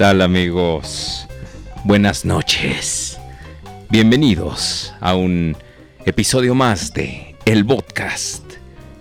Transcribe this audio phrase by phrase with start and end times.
[0.00, 1.26] Tal amigos?
[1.84, 3.18] Buenas noches.
[3.90, 5.54] Bienvenidos a un
[6.06, 8.42] episodio más de El Podcast,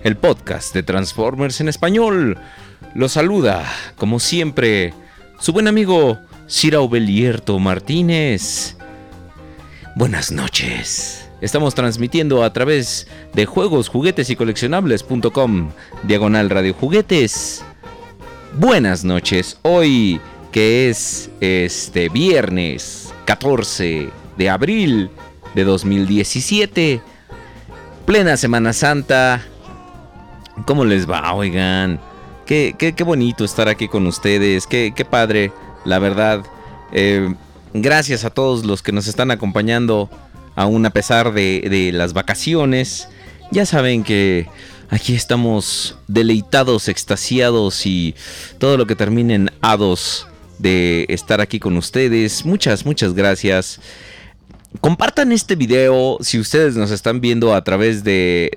[0.03, 2.37] el podcast de Transformers en español.
[2.95, 3.63] Los saluda,
[3.95, 4.93] como siempre,
[5.39, 8.75] su buen amigo Cira Belierto Martínez.
[9.95, 11.29] Buenas noches.
[11.39, 15.69] Estamos transmitiendo a través de juegos, juguetes y coleccionables.com,
[16.03, 17.63] diagonal radio juguetes.
[18.57, 19.59] Buenas noches.
[19.61, 20.19] Hoy
[20.51, 25.09] que es este viernes 14 de abril
[25.55, 27.01] de 2017,
[28.05, 29.43] plena Semana Santa.
[30.65, 31.33] ¿Cómo les va?
[31.33, 31.99] Oigan,
[32.45, 35.51] qué, qué- qué bonito estar aquí con ustedes, qué, qué padre,
[35.85, 36.43] la verdad.
[36.91, 37.33] Eh,
[37.73, 40.09] gracias a todos los que nos están acompañando,
[40.55, 43.07] aún a pesar de, de las vacaciones.
[43.51, 44.47] Ya saben que
[44.89, 48.15] aquí estamos deleitados, extasiados y
[48.57, 50.27] todo lo que termine en hados
[50.59, 52.45] de estar aquí con ustedes.
[52.45, 53.79] Muchas, muchas gracias.
[54.81, 58.51] Compartan este video si ustedes nos están viendo a través de,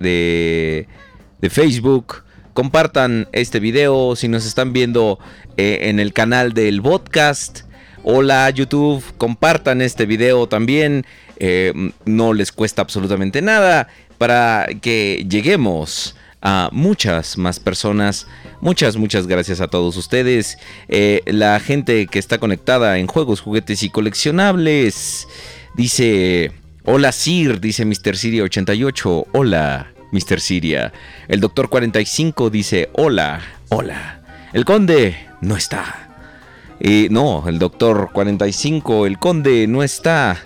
[1.40, 2.24] de, Facebook.
[2.52, 5.18] Compartan este video si nos están viendo
[5.56, 7.60] eh, en el canal del podcast.
[8.04, 11.06] Hola YouTube, compartan este video también.
[11.38, 11.72] eh,
[12.04, 13.88] no les cuesta absolutamente nada
[14.18, 18.26] para que lleguemos a muchas más personas.
[18.60, 20.58] Muchas, muchas gracias a todos ustedes.
[20.88, 25.28] Eh, la gente que está conectada en juegos, juguetes y coleccionables.
[25.76, 26.52] Dice,
[26.84, 28.16] hola Sir, dice Mr.
[28.16, 29.28] Siria 88.
[29.32, 30.40] Hola, Mr.
[30.40, 30.92] Siria.
[31.28, 34.20] El Doctor 45 dice, hola, hola.
[34.52, 36.10] El Conde no está.
[36.80, 40.42] Y no, el Doctor 45, el Conde no está.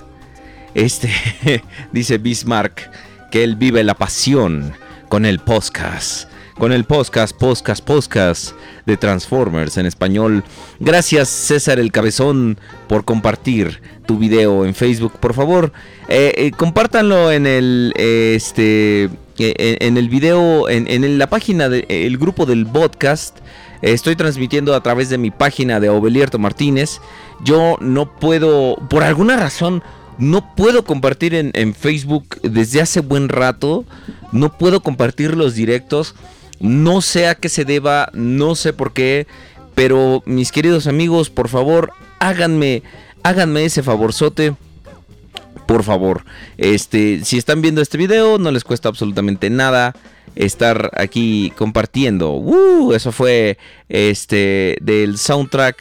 [0.75, 1.11] Este,
[1.93, 2.91] dice Bismarck,
[3.31, 4.75] que él vive la pasión
[5.09, 6.29] con el podcast.
[6.59, 8.53] Con el podcast, podcast, podcast
[8.87, 10.43] de Transformers en español.
[10.81, 12.59] Gracias César el Cabezón
[12.89, 15.13] por compartir tu video en Facebook.
[15.21, 15.73] Por favor,
[16.09, 22.17] eh, eh, compártanlo en el, eh, este, en, el video, en, en la página del
[22.17, 23.37] grupo del podcast.
[23.83, 27.01] Estoy transmitiendo a través de mi página de Obelierto Martínez.
[27.45, 29.83] Yo no puedo, por alguna razón,
[30.19, 33.85] no puedo compartir en, Facebook desde hace buen rato.
[34.33, 36.15] No puedo compartir los directos.
[36.59, 39.27] No sé a qué se deba, no sé por qué.
[39.75, 42.83] Pero mis queridos amigos, por favor, háganme,
[43.23, 44.55] háganme ese favorzote.
[45.67, 46.25] Por favor,
[46.59, 49.95] este, si están viendo este video, no les cuesta absolutamente nada
[50.37, 52.33] estar aquí compartiendo.
[52.35, 53.59] Uh, eso fue
[53.89, 55.77] este del soundtrack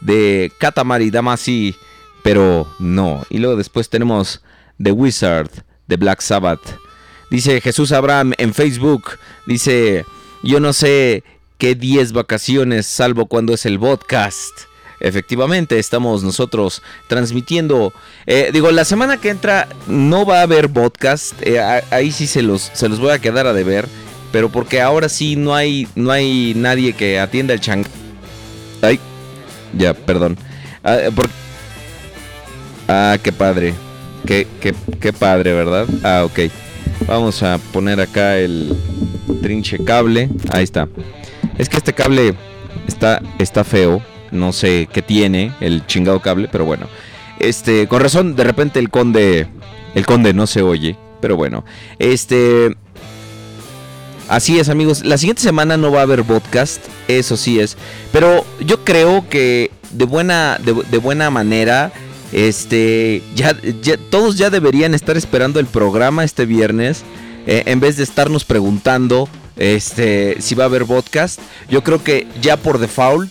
[0.00, 1.74] de Katamari Damacy,
[2.22, 3.24] pero no.
[3.30, 4.42] Y luego después tenemos
[4.82, 5.50] The Wizard
[5.86, 6.60] de Black Sabbath.
[7.30, 10.04] Dice Jesús Abraham en Facebook, dice,
[10.42, 11.22] "Yo no sé
[11.58, 14.70] qué 10 vacaciones salvo cuando es el podcast."
[15.00, 17.94] Efectivamente, estamos nosotros transmitiendo.
[18.26, 21.34] Eh, digo, la semana que entra no va a haber podcast.
[21.40, 21.58] Eh,
[21.90, 23.88] ahí sí se los, se los voy a quedar a deber.
[24.30, 27.84] Pero porque ahora sí no hay, no hay nadie que atienda el chang.
[28.82, 29.00] Ay,
[29.72, 30.36] ya, perdón.
[30.84, 30.98] Ah,
[32.90, 33.74] ah qué padre.
[34.26, 35.86] Qué, qué, qué padre, ¿verdad?
[36.02, 36.50] Ah, ok.
[37.06, 38.76] Vamos a poner acá el
[39.42, 40.28] trinche cable.
[40.50, 40.88] Ahí está.
[41.56, 42.34] Es que este cable
[42.86, 46.86] está, está feo no sé qué tiene el chingado cable, pero bueno.
[47.38, 49.48] Este, con razón, de repente el conde.
[49.94, 50.96] El conde no se oye.
[51.20, 51.64] Pero bueno.
[51.98, 52.76] Este.
[54.28, 55.04] Así es, amigos.
[55.04, 56.84] La siguiente semana no va a haber podcast.
[57.08, 57.76] Eso sí es.
[58.12, 60.58] Pero yo creo que de buena.
[60.58, 61.92] De, buena manera.
[62.32, 63.22] Este.
[63.34, 63.56] Ya,
[64.10, 67.02] todos ya deberían estar esperando el programa este viernes.
[67.46, 69.28] Eh, en vez de estarnos preguntando.
[69.56, 70.36] Este.
[70.40, 71.40] Si va a haber podcast.
[71.68, 73.30] Yo creo que ya por default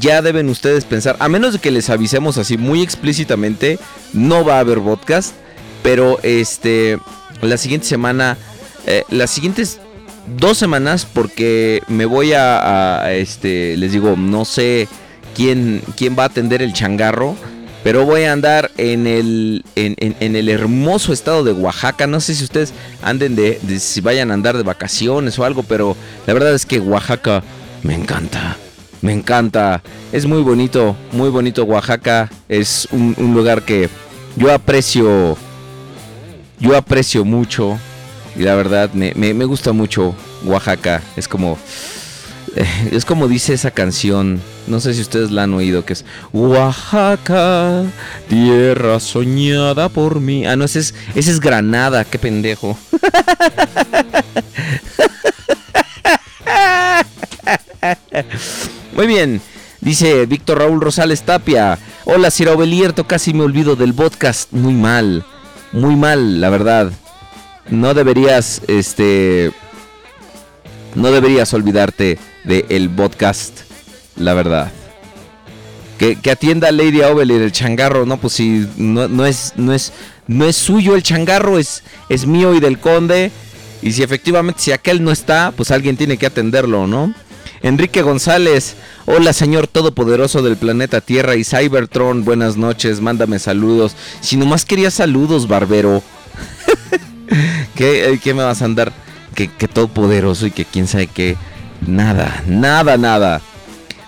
[0.00, 3.78] ya deben ustedes pensar, a menos de que les avisemos así muy explícitamente,
[4.12, 5.34] no va a haber podcast,
[5.82, 6.98] pero este,
[7.40, 8.36] la siguiente semana,
[8.86, 9.80] eh, las siguientes
[10.38, 14.88] dos semanas, porque me voy a, este, les digo, no sé
[15.34, 17.36] quién, quién va a atender el changarro.
[17.86, 22.08] Pero voy a andar en el, en, el hermoso estado de Oaxaca.
[22.08, 25.96] No sé si ustedes anden de, si vayan a andar de vacaciones o algo, pero
[26.26, 27.44] la verdad es que Oaxaca
[27.84, 28.56] me encanta.
[29.02, 29.84] Me encanta.
[30.10, 32.28] Es muy bonito, muy bonito Oaxaca.
[32.48, 33.88] Es un, lugar que
[34.34, 35.36] yo aprecio.
[36.58, 37.78] Yo aprecio mucho.
[38.34, 40.12] Y la verdad, me, gusta mucho
[40.44, 41.02] Oaxaca.
[41.16, 41.56] Es como.
[42.90, 44.40] Es como dice esa canción.
[44.66, 45.84] No sé si ustedes la han oído.
[45.84, 47.84] Que es Oaxaca,
[48.28, 50.46] tierra soñada por mí.
[50.46, 52.04] Ah, no, ese es, ese es Granada.
[52.04, 52.76] Qué pendejo.
[58.94, 59.40] Muy bien.
[59.80, 61.78] Dice Víctor Raúl Rosales Tapia.
[62.06, 64.52] Hola, Sierra Obelierto, casi me olvido del podcast.
[64.52, 65.24] Muy mal.
[65.72, 66.90] Muy mal, la verdad.
[67.68, 69.52] No deberías, este...
[70.94, 73.60] No deberías olvidarte del podcast,
[74.16, 74.72] la verdad.
[75.98, 79.92] Que, atienda a Lady Obelir el changarro, no, pues si no, no, es, no, es,
[80.26, 83.32] no es suyo el changarro, es, es mío y del conde.
[83.82, 87.12] Y si efectivamente, si aquel no está, pues alguien tiene que atenderlo, ¿no?
[87.62, 88.76] Enrique González,
[89.06, 93.96] hola señor todopoderoso del planeta Tierra y Cybertron, buenas noches, mándame saludos.
[94.20, 96.02] Si nomás quería saludos, barbero.
[97.74, 98.92] ¿Qué, ¿Qué, me vas a andar?
[99.34, 101.36] Que, que todopoderoso y que quién sabe qué.
[101.86, 103.40] Nada, nada, nada.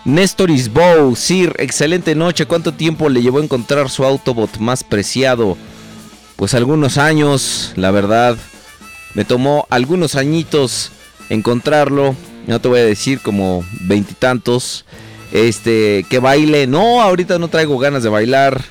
[0.05, 2.47] Néstor Isbow, Sir, excelente noche.
[2.47, 5.57] ¿Cuánto tiempo le llevó a encontrar su Autobot más preciado?
[6.37, 8.37] Pues algunos años, la verdad.
[9.15, 10.93] Me tomó algunos añitos
[11.29, 12.15] encontrarlo
[12.49, 14.87] no te voy a decir como veintitantos.
[15.33, 16.67] Este, que baile.
[16.67, 18.65] No, ahorita no traigo ganas de bailar.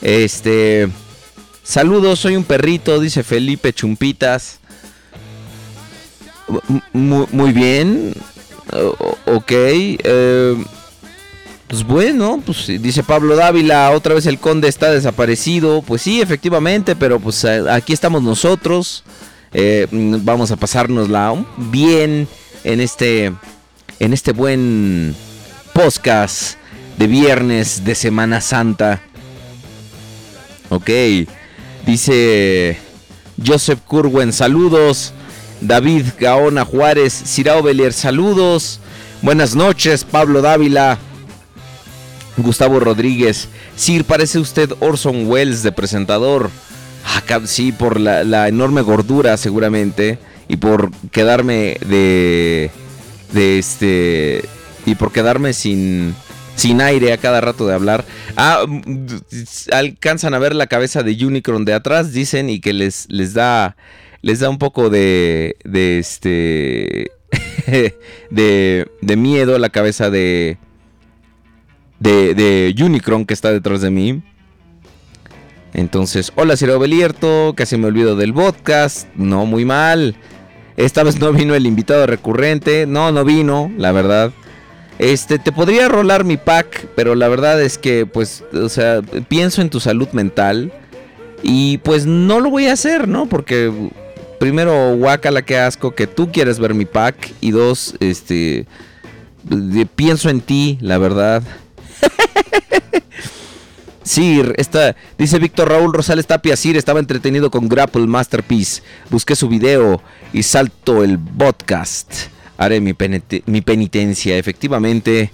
[0.00, 0.88] Este,
[1.62, 4.58] saludos, soy un perrito, dice Felipe Chumpitas.
[6.92, 8.14] Muy, bien.
[9.26, 9.50] ok.
[9.50, 10.64] Eh,
[11.66, 15.82] pues bueno, pues dice Pablo Dávila, otra vez el conde está desaparecido.
[15.82, 19.04] Pues sí, efectivamente, pero pues aquí estamos nosotros.
[19.52, 22.28] Eh, vamos a pasárnosla bien
[22.64, 23.32] en este,
[24.00, 25.14] en este buen
[25.72, 26.56] podcast
[26.98, 29.00] de viernes de Semana Santa.
[30.70, 30.90] Ok,
[31.86, 32.78] dice
[33.44, 35.12] Joseph Curwen, saludos.
[35.60, 38.80] David Gaona Juárez, Cirao Belier, saludos.
[39.22, 40.98] Buenas noches, Pablo Dávila.
[42.36, 46.50] Gustavo Rodríguez, Sir, parece usted Orson Welles de presentador.
[47.06, 50.18] Ah, sí, por la, la enorme gordura seguramente.
[50.48, 52.70] Y por quedarme de...
[53.32, 54.44] De este...
[54.86, 56.14] Y por quedarme sin...
[56.56, 58.04] Sin aire a cada rato de hablar.
[58.36, 59.06] Ah, mm,
[59.72, 63.76] alcanzan a ver la cabeza de Unicron de atrás, dicen, y que les, les da.
[64.24, 65.54] Les da un poco de.
[65.64, 67.12] de este.
[68.30, 70.56] de, de miedo la cabeza de.
[71.98, 74.22] De, de Unicron que está detrás de mí.
[75.74, 79.08] Entonces, hola Ciro Belierto, casi me olvido del podcast.
[79.14, 80.16] No, muy mal.
[80.78, 82.86] Esta vez no vino el invitado recurrente.
[82.86, 84.32] No, no vino, la verdad.
[84.98, 89.60] Este, te podría rolar mi pack, pero la verdad es que, pues, o sea, pienso
[89.60, 90.72] en tu salud mental.
[91.42, 93.26] Y pues no lo voy a hacer, ¿no?
[93.26, 93.70] Porque
[94.44, 97.32] primero, guácala, que asco que tú quieres ver mi pack.
[97.40, 98.66] Y dos, este,
[99.42, 101.42] de- pienso en ti, la verdad.
[104.06, 108.82] Sí, está, dice Víctor Raúl Rosales Tapia, Sir estaba entretenido con Grapple Masterpiece.
[109.08, 110.02] Busqué su video
[110.34, 112.12] y salto el podcast.
[112.58, 114.36] Haré mi, penite- mi penitencia.
[114.36, 115.30] Efectivamente,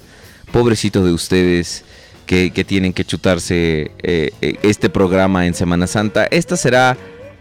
[0.52, 1.82] pobrecito de ustedes
[2.26, 6.26] que, que tienen que chutarse eh, eh, este programa en Semana Santa.
[6.26, 6.96] Esta será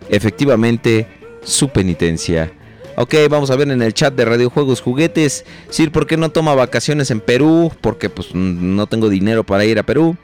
[0.10, 1.06] efectivamente
[1.44, 2.52] su penitencia.
[2.96, 5.46] Ok, vamos a ver en el chat de Radio Juegos Juguetes.
[5.70, 7.72] Sir, ¿por qué no toma vacaciones en Perú?
[7.80, 10.18] Porque pues no tengo dinero para ir a Perú.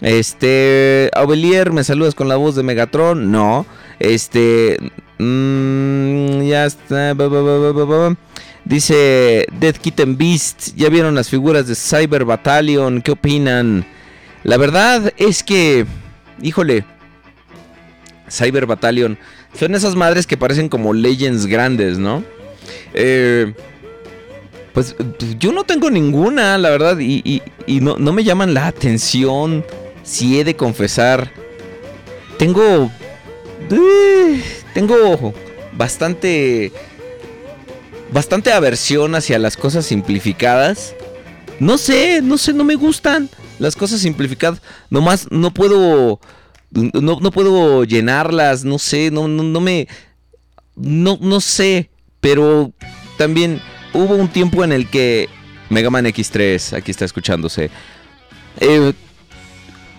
[0.00, 3.32] Este, Aubelier, ¿me saludas con la voz de Megatron?
[3.32, 3.66] No.
[3.98, 4.76] Este,
[5.18, 7.14] mm, ya está.
[8.64, 13.00] Dice Dead Kitten Beast, ¿ya vieron las figuras de Cyber Battalion?
[13.00, 13.86] ¿Qué opinan?
[14.44, 15.86] La verdad es que,
[16.42, 16.84] híjole,
[18.30, 19.18] Cyber Battalion
[19.54, 22.24] son esas madres que parecen como Legends grandes, ¿no?
[22.94, 23.54] Eh,
[24.72, 24.94] pues
[25.38, 27.22] yo no tengo ninguna, la verdad, y,
[27.66, 29.64] y- no me llaman la atención,
[30.02, 31.30] si he de confesar.
[32.38, 32.90] Tengo...
[33.70, 34.42] eh,
[34.74, 35.34] tengo
[35.72, 36.72] bastante...
[38.10, 40.94] Bastante aversión hacia las cosas simplificadas.
[41.60, 43.28] No sé, no sé, no me gustan
[43.58, 44.62] las cosas simplificadas.
[44.88, 46.20] Nomás no puedo...
[46.70, 49.88] No, no puedo llenarlas, no sé, no, no, me...
[50.76, 52.72] No, no sé, pero
[53.16, 53.60] también
[53.94, 55.28] hubo un tiempo en el que
[55.70, 57.70] Mega Man X3, aquí está escuchándose.
[58.60, 58.92] eh,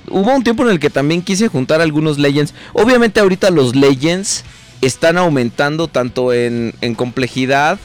[0.10, 2.54] hubo un tiempo en el que también quise juntar algunos Legends.
[2.74, 4.44] Obviamente ahorita los Legends
[4.82, 7.80] están aumentando tanto en, en complejidad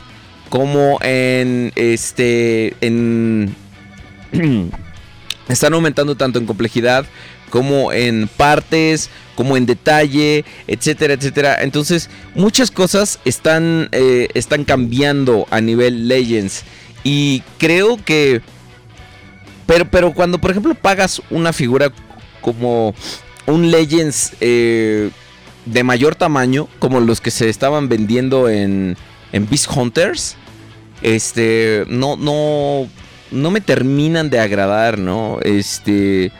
[0.49, 3.55] como en este en
[5.49, 7.07] están aumentando tanto en complejidad
[7.55, 11.63] como en partes, como en detalle, etcétera, etcétera.
[11.63, 16.65] Entonces, muchas cosas están, eh, están cambiando a nivel Legends.
[17.05, 18.41] Y creo que...
[19.67, 21.93] Pero, pero cuando, por ejemplo, pagas una figura
[22.41, 22.93] como
[23.47, 25.11] un Legends eh,
[25.65, 28.97] de mayor tamaño, como los que se estaban vendiendo en,
[29.31, 30.35] en Beast Hunters,
[31.03, 32.89] este, no, no,
[33.31, 35.39] no me terminan de agradar, ¿no?
[35.41, 36.33] Este,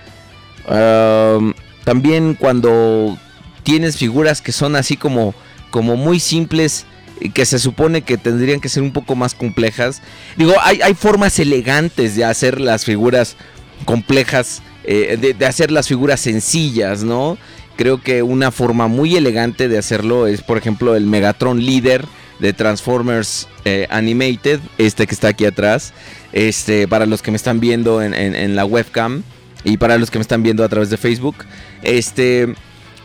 [0.69, 1.55] am,
[1.85, 3.19] también cuando
[3.63, 5.35] tienes figuras que son así como,
[5.71, 6.87] como muy simples
[7.21, 10.03] y que se supone que tendrían que ser un poco más complejas.
[10.37, 13.37] Digo, hay, hay formas elegantes de hacer las figuras
[13.85, 17.39] complejas, eh, de, hacer las figuras sencillas, ¿no?
[17.77, 22.05] Creo que una forma muy elegante de hacerlo es, por ejemplo, el Megatron líder
[22.39, 25.93] de Transformers eh, Animated, este que está aquí atrás.
[26.33, 29.23] Este, para los que me están viendo en, en- en la webcam
[29.65, 31.37] y para los que me están viendo a través de Facebook.
[31.83, 32.55] Este,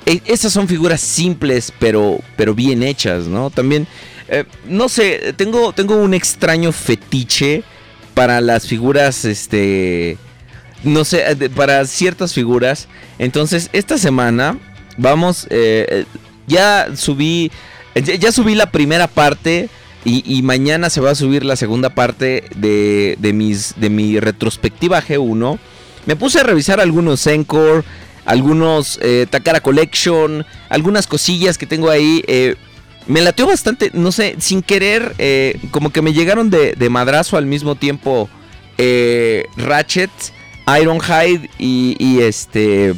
[0.06, 3.50] e- esas son figuras simples, pero, pero bien hechas, ¿no?
[3.50, 3.88] También,
[4.28, 7.64] eh, no sé, tengo, tengo un extraño fetiche
[8.14, 10.18] para las figuras, este,
[10.84, 11.24] no sé,
[11.56, 12.88] para ciertas figuras.
[13.18, 14.58] Entonces, esta semana
[14.98, 16.06] vamos, eh,
[16.48, 17.52] ya subí,
[17.96, 19.70] ya, ya subí la primera parte.
[20.06, 24.18] Y, y mañana se va a subir la segunda parte de, de mis, de mi
[24.18, 25.60] retrospectiva G1.
[26.10, 27.84] Me puse a revisar algunos Encore,
[28.26, 32.24] algunos eh, Takara Collection, algunas cosillas que tengo ahí.
[32.26, 32.56] eh,
[33.06, 37.38] me lateó bastante, no sé, sin querer, eh, como que me llegaron de, de madrazo
[37.38, 38.28] al mismo tiempo
[39.56, 40.10] Ratchet,
[40.82, 42.96] Ironhide y, este...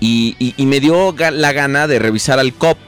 [0.00, 2.78] Y, me dio la gana de revisar al COP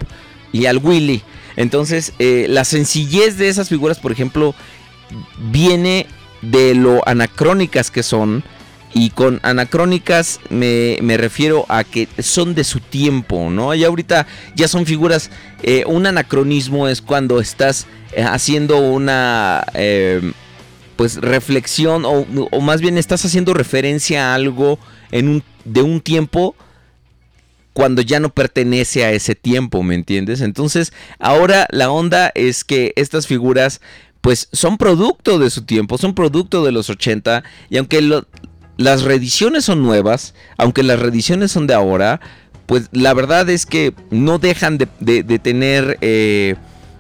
[0.50, 1.23] y al Willy.
[1.54, 4.56] Entonces, la sencillez de esas figuras, por ejemplo,
[5.52, 6.08] viene
[6.42, 8.42] de lo anacrónicas que son.
[8.98, 13.74] Y con anacrónicas me, me refiero a que son de su tiempo, ¿no?
[13.74, 15.30] Y ahorita ya son figuras.
[15.62, 19.66] eh, un anacronismo es cuando estás eh, haciendo una.
[19.74, 20.32] eh,
[20.96, 22.06] pues reflexión.
[22.06, 24.78] O, o más bien estás haciendo referencia a algo
[25.10, 26.56] en un, de un tiempo
[27.74, 30.40] cuando ya no pertenece a ese tiempo, ¿me entiendes?
[30.40, 33.82] Entonces, ahora la onda es que estas figuras,
[34.22, 38.24] pues, son producto de su tiempo, son producto de los 80, y aunque lo-
[38.76, 42.21] las reediciones son nuevas, aunque las reediciones son de ahora,
[42.66, 44.87] pues la verdad es que no dejan de,
[45.38, 46.56] tener eh,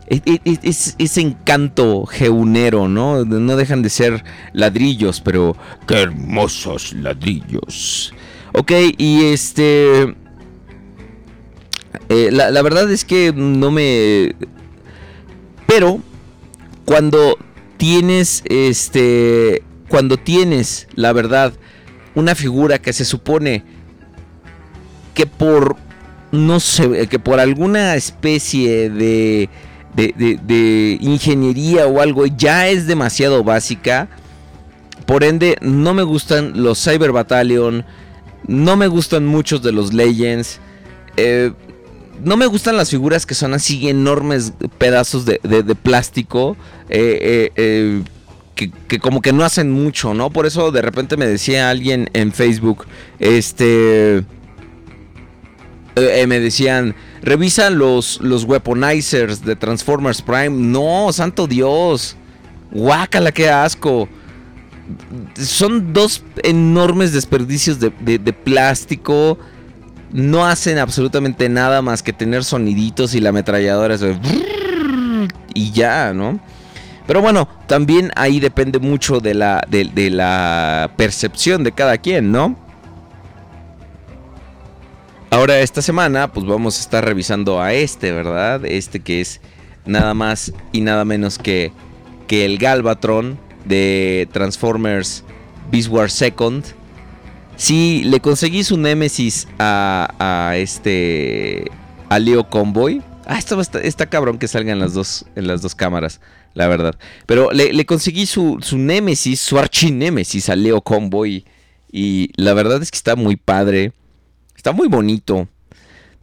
[0.08, 3.24] e- e- e- es- ese encanto geunero, ¿no?
[3.24, 5.56] No dejan de ser ladrillos, pero
[5.86, 8.14] qué hermosos ladrillos.
[8.52, 10.14] Ok, y este...
[12.08, 14.34] Eh, la, la verdad es que no me...
[15.66, 16.00] Pero
[16.84, 17.36] cuando
[17.76, 19.62] tienes, este...
[19.88, 21.52] Cuando tienes, la verdad,
[22.16, 23.62] una figura que se supone
[25.14, 25.76] que por...
[26.32, 29.48] No sé, que por alguna especie de...
[29.94, 34.08] De, de- ingeniería o algo ya es demasiado básica.
[35.06, 37.84] Por ende, no me gustan los Cyber Battalion.
[38.46, 40.58] No me gustan muchos de los Legends.
[41.16, 41.52] Eh,
[42.22, 46.56] no me gustan las figuras que son así enormes pedazos de, de- de plástico.
[46.90, 48.02] eh, eh, eh,
[48.56, 50.30] que, como que no hacen mucho, ¿no?
[50.30, 52.86] Por eso de repente me decía alguien en Facebook,
[53.18, 54.24] este...
[55.94, 60.50] eh, me decían, revisa los, los weaponizers de Transformers Prime.
[60.50, 62.16] No, santo Dios.
[62.72, 64.08] Guácala, qué asco.
[65.34, 69.38] Son dos enormes desperdicios de, plástico.
[70.12, 73.96] No hacen absolutamente nada más que tener soniditos y la ametralladora
[75.54, 76.40] y ya, ¿no?
[77.06, 82.56] Pero bueno, también ahí depende mucho de la, de, la percepción de cada quien, ¿no?
[85.30, 88.64] Ahora esta semana pues vamos a estar revisando a este, ¿verdad?
[88.64, 89.40] Este que es
[89.84, 91.72] nada más y nada menos que,
[92.26, 95.24] que el Galvatron de Transformers
[95.70, 96.64] Beast Second.
[97.56, 101.70] Sí, le conseguí su némesis a, a este.
[102.08, 103.02] a Leo Convoy.
[103.26, 106.20] Ah, esto estar- está cabrón que salgan las dos, en las dos cámaras,
[106.56, 106.94] la verdad.
[107.26, 111.44] Pero le, conseguí su, su némesis, su archinémesis a Leo Convoy.
[111.92, 113.92] Y la verdad es que está muy padre.
[114.56, 115.48] Está muy bonito.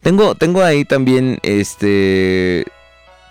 [0.02, 2.64] Tengo, tengo ahí también, este...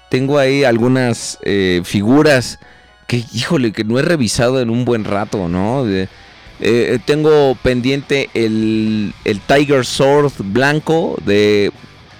[0.09, 2.59] Tengo ahí algunas eh, figuras
[3.07, 5.85] que, híjole, que no he revisado en un buen rato, ¿no?
[5.87, 11.71] Eh, tengo pendiente el, el Tiger Sword blanco de,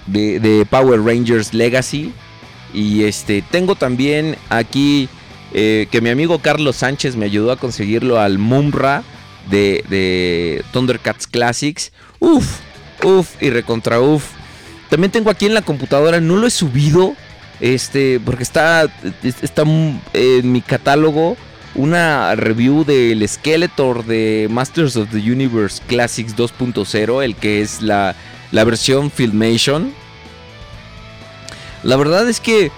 [0.07, 2.11] de Power Rangers Legacy.
[2.73, 5.09] Y este, tengo también aquí
[5.53, 9.03] eh, que mi amigo Carlos Sánchez me ayudó a conseguirlo al Mumra
[9.49, 11.91] de, de Thundercats Classics.
[12.19, 12.59] Uf,
[13.03, 14.25] uf y recontra uf.
[14.89, 17.15] También tengo aquí en la computadora, no lo he subido,
[17.59, 18.87] este, porque está,
[19.23, 19.63] está
[20.13, 21.35] en mi catálogo
[21.75, 28.15] una review del Skeletor de Masters of the Universe Classics 2.0, el que es la,
[28.51, 29.93] la versión Filmation.
[31.83, 32.71] La verdad es que,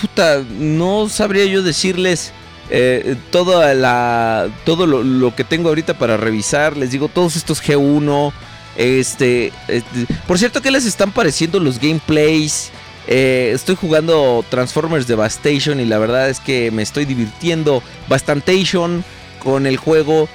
[0.00, 2.32] puta, no sabría yo decirles
[2.70, 6.76] eh, toda la, todo lo, que tengo ahorita para revisar.
[6.76, 8.32] Les digo, todos estos G1.
[8.76, 12.70] Este, este, por cierto, ¿qué les están pareciendo los gameplays?
[13.06, 19.04] Eh, estoy jugando Transformers Devastation y la verdad es que me estoy divirtiendo bastantation
[19.42, 20.28] con el juego.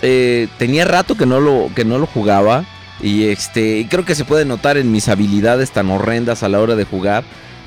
[0.00, 2.64] Eh, tenía rato que no lo, que no lo jugaba.
[3.02, 6.76] Y este, creo que se puede notar en mis habilidades tan horrendas a la hora
[6.76, 7.24] de jugar.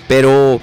[0.08, 0.62] Pero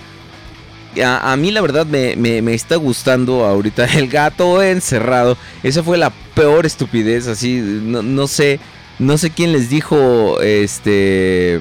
[1.05, 5.37] a, mí la verdad me, me- me está gustando ahorita el gato encerrado.
[5.63, 8.61] Esa fue la peor estupidez, así, no, no sé,
[8.99, 11.61] no sé quién les dijo, este...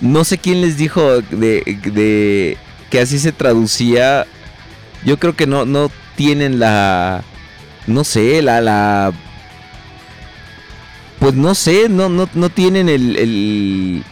[0.00, 2.58] No sé quién les dijo de, de
[2.90, 4.26] que así se traducía.
[5.04, 7.22] Yo creo que no, no tienen la...
[7.86, 8.60] No sé, la...
[8.60, 9.12] la
[11.18, 14.04] pues no sé, no, no, no tienen el,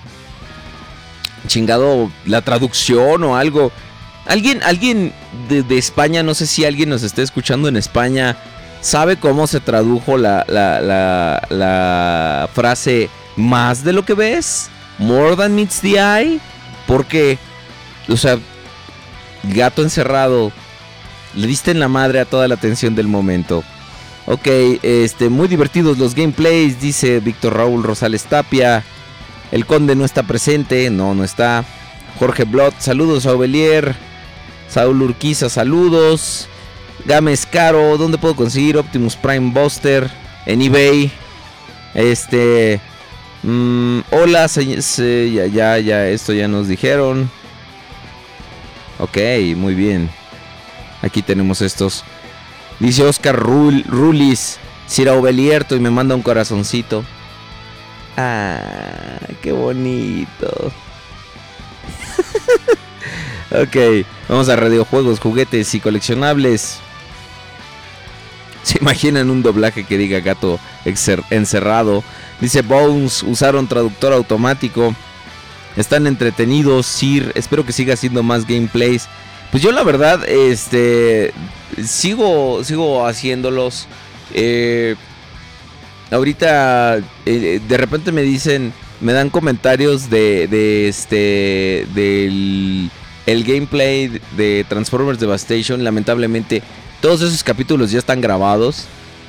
[1.47, 3.73] chingado la traducción o algo.
[4.27, 5.12] Alguien, alguien
[5.49, 8.37] de, España, no sé si alguien nos esté escuchando en España,
[8.81, 15.37] sabe cómo se tradujo la, la, la, la frase más de lo que ves, more
[15.37, 16.40] than meets the eye,
[16.87, 17.38] porque,
[18.09, 18.38] o sea,
[19.43, 20.53] gato encerrado,
[21.35, 23.62] le diste en la madre a toda la atención del momento.
[24.26, 24.46] Ok,
[24.82, 28.82] este, muy divertidos los gameplays, dice Víctor Raúl Rosales Tapia.
[29.52, 31.64] El conde no está presente, no, no está.
[32.18, 33.94] Jorge Blot, saludos a Ovelier.
[34.68, 36.48] Saúl Urquiza, saludos.
[37.04, 40.10] Games Caro, ¿dónde puedo conseguir Optimus Prime Buster?
[40.46, 41.12] En eBay.
[41.92, 42.80] Este.
[43.42, 47.30] mm, hola, se- ya, ya, ya, esto ya nos dijeron.
[48.98, 49.18] Ok,
[49.56, 50.08] muy bien.
[51.02, 52.04] Aquí tenemos estos.
[52.85, 54.59] Dice Oscar Rul- Rulis.
[55.75, 57.03] Y me manda un corazoncito.
[58.18, 60.70] Ah, qué bonito.
[63.51, 66.79] ok, vamos a radiojuegos, juguetes y coleccionables.
[68.62, 70.61] ¿Se imaginan un doblaje que diga gato
[71.31, 72.05] encerrado?
[72.40, 74.94] Dice Bones, usaron traductor automático.
[75.77, 77.33] Están entretenidos, Sir.
[77.35, 79.09] Espero que siga haciendo más gameplays.
[79.55, 81.33] Pues yo la verdad, este,
[81.81, 83.87] sigo, sigo haciéndolos.
[84.35, 84.97] Eh,
[86.11, 92.90] ahorita, eh, de repente me dicen, me dan comentarios de, de este, del
[93.27, 95.85] el gameplay de Transformers Devastation.
[95.85, 96.61] Lamentablemente,
[97.01, 98.87] todos esos capítulos ya están grabados.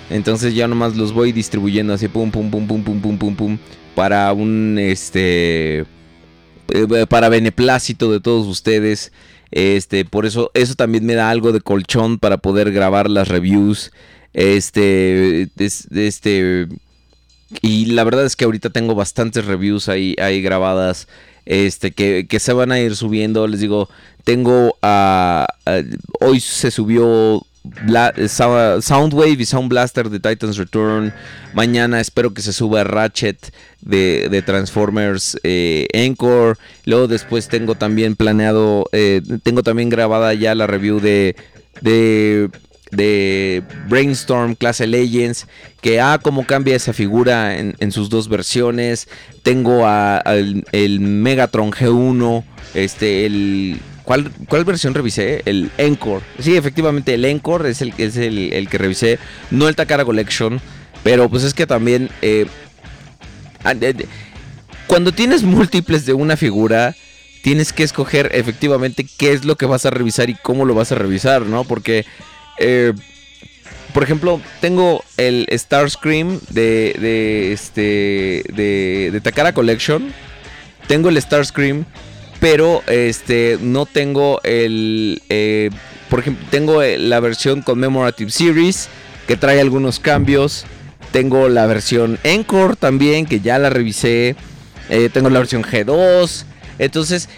[0.09, 3.57] Entonces ya nomás los voy distribuyendo así, pum, pum, pum, pum, pum, pum, pum, pum,
[3.93, 5.85] para un, este,
[6.69, 9.11] eh, para beneplácito de todos ustedes.
[9.55, 13.93] Este, por eso, eso también me da algo de colchón para poder grabar las reviews.
[14.33, 16.67] Este, este,
[17.61, 21.07] y la verdad es que ahorita tengo bastantes reviews ahí, ahí grabadas.
[21.45, 23.47] Este, que, que se van a ir subiendo.
[23.47, 23.87] Les digo,
[24.25, 25.47] tengo a.
[25.65, 25.81] a-
[26.19, 27.41] hoy se subió
[27.85, 31.13] Bla- Sou- Soundwave y Sound Blaster de Titans Return.
[31.53, 36.55] Mañana espero que se suba Ratchet de, Transformers eh, Encore.
[36.85, 38.85] Luego después tengo también planeado.
[38.91, 41.35] eh, tengo también grabada ya la review de.
[41.81, 42.49] de
[42.91, 45.47] de Brainstorm Clase Legends,
[45.81, 49.09] que ah, cómo cambia esa figura en, sus dos versiones.
[49.43, 53.79] Tengo al- el Megatron G1, este, el...
[54.05, 55.41] ¿Cuál, cuál versión revisé?
[55.45, 56.23] El Encore.
[56.39, 59.19] Sí, efectivamente, el Encore es el, es el, que revisé,
[59.51, 60.61] no el Takara Collection,
[61.03, 62.09] pero pues es que también...
[62.21, 62.45] eh,
[63.63, 63.73] ah,
[64.87, 66.95] cuando tienes múltiples de una figura,
[67.41, 70.91] tienes que escoger efectivamente qué es lo que vas a revisar y cómo lo vas
[70.91, 71.63] a revisar, ¿no?
[71.63, 72.05] Porque,
[72.59, 72.93] eh,
[73.93, 80.13] por ejemplo, tengo el Starscream de, de, este, de, de Takara Collection.
[80.87, 81.85] Tengo el Starscream,
[82.39, 85.21] pero este, no tengo el...
[85.29, 85.69] eh,
[86.09, 88.89] por ejemplo, tengo eh, la versión Commemorative Series,
[89.27, 90.65] que trae algunos cambios.
[91.11, 94.35] Tengo la versión Encore también, que ya la revisé.
[94.89, 96.45] Eh, tengo la versión G2.
[96.77, 97.29] Entonces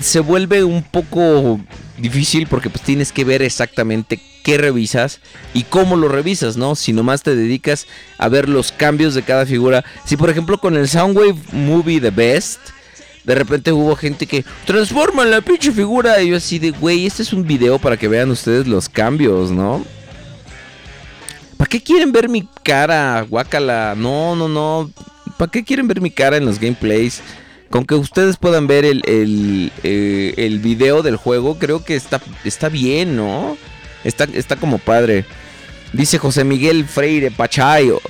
[0.00, 1.60] se vuelve un poco
[1.98, 5.20] difícil porque pues tienes que ver exactamente qué revisas
[5.54, 6.76] y cómo lo revisas, ¿no?
[6.76, 7.86] Si nomás te dedicas
[8.18, 9.84] a ver los cambios de cada figura.
[10.04, 12.60] Si por ejemplo con el Soundwave Movie The Best,
[13.26, 17.22] de repente hubo gente que transforma la pinche figura y yo así de, güey, este
[17.22, 19.84] es un video para que vean ustedes los cambios, ¿no?
[21.56, 23.94] ¿Para qué quieren ver mi cara, guácala?
[23.96, 24.90] No, no, no.
[25.36, 27.20] ¿Para qué quieren ver mi cara en los gameplays?
[27.68, 32.68] Con que ustedes puedan ver el, el, eh, video del juego, creo que está, está
[32.68, 33.56] bien, ¿no?
[34.04, 35.24] Está, está como padre.
[35.92, 38.00] Dice José Miguel Freire Pachayo.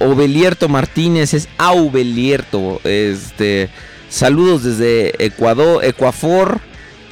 [0.00, 2.80] Obelierto Martínez es Aubelierto.
[2.84, 3.68] Este,
[4.08, 6.60] saludos desde Ecuador, Ecuafor.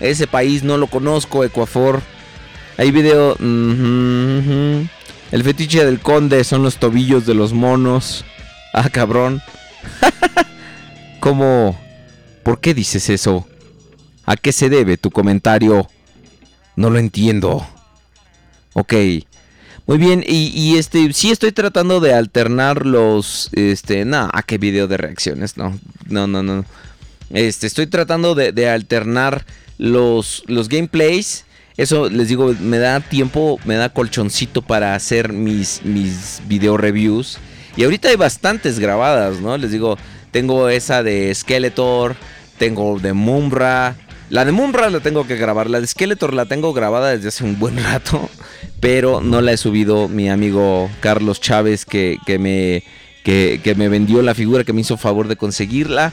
[0.01, 2.03] Ese país no lo conozco, Ecuafor.
[2.77, 3.37] Hay video.
[3.39, 4.89] El
[5.43, 8.25] fetiche del conde son los tobillos de los monos.
[8.73, 9.41] Ah, cabrón.
[11.21, 11.79] ¿Cómo?
[12.43, 13.47] ¿Por qué dices eso?
[14.25, 15.89] ¿A qué se debe tu comentario?
[16.77, 17.67] No lo entiendo.
[18.75, 18.95] Ok.
[19.87, 24.59] Muy bien, y, y, este, sí estoy tratando de alternar los, este, no, ¿a qué
[24.59, 25.57] video de reacciones?
[25.57, 25.79] No,
[26.09, 26.65] no, no, no.
[27.31, 29.45] Este, estoy tratando de, alternar
[29.79, 31.45] los, los gameplays.
[31.77, 37.39] Eso les digo, me da tiempo, me da colchoncito para hacer mis, mis video reviews.
[37.77, 39.59] Y ahorita hay bastantes grabadas, ¿no?
[39.59, 39.99] Les digo,
[40.31, 42.17] tengo esa de Skeletor,
[42.59, 43.97] tengo de Mumra.
[44.31, 47.45] La de Mumra la tengo que grabar, la de Skeletor la tengo grabada desde hace
[47.45, 48.31] un buen rato,
[48.81, 52.83] pero no la he subido mi amigo Carlos Chávez que, que me,
[53.23, 56.13] que me vendió la figura, que me hizo favor de conseguirla.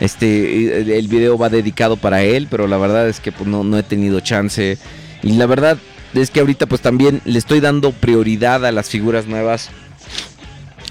[0.00, 3.78] Este, el- video va dedicado para él, pero la verdad es que pues, no, no
[3.78, 4.76] he tenido chance.
[5.22, 5.78] Y la verdad
[6.14, 9.70] es que ahorita pues también le estoy dando prioridad a las figuras nuevas.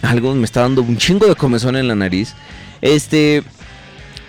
[0.02, 2.34] Algo me está dando un chingo de comezón en la nariz.
[2.82, 3.44] Este,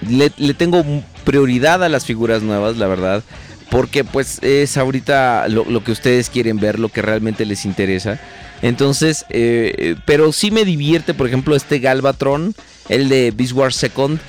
[0.08, 0.84] le, tengo
[1.24, 3.22] prioridad a las figuras nuevas, la verdad.
[3.70, 8.20] Porque pues es ahorita lo, que ustedes quieren ver, lo que realmente les interesa.
[8.62, 12.54] Entonces, eh, eh, pero sí me divierte, por ejemplo, este Galvatron.
[12.88, 14.20] el de Beast Wars Second.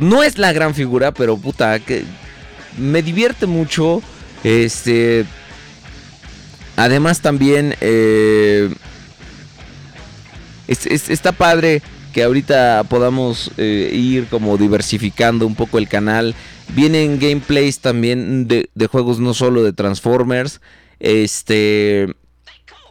[0.00, 2.04] No es la gran figura, pero puta, que
[2.78, 4.02] me divierte mucho.
[4.42, 5.24] Este.
[6.76, 7.74] Además, también.
[7.80, 8.70] eh,
[10.66, 11.82] es- es- está padre
[12.14, 16.34] que ahorita podamos eh, ir como diversificando un poco el canal.
[16.74, 20.60] Vienen gameplays también de, de juegos no solo de Transformers.
[21.00, 22.14] Este.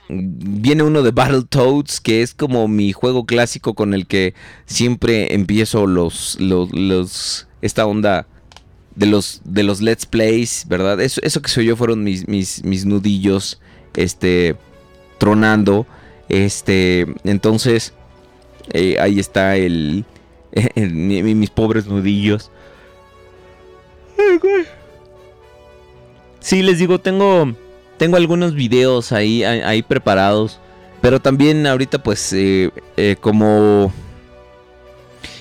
[0.10, 4.34] Viene uno de Battletoads, que es como mi juego clásico con el que
[4.66, 6.38] siempre empiezo los.
[6.40, 8.26] los, esta onda
[8.96, 11.00] de los, de los Let's Plays, ¿verdad?
[11.00, 13.62] Eso, eso que se oyó fueron mis, mis, mis nudillos.
[13.96, 14.56] Este.
[15.20, 15.86] Tronando.
[16.28, 17.06] Este.
[17.24, 17.94] Entonces.
[18.74, 20.06] eh, ahí está el.
[20.76, 22.50] el- mi- mi- mis pobres nudillos.
[26.40, 27.54] Sí, les digo, tengo.
[28.00, 30.60] Tengo algunos videos ahí, ahí, preparados.
[31.02, 33.94] Pero también ahorita, pues, eh, eh, como.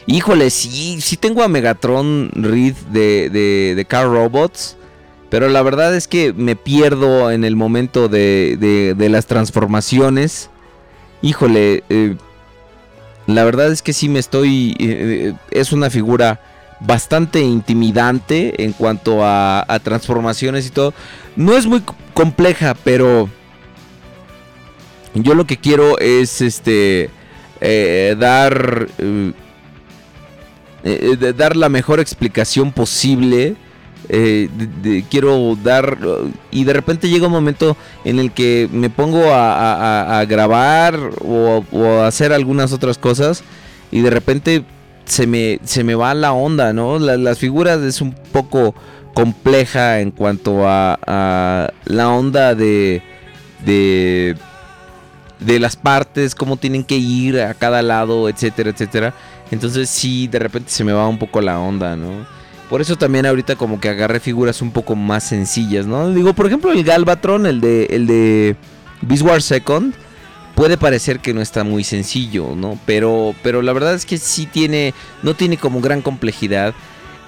[0.07, 4.77] Híjole, sí, sí tengo a Megatron Reed de, de, de Car Robots.
[5.31, 10.51] Pero la verdad es que me pierdo en el momento de, de- de las transformaciones.
[11.23, 12.16] Híjole, eh,
[13.27, 15.37] la verdad es que sí me estoy...
[15.51, 16.40] es una figura
[16.81, 20.95] bastante intimidante en cuanto a, transformaciones y todo.
[21.37, 21.83] No es muy
[22.14, 23.29] compleja, pero...
[25.14, 27.11] Yo lo que quiero es este...
[27.61, 28.88] eh, dar...
[28.99, 29.33] eh,
[30.85, 33.57] eh, dar la mejor explicación posible.
[35.11, 35.99] quiero dar.
[36.51, 41.85] Y de repente llega un momento en el que me pongo a grabar o, o
[42.01, 43.43] a hacer algunas otras cosas.
[43.91, 44.64] Y de repente
[45.09, 46.99] se me, se me va la onda, ¿no?
[46.99, 48.75] La- las figuras es un poco
[49.14, 53.03] compleja en cuanto a, la onda de.
[53.64, 54.37] de
[55.40, 59.14] de las partes, cómo tienen que ir a cada lado, etcétera, etcétera.
[59.53, 62.27] Entonces sí, de repente se me va un poco la onda, ¿no?
[62.68, 66.11] Por eso también ahorita como que agarré figuras un poco más sencillas, ¿no?
[66.11, 68.57] Digo, por ejemplo, el Galvatron, el de el de
[69.03, 69.94] Beast Second,
[70.59, 72.81] puede parecer que no está muy sencillo, ¿no?
[72.85, 74.92] Pero pero la verdad es que sí tiene
[75.23, 76.75] no tiene como gran complejidad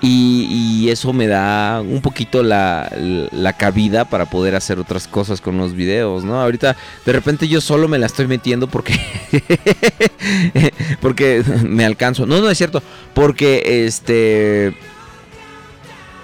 [0.03, 2.91] y, y eso me da un poquito la,
[3.31, 6.41] la cabida para poder hacer otras cosas con los videos, ¿no?
[6.41, 8.99] Ahorita de repente yo solo me la estoy metiendo porque
[11.01, 12.27] porque me alcanzo.
[12.27, 12.83] No, no es cierto,
[13.15, 14.75] porque este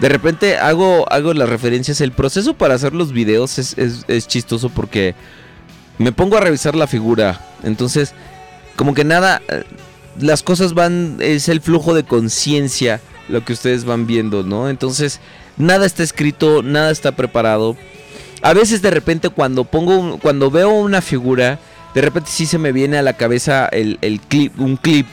[0.01, 4.27] de repente hago hago las referencias, el proceso para hacer los videos es, es, es
[4.27, 5.15] chistoso porque
[5.99, 8.13] me pongo a revisar la figura, entonces
[8.77, 9.65] como que nada eh,
[10.21, 14.69] las cosas van es el flujo de conciencia lo que ustedes van viendo, ¿no?
[14.71, 15.19] Entonces,
[15.57, 17.77] nada está escrito, nada está preparado.
[18.41, 21.59] A veces de repente cuando pongo un- cuando veo una figura,
[21.95, 25.07] de repente sí se me viene a la cabeza el, clip, un clip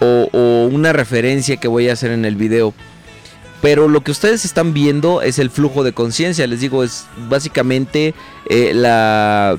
[0.00, 2.72] o, o una referencia que voy a hacer en el video.
[3.62, 6.46] Pero lo que ustedes están viendo es el flujo de conciencia.
[6.46, 8.14] Les digo, es básicamente
[8.48, 9.58] eh, la...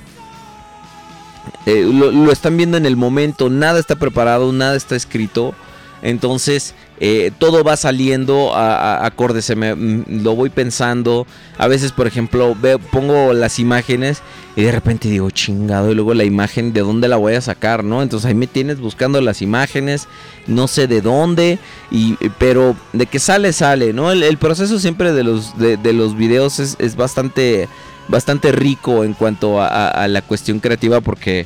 [1.66, 3.50] eh, lo, están viendo en el momento.
[3.50, 5.54] Nada está preparado, nada está escrito.
[6.02, 9.12] Entonces, eh, todo va saliendo a,
[9.56, 11.26] me, mm, lo voy pensando.
[11.58, 14.22] A veces, por ejemplo, veo, pongo las imágenes
[14.58, 17.84] y de repente digo, chingado, y luego la imagen, ¿de dónde la voy a sacar?
[17.84, 18.02] ¿no?
[18.02, 20.08] Entonces ahí me tienes buscando las imágenes,
[20.48, 21.60] no sé de dónde,
[21.92, 24.12] y, pero de que sale, sale, ¿no?
[24.12, 27.70] El, el proceso siempre de los, de, de los videos es, es bastante,
[28.08, 31.46] bastante rico en cuanto a, la cuestión creativa porque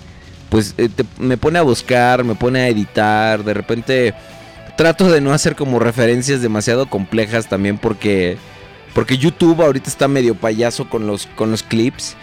[0.49, 4.13] pues eh, me pone a buscar, me pone a editar, de repente
[4.77, 8.37] trato de no hacer como referencias demasiado complejas también porque
[8.93, 12.15] porque YouTube ahorita está medio payaso con los con los clips.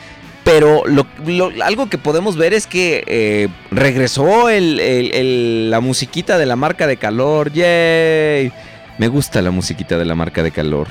[0.44, 1.06] Pero lo-
[1.62, 6.96] algo que podemos ver es que eh, regresó el- la musiquita de la marca de
[6.96, 7.52] calor.
[7.52, 8.50] ¡Yay!
[8.96, 10.88] Me gusta la musiquita de la marca de calor.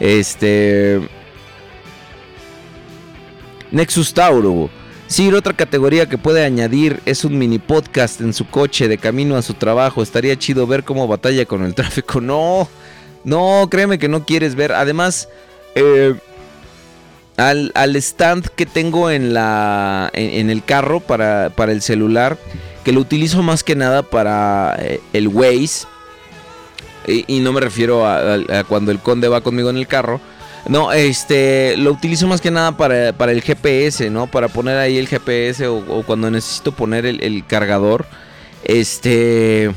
[0.00, 1.00] Este.
[3.70, 4.70] Nexus Tauro.
[5.06, 9.36] Sí, otra categoría que puede añadir es un mini podcast en su coche de camino
[9.36, 10.02] a su trabajo.
[10.02, 12.20] Estaría chido ver cómo batalla con el tráfico.
[12.20, 12.68] No,
[13.24, 14.72] no, créeme que no quieres ver.
[14.72, 15.28] Además,
[15.74, 16.14] eh,
[17.38, 22.36] al, stand que tengo en, la, en, el carro para, para el celular,
[22.84, 25.86] que lo utilizo más que nada para eh, el Waze.
[27.06, 30.20] Y, no me refiero a cuando el conde va conmigo en el carro.
[30.68, 34.26] No, este, lo utilizo más que nada para, para el GPS, ¿no?
[34.26, 38.04] Para poner ahí el GPS o, cuando necesito poner el, cargador.
[38.64, 39.72] Este,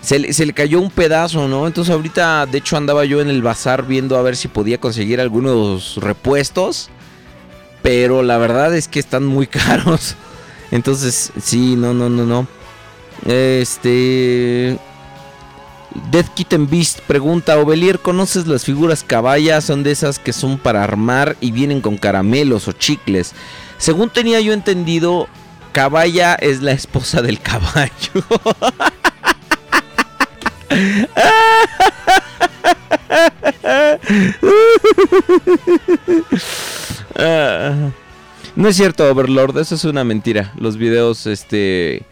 [0.00, 1.66] se, se le cayó un pedazo, ¿no?
[1.66, 5.20] Entonces ahorita, de hecho, andaba yo en el bazar viendo a ver si podía conseguir
[5.20, 6.90] algunos repuestos.
[7.82, 10.14] Pero la verdad es que están muy caros.
[10.70, 12.46] Entonces, sí, no, no, no, no.
[13.26, 14.78] Este...
[16.10, 19.60] Death Kitten Beast pregunta, Ovelier, ¿conoces las figuras caballa?
[19.60, 23.32] Son de esas que son para armar y vienen con caramelos o chicles.
[23.78, 25.28] Según tenía yo entendido,
[25.72, 27.90] caballa es la esposa del caballo.
[37.16, 37.90] Ah,
[38.56, 40.52] no es cierto, Overlord, eso es una mentira.
[40.58, 42.02] Los videos, este...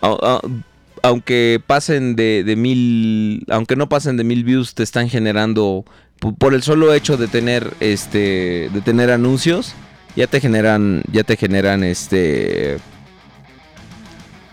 [0.00, 0.62] au- au-
[1.04, 3.44] aunque pasen de, de mil...
[3.50, 5.84] Aunque no pasen de mil views, te están generando...
[6.18, 8.70] po- Por el solo hecho de tener, este...
[8.72, 9.74] De tener anuncios,
[10.16, 11.02] ya te generan...
[11.12, 12.78] Ya te generan, este...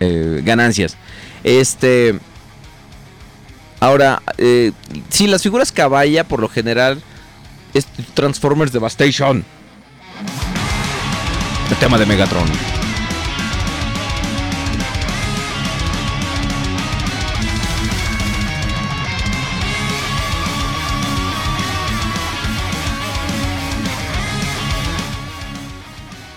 [0.02, 0.98] eh, ganancias.
[1.46, 2.20] Este...
[3.80, 4.74] Ahora, eh,
[5.10, 7.02] sí, las figuras caballa, por lo general,
[7.74, 9.46] es Transformers Devastation.
[11.70, 12.81] El tema de Megatron.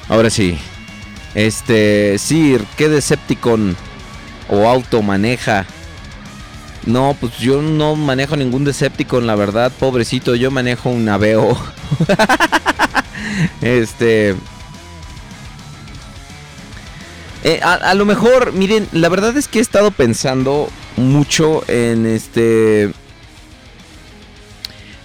[0.09, 0.59] Ahora sí.
[1.35, 3.77] Este, Sir, ¿qué Decepticon
[4.49, 5.67] o auto maneja?
[6.87, 11.57] No, pues yo no manejo ningún Decepticon, la verdad, pobrecito, yo manejo un Aveo.
[13.63, 14.37] este.
[17.43, 22.07] Eh, a, a lo mejor, miren, la verdad es que he estado pensando mucho en
[22.07, 22.93] este.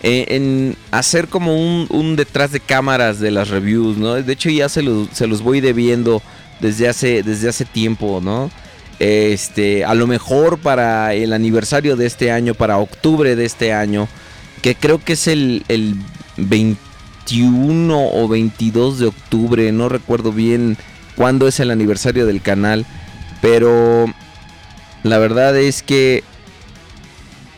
[0.02, 4.16] Eh, en hacer como un, un detrás de cámaras de las reviews, ¿no?
[4.16, 6.22] De hecho ya se los, se los voy debiendo
[6.62, 8.50] desde hace, desde hace tiempo, ¿no?
[9.00, 14.08] Este, a lo mejor para el aniversario de este año, para octubre de este año,
[14.62, 15.96] que creo que es el, el
[16.38, 20.78] 21 o 22 de octubre, no recuerdo bien
[21.16, 22.86] cuándo es el aniversario del canal,
[23.42, 24.06] pero
[25.04, 26.24] la verdad es que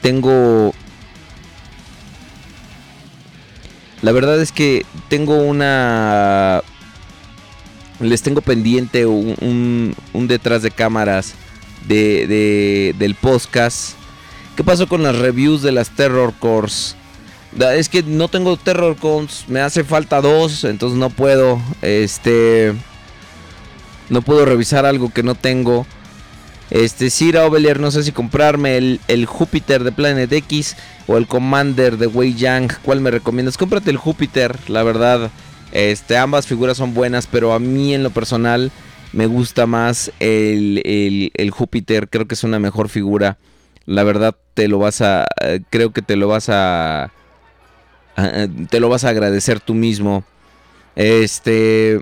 [0.01, 0.73] tengo...
[4.01, 6.61] La verdad es que tengo una
[7.99, 11.33] les tengo pendiente un, un- detrás de cámaras
[11.87, 13.93] de, de- del podcast.
[14.55, 16.95] ¿Qué pasó con las reviews de las Terror Cores?
[17.75, 21.61] Es que no tengo Terror Cores, me hace falta dos, entonces no puedo.
[21.81, 22.73] Este.
[24.09, 25.85] No puedo revisar algo que no tengo.
[26.71, 31.27] Este, Sira Ovelier, no sé si comprarme el, el Júpiter de Planet X o el
[31.27, 32.71] Commander de Wei Yang.
[32.81, 33.57] ¿Cuál me recomiendas?
[33.57, 35.29] Cómprate el Júpiter, la verdad.
[35.73, 38.71] Este, ambas figuras son buenas, pero a mí en lo personal
[39.13, 42.07] me gusta más el, el- el Júpiter.
[42.09, 43.37] Creo que es una mejor figura.
[43.85, 47.11] La verdad te lo vas a, eh, creo que te lo vas a,
[48.15, 50.23] a- te lo vas a agradecer tú mismo.
[50.95, 52.01] Este,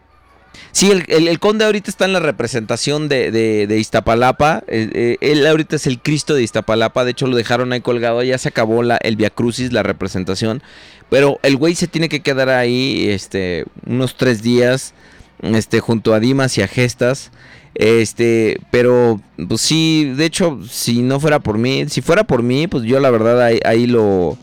[0.72, 4.64] sí, el, el- conde ahorita está en la representación de, de- de Iztapalapa.
[4.68, 7.06] Eh, eh, él ahorita es el Cristo de Iztapalapa.
[7.06, 8.24] De hecho lo dejaron ahí colgado.
[8.24, 10.62] Ya se acabó la, el Via Crucis, la representación.
[11.10, 14.94] Pero el güey se tiene que quedar ahí este, unos tres días
[15.42, 17.32] este, junto a Dimas y a Gestas.
[17.76, 22.68] Este, pero pues sí, de hecho, si no fuera por mí, si fuera por mí,
[22.68, 24.38] pues yo la verdad ahí, ahí lo,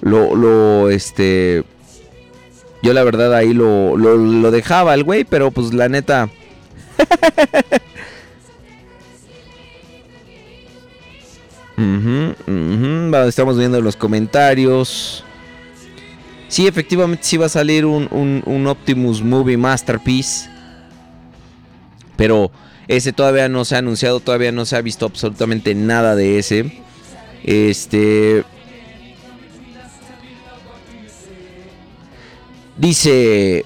[0.00, 1.64] lo, lo, este,
[2.82, 6.28] yo la verdad ahí lo, lo, lo dejaba el güey, pero pues la neta...
[13.12, 15.24] Va, Estamos viendo los comentarios.
[16.48, 20.48] Sí, efectivamente sí va a salir un, un- un Optimus Movie Masterpiece.
[22.16, 22.50] Pero
[22.88, 26.80] ese todavía no se ha anunciado, todavía no se ha visto absolutamente nada de ese.
[27.44, 28.44] Este...
[32.78, 33.64] Dice...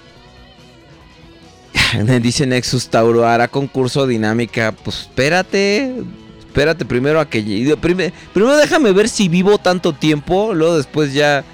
[2.23, 4.73] Dice Nexus Tauro, hará concurso dinámica.
[4.73, 5.93] Pues espérate.
[6.41, 7.77] Espérate primero a que...
[7.81, 10.55] Primero, déjame ver si vivo tanto tiempo.
[10.55, 11.45] Luego después ya...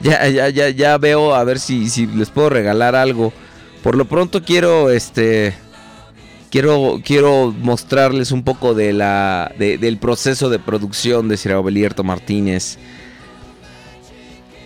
[0.00, 3.32] ya, ya, ya, veo a ver si, si les puedo regalar algo.
[3.82, 5.54] Por lo pronto quiero, este,
[6.50, 12.02] quiero, quiero mostrarles un poco de la, de- del proceso de producción de Sir Abelierto
[12.02, 12.76] Martínez.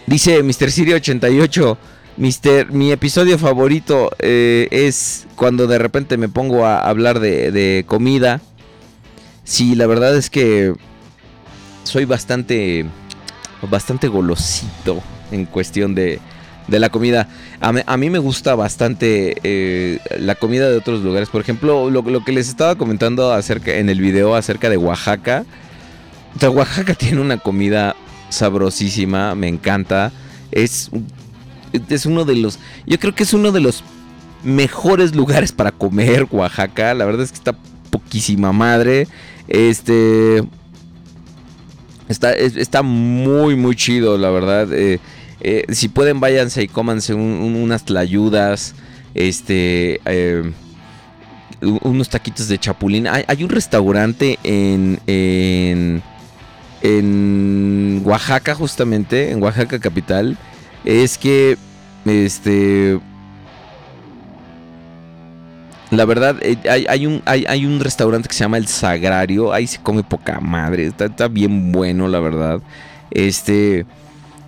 [0.07, 0.71] Dice Mr.
[0.71, 1.79] Sirio 88,
[2.17, 8.41] Mister, mi episodio favorito eh, es cuando de repente me pongo a hablar de, comida.
[9.45, 10.75] Sí, la verdad es que
[11.85, 12.87] soy bastante
[13.71, 15.01] bastante golosito
[15.31, 16.19] en cuestión de,
[16.67, 17.29] de la comida.
[17.61, 21.29] A, mí me gusta bastante eh, la comida de otros lugares.
[21.29, 25.45] Por ejemplo, lo, lo que les estaba comentando acerca en el video acerca de Oaxaca.
[26.37, 27.95] O sea, Oaxaca tiene una comida
[28.33, 30.13] sabrosísima, me encanta.
[30.51, 30.91] Es,
[31.89, 32.59] es uno de los...
[32.87, 33.83] Yo creo que es uno de los
[34.45, 36.95] mejores lugares para comer Oaxaca.
[36.95, 37.57] La verdad es que está
[37.91, 39.07] poquísima madre.
[39.49, 40.43] Este...
[42.09, 44.69] Está, es- está muy, muy chido, la verdad.
[44.73, 44.99] Eh,
[45.41, 48.75] eh, si pueden, váyanse y cómanse un- un- unas tlayudas.
[49.15, 50.01] Este.
[50.05, 50.53] eh,
[51.83, 53.07] unos taquitos de chapulín.
[53.07, 56.03] Hay, un restaurante en.
[56.83, 59.31] En Oaxaca, justamente.
[59.31, 60.37] En Oaxaca capital.
[60.85, 61.57] Es que.
[62.05, 62.99] Este.
[65.91, 69.53] La verdad, eh, hay, hay un, hay, hay un restaurante que se llama El Sagrario.
[69.53, 70.87] Ahí se come poca madre.
[70.87, 72.61] Está, está bien bueno, la verdad.
[73.11, 73.85] Este.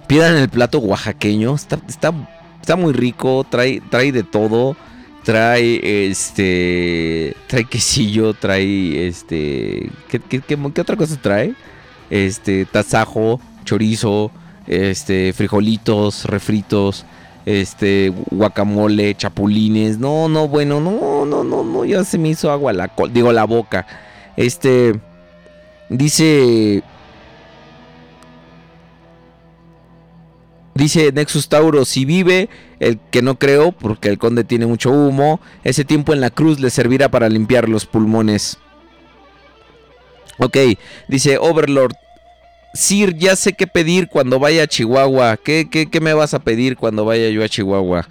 [0.07, 1.55] Pidan el plato oaxaqueño.
[1.55, 2.13] Está, está,
[2.61, 3.47] está muy rico.
[3.49, 4.77] Trae, trae de todo.
[5.23, 7.37] Trae este.
[7.47, 8.33] Trae quesillo.
[8.35, 9.91] Trae este.
[10.09, 11.55] ¿Qué, qué- qué- qué otra cosa trae?
[12.11, 12.65] Este.
[12.65, 13.41] Tasajo.
[13.65, 14.31] Chorizo.
[14.67, 15.33] Este.
[15.33, 16.25] Frijolitos.
[16.25, 17.05] Refritos
[17.47, 19.99] este guacamole, chapulines.
[19.99, 23.45] No, no, bueno, no, no, no, no, ya se me hizo agua la digo la
[23.45, 23.87] boca.
[24.37, 24.99] Este
[25.89, 26.83] dice
[30.75, 32.49] Dice Nexus Tauro, si vive,
[32.81, 36.59] el que no creo, porque el conde tiene mucho humo, ese tiempo en la cruz
[36.59, 38.59] le servirá para limpiar los pulmones.
[40.39, 40.57] Ok,
[41.09, 41.95] dice Overlord,
[42.75, 45.37] Sir, ya sé qué pedir cuando vaya a Chihuahua.
[45.37, 48.05] ¿Qué, qué, qué me vas a pedir cuando vaya yo a Chihuahua?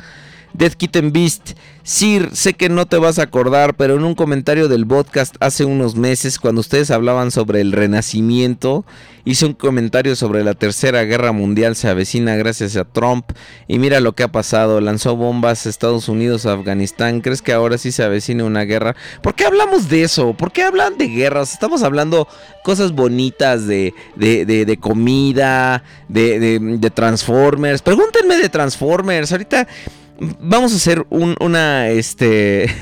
[0.54, 1.52] Death Kitten Beast.
[1.86, 5.66] Sir, sé que no te vas a acordar, pero en un comentario del podcast hace
[5.66, 8.86] unos meses, cuando ustedes hablaban sobre el renacimiento,
[9.26, 13.32] hice un comentario sobre la tercera guerra mundial se avecina gracias a Trump.
[13.68, 14.80] Y mira lo que ha pasado.
[14.80, 17.20] Lanzó bombas a Estados Unidos, a Afganistán.
[17.20, 18.96] ¿Crees que ahora sí se avecina una guerra?
[19.22, 20.34] ¿Por qué hablamos de eso?
[20.36, 21.52] ¿Por qué hablan de guerras?
[21.52, 22.30] Estamos hablando
[22.64, 27.82] cosas bonitas de, de, de- de comida, de, de- de Transformers.
[27.82, 29.32] Pregúntenme de Transformers.
[29.34, 29.68] Ahorita
[30.40, 32.72] vamos a hacer un- una, este...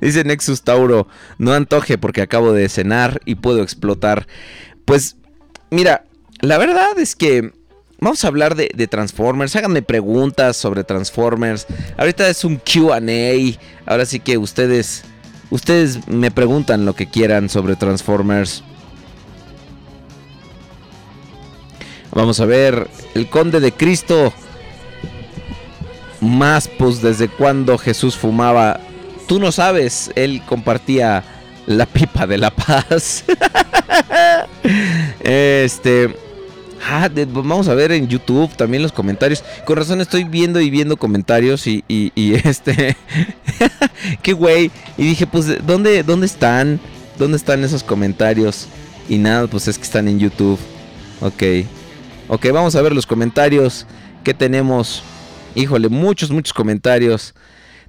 [0.00, 1.06] Dice Nexus Tauro,
[1.38, 4.26] no antoje porque acabo de cenar y puedo explotar.
[4.84, 5.16] Pues,
[5.70, 6.04] mira,
[6.40, 7.52] la verdad es que
[8.00, 9.54] vamos a hablar de, Transformers.
[9.54, 11.66] Háganme preguntas sobre Transformers.
[11.96, 13.00] Ahorita es un QA.
[13.86, 15.04] Ahora sí que ustedes,
[15.50, 18.64] ustedes me preguntan lo que quieran sobre Transformers.
[22.14, 24.32] Vamos a ver, el conde de Cristo.
[26.22, 28.80] Más, pues, desde cuando Jesús fumaba.
[29.26, 31.22] Tú no sabes, él compartía
[31.66, 33.24] la pipa de la paz.
[35.20, 36.14] este.
[36.88, 39.44] ah, de- vamos a ver en YouTube también los comentarios.
[39.64, 42.12] Con razón estoy viendo y viendo comentarios y, y-
[42.44, 42.96] este.
[44.22, 44.70] Qué güey.
[44.96, 46.80] Y dije, pues, ¿dónde, ¿dónde están?
[47.18, 48.66] ¿Dónde están esos comentarios?
[49.08, 50.58] Y nada, pues es que están en YouTube.
[51.20, 51.42] Ok.
[52.28, 53.86] Ok, vamos a ver los comentarios
[54.24, 55.02] que tenemos.
[55.54, 57.34] Híjole, muchos, muchos comentarios.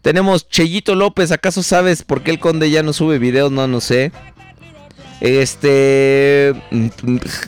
[0.01, 1.31] Tenemos Cheyito López.
[1.31, 3.51] ¿Acaso sabes por qué el conde ya no sube videos?
[3.51, 4.11] No, no sé.
[5.21, 6.53] Este.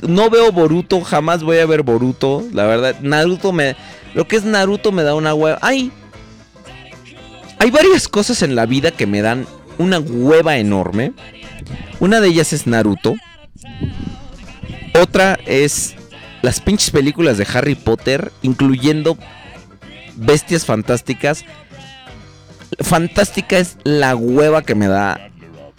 [0.07, 1.01] No veo Boruto.
[1.01, 2.43] Jamás voy a ver Boruto.
[2.53, 3.75] La verdad, Naruto me.
[4.13, 5.59] Lo que es Naruto me da una hueva.
[5.61, 5.91] Hay.
[7.59, 9.45] Hay varias cosas en la vida que me dan
[9.77, 11.11] una hueva enorme.
[11.99, 13.15] Una de ellas es Naruto.
[15.01, 15.95] Otra es
[16.41, 19.17] las pinches películas de Harry Potter, incluyendo
[20.15, 21.45] Bestias Fantásticas.
[22.79, 25.29] Fantástica es la hueva que me da.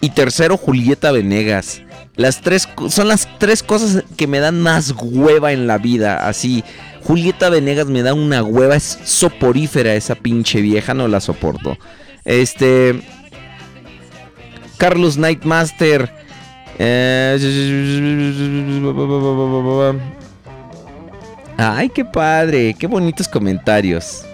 [0.01, 1.81] Y tercero, Julieta Venegas.
[2.15, 6.27] Las tres son las tres cosas que me dan más hueva en la vida.
[6.27, 6.63] Así,
[7.03, 8.75] Julieta Venegas me da una hueva.
[8.75, 11.77] Es soporífera esa pinche vieja, no la soporto.
[12.25, 12.99] Este.
[14.77, 16.11] Carlos Nightmaster.
[16.79, 17.37] Eh,
[21.57, 24.26] Ay, qué padre, qué bonitos comentarios.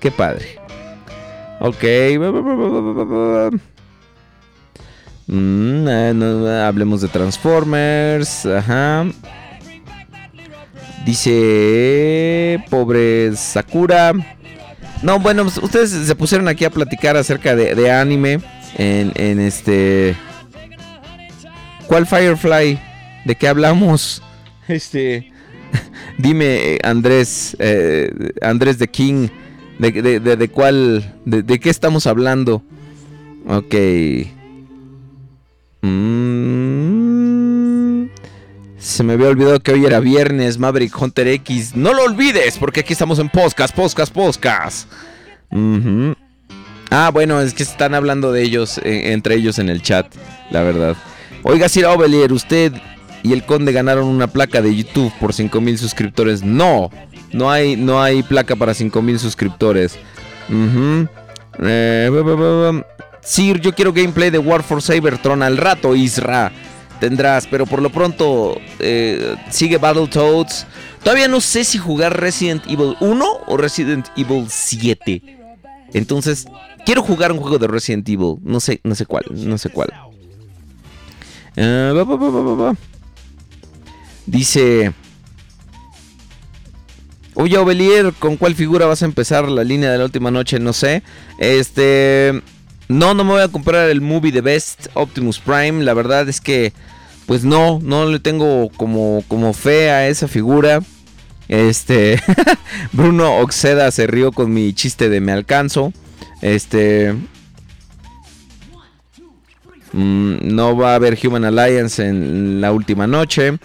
[0.00, 0.58] Qué padre.
[1.60, 1.84] Ok.
[5.28, 8.46] Hablemos de Transformers.
[8.46, 9.06] Ajá.
[11.04, 12.62] Dice.
[12.70, 14.12] Pobre Sakura.
[15.02, 18.40] No, bueno, pues, ustedes se pusieron aquí a platicar acerca de, anime.
[18.76, 20.16] En, en este.
[21.86, 22.78] ¿Cuál Firefly?
[23.24, 24.22] ¿De qué hablamos?
[24.68, 25.32] Este.
[26.18, 27.56] Dime, eh, Andrés.
[27.58, 29.28] eh, Andrés de King.
[29.80, 31.14] ¿De, de, de- de cuál?
[31.24, 32.62] De, qué estamos hablando?
[33.48, 33.74] Ok.
[36.80, 38.04] Mm,
[38.78, 41.74] se me había olvidado que hoy era viernes, Maverick Hunter X.
[41.76, 44.90] No lo olvides, porque aquí estamos en podcast, podcast, podcast.
[46.90, 50.12] Ah, bueno, es que están hablando de ellos, eh, entre ellos en el chat,
[50.50, 50.96] la verdad.
[51.42, 52.72] Oiga, Sir Ovelier, usted
[53.22, 56.42] y el conde ganaron una placa de YouTube por 5000 suscriptores.
[56.42, 56.90] No,
[57.32, 59.98] no hay, no hay placa para 5000 suscriptores.
[60.48, 61.08] Ujú.
[61.62, 62.82] Eh,
[63.22, 66.50] Sir, yo quiero gameplay de War for Cybertron al rato, Isra.
[67.00, 70.66] tendrás, pero por lo pronto eh, sigue Battletoads.
[71.02, 75.22] Todavía no sé si jugar Resident Evil 1 o Resident Evil 7.
[75.92, 76.46] Entonces,
[76.84, 78.36] quiero jugar un juego de Resident Evil.
[78.42, 79.92] No sé, no sé cuál, no sé cuál.
[81.56, 82.72] Eh.
[84.26, 84.92] Dice.
[87.34, 90.58] Oye, Ovelier, ¿con cuál figura vas a empezar la línea de la última noche?
[90.58, 91.02] No sé.
[91.38, 92.42] Este.
[92.88, 95.84] No, no me voy a comprar el movie de Best Optimus Prime.
[95.84, 96.72] La verdad es que.
[97.26, 100.80] Pues no, no le tengo como, como fe a esa figura.
[101.48, 102.20] Este.
[102.92, 105.92] Bruno Oxeda se rió con mi chiste de me alcanzo.
[106.42, 107.14] Este.
[109.92, 113.58] Mm, no va a haber Human Alliance en la última noche.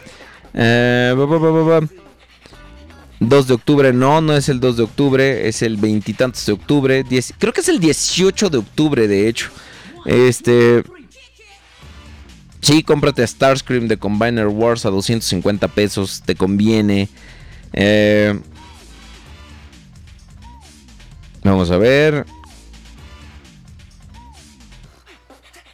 [0.53, 2.04] Eh, ba, ba, ba, ba, ba.
[3.29, 7.03] 2 de octubre, no, no es el 2 de octubre, es el veintitantos de octubre.
[7.03, 9.49] 10 creo que es el 18 de octubre, de hecho.
[10.05, 10.83] Este.
[12.61, 17.09] Sí, cómprate a Starscream de Combiner Wars a 250 pesos, te conviene.
[17.73, 18.39] Eh,
[21.43, 22.25] vamos a ver.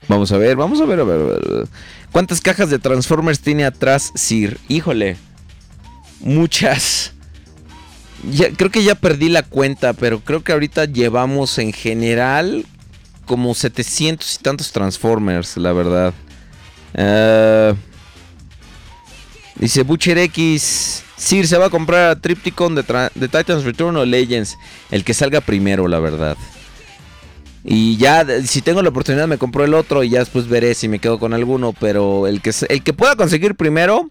[0.07, 1.67] Vamos a ver, vamos a ver, a ver, a ver.
[2.11, 4.59] ¿Cuántas cajas de Transformers tiene atrás Sir?
[4.67, 5.15] Híjole.
[6.19, 7.13] Muchas.
[8.57, 12.65] Creo que ya perdí la cuenta, pero creo que ahorita llevamos en general
[13.26, 16.13] como 700 y tantos Transformers, la verdad.
[16.93, 17.74] Eh,
[19.55, 21.03] dice Butcher X.
[21.15, 22.84] Sir, ¿se va a comprar a Tripticon de,
[23.15, 24.57] de Titans Return o Legends?
[24.89, 26.36] El que salga primero, la verdad.
[27.63, 30.88] Y ya, si tengo la oportunidad, me compro el otro y ya después veré si
[30.88, 31.74] me quedo con alguno.
[31.80, 34.09] Pero el que, el que pueda conseguir primero,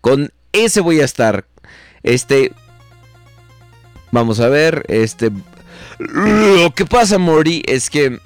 [0.00, 1.46] con ese voy a estar.
[2.02, 2.52] Este.
[4.12, 4.84] Vamos a ver.
[4.88, 5.32] Este.
[5.98, 8.20] Lo que pasa, Mori, es que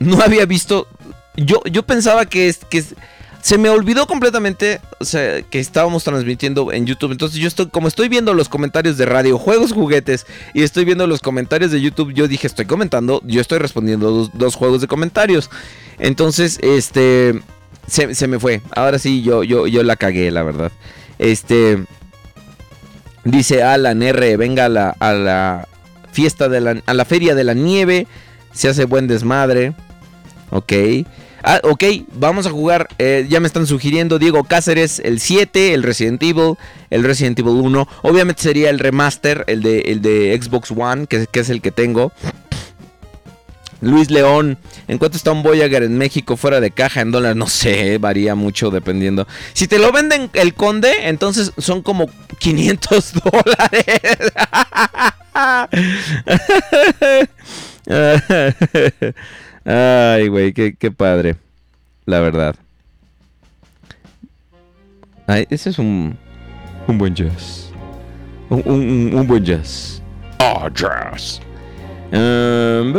[0.00, 0.88] no había visto.
[1.36, 2.82] Yo, yo pensaba que, es, que
[3.42, 4.80] se me olvidó completamente.
[4.98, 7.12] O sea, que estábamos transmitiendo en YouTube.
[7.12, 7.66] Entonces, yo estoy.
[7.66, 10.26] Como estoy viendo los comentarios de radio, juegos, juguetes.
[10.54, 12.14] Y estoy viendo los comentarios de YouTube.
[12.14, 13.20] Yo dije, estoy comentando.
[13.24, 15.50] Yo estoy respondiendo dos, dos juegos de comentarios.
[15.98, 17.40] Entonces, este.
[17.86, 18.62] Se, se me fue.
[18.74, 20.72] Ahora sí, yo, yo, yo la cagué, la verdad.
[21.18, 21.84] Este.
[23.26, 25.68] Dice Alan R, venga a la, a la
[26.12, 28.06] fiesta de la, a la feria de la nieve.
[28.52, 29.74] Se hace buen desmadre.
[30.50, 30.72] Ok.
[31.42, 32.88] Ah, ok, vamos a jugar.
[32.98, 36.54] eh, ya me están sugiriendo Diego Cáceres, el 7, el Resident Evil,
[36.90, 37.88] el Resident Evil 1.
[38.02, 41.70] Obviamente sería el remaster, el de, el de Xbox One, que, que es el que
[41.70, 42.12] tengo.
[43.80, 44.58] Luis León,
[44.88, 47.36] ¿en cuánto está un Voyager en México fuera de caja en dólares?
[47.36, 49.26] No sé, varía mucho dependiendo.
[49.52, 52.08] Si te lo venden el conde, entonces son como
[52.38, 54.32] 500 dólares.
[59.64, 61.36] Ay, güey, qué, qué padre.
[62.04, 62.54] La verdad.
[65.26, 66.16] Ay, ese es un,
[66.86, 67.70] un buen jazz.
[68.48, 70.00] Un, un- un- un buen jazz.
[70.38, 71.40] Ah, jazz.
[72.12, 72.92] Um,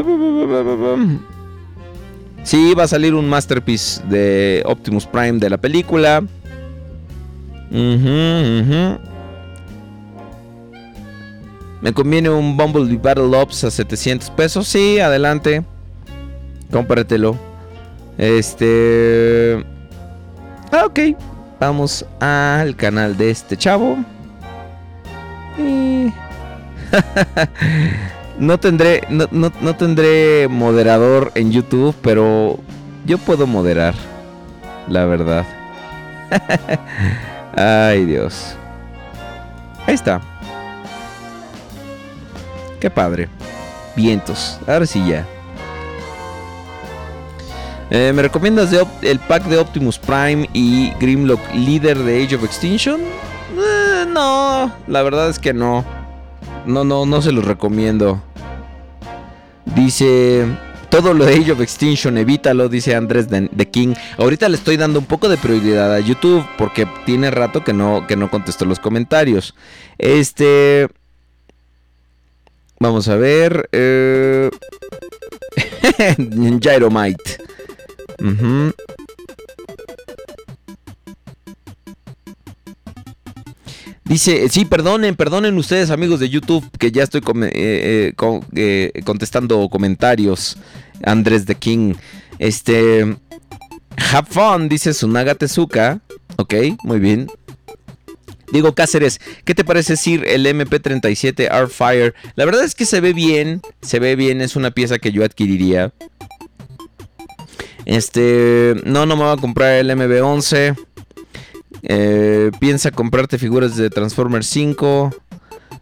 [2.47, 6.23] Sí, va a salir un masterpiece de Optimus Prime de la película.
[11.81, 14.65] Me conviene un Bumblebee Battle Ops a 700 pesos.
[14.65, 15.65] Sí, adelante.
[16.71, 17.37] Cómpratelo.
[18.17, 19.61] Este.
[20.71, 20.99] Ah, ok.
[21.59, 23.97] Vamos al canal de este chavo.
[25.57, 26.13] Y.
[28.39, 29.01] no tendré.
[29.09, 32.59] No, no- no tendré moderador en YouTube, pero
[33.05, 33.95] yo puedo moderar.
[34.87, 35.45] La verdad.
[37.55, 38.55] Ay, Dios.
[39.85, 40.21] Ahí está.
[42.79, 43.27] Qué padre.
[43.95, 44.59] Vientos.
[44.67, 45.25] Ahora sí ya.
[47.89, 48.69] Eh, ¿Me recomiendas
[49.01, 52.99] el pack de Optimus Prime y Grimlock líder de Age of Extinction?
[53.01, 55.85] Eh, no, la verdad es que no.
[56.67, 58.21] No, no, no se los recomiendo.
[59.73, 60.45] Dice,
[60.89, 63.93] todo lo de Age of Extinction, evítalo, dice Andrés de, King.
[64.17, 68.05] Ahorita le estoy dando un poco de prioridad a YouTube porque tiene rato que no,
[68.05, 69.55] que no contestó los comentarios.
[69.97, 70.87] Este...
[72.79, 73.69] Vamos a ver.
[73.71, 74.49] Eh...
[76.59, 77.37] Gyromite.
[84.07, 89.67] Dice, sí, perdonen, perdonen ustedes amigos de YouTube que ya estoy eh, eh, eh, contestando
[89.69, 90.57] comentarios.
[91.03, 91.93] Andrés de King.
[92.39, 93.17] Este...
[94.11, 95.99] Have fun, dice Sunaga Tezuka.
[96.37, 96.53] Ok,
[96.83, 97.27] muy bien.
[98.51, 102.13] Diego Cáceres, ¿qué te parece Sir el MP37 Artfire?
[102.35, 105.25] La verdad es que se ve bien, se ve bien, es una pieza que yo
[105.25, 105.91] adquiriría.
[107.85, 110.86] Este, no, no me voy a comprar el MB11.
[111.83, 115.15] Eh, piensa comprarte figuras de Transformers 5.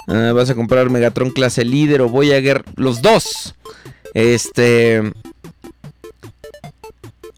[0.08, 2.64] Eh, vas a comprar Megatron clase líder o Voyager.
[2.76, 3.56] Los dos.
[4.14, 5.02] Este.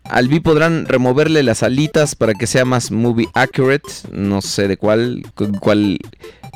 [0.04, 3.90] Al B podrán removerle las alitas para que sea más movie accurate.
[4.12, 5.24] No sé de cuál.
[5.60, 6.00] cuál.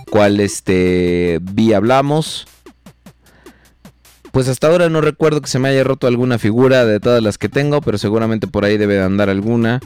[0.09, 1.39] cuál este.
[1.41, 2.47] B hablamos.
[4.31, 7.37] Pues hasta ahora no recuerdo que se me haya roto alguna figura de todas las
[7.37, 9.81] que tengo, pero seguramente por ahí debe de andar alguna.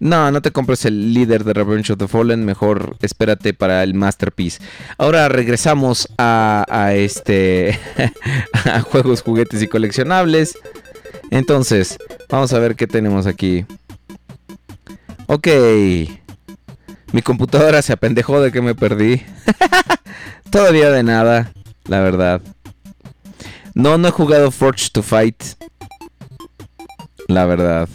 [0.00, 3.92] No, no te compres el líder de Revenge of the Fallen, mejor espérate para el
[3.92, 4.58] Masterpiece.
[4.96, 7.78] Ahora regresamos a, a este
[8.64, 10.58] a juegos, juguetes y coleccionables.
[11.30, 11.98] Entonces,
[12.30, 13.66] vamos a ver qué tenemos aquí.
[15.26, 15.48] Ok.
[17.12, 19.22] Mi computadora se apendejó de que me perdí.
[20.50, 21.52] Todavía de nada,
[21.84, 22.40] la verdad.
[23.74, 25.42] No, no he jugado Forge to Fight.
[27.28, 27.88] La verdad.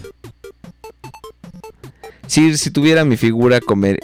[2.27, 3.99] Si, tuviera mi figura, comer,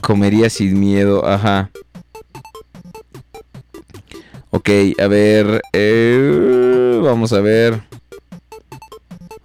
[0.00, 1.26] comería sin miedo.
[1.26, 1.70] Ajá.
[4.50, 4.68] Ok,
[4.98, 5.62] a ver.
[5.72, 7.89] Eh, vamos a ver.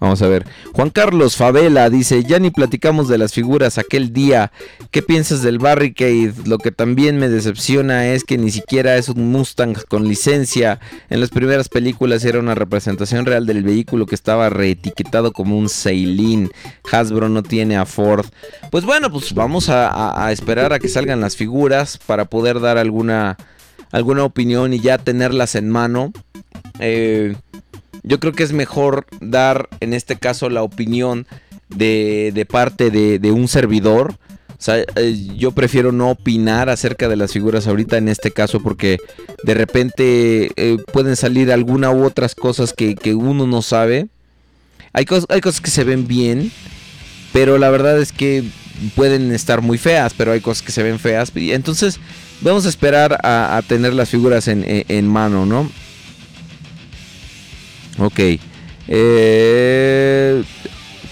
[0.05, 0.45] Vamos a ver.
[0.73, 4.51] Juan Carlos Favela dice, ya ni platicamos de las figuras aquel día.
[4.91, 6.31] ¿Qué piensas del Barricade?
[6.45, 10.79] Lo que también me decepciona es que ni siquiera es un Mustang con licencia.
[11.09, 15.69] En las primeras películas era una representación real del vehículo que estaba reetiquetado como un
[15.69, 16.51] Ceylin.
[16.91, 18.27] Hasbro no tiene a Ford.
[18.69, 22.77] Pues bueno, pues vamos a, a esperar a que salgan las figuras para poder dar
[22.77, 23.37] alguna,
[23.91, 26.13] alguna opinión y ya tenerlas en mano.
[26.79, 27.35] Eh,
[28.03, 31.27] yo creo que es mejor dar en este caso la opinión
[31.69, 34.15] de, de parte de, de, un servidor.
[34.57, 38.61] O sea, eh, yo prefiero no opinar acerca de las figuras ahorita en este caso
[38.61, 38.97] porque
[39.43, 44.07] de repente eh, pueden salir alguna u otras cosas que, que uno no sabe.
[44.93, 46.51] Hay, cos hay cosas que se ven bien,
[47.33, 48.43] pero la verdad es que
[48.95, 51.31] pueden estar muy feas, pero hay cosas que se ven feas.
[51.35, 51.99] Entonces
[52.41, 55.69] vamos a esperar a, tener las figuras en, en mano, ¿no?
[57.97, 58.19] Ok.
[58.87, 60.43] Eh,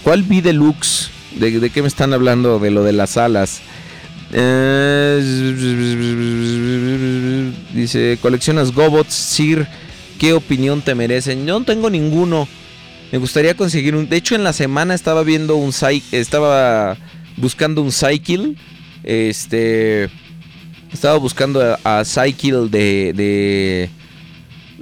[0.02, 1.10] ¿Cuál vi deluxe?
[1.38, 2.58] ¿De, ¿De, qué me están hablando?
[2.58, 3.60] De lo de las alas.
[4.32, 5.20] Eh,
[7.72, 9.66] dice, coleccionas Gobots, Sir.
[10.18, 11.46] ¿Qué opinión te merecen?
[11.46, 12.46] Yo no tengo ninguno.
[13.10, 14.08] Me gustaría conseguir un...
[14.08, 15.72] De hecho, en la semana estaba viendo un...
[16.12, 16.96] Estaba
[17.36, 18.54] buscando un Cycle.
[19.02, 20.10] Este...
[20.92, 23.12] Estaba buscando a, a de...
[23.14, 23.90] de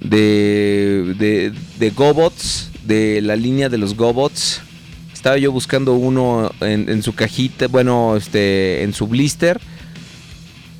[0.02, 4.60] de, de, de Gobots, de la línea de los Gobots.
[5.12, 9.60] Estaba yo buscando uno en, su cajita, bueno, este, en su blister.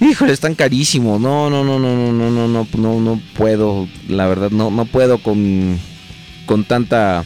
[0.01, 1.21] Híjole, están carísimos.
[1.21, 3.89] No, no, no, no, no, no, no, no, no, no puedo.
[4.09, 5.79] La verdad, no, no puedo con,
[6.47, 7.25] con tanta,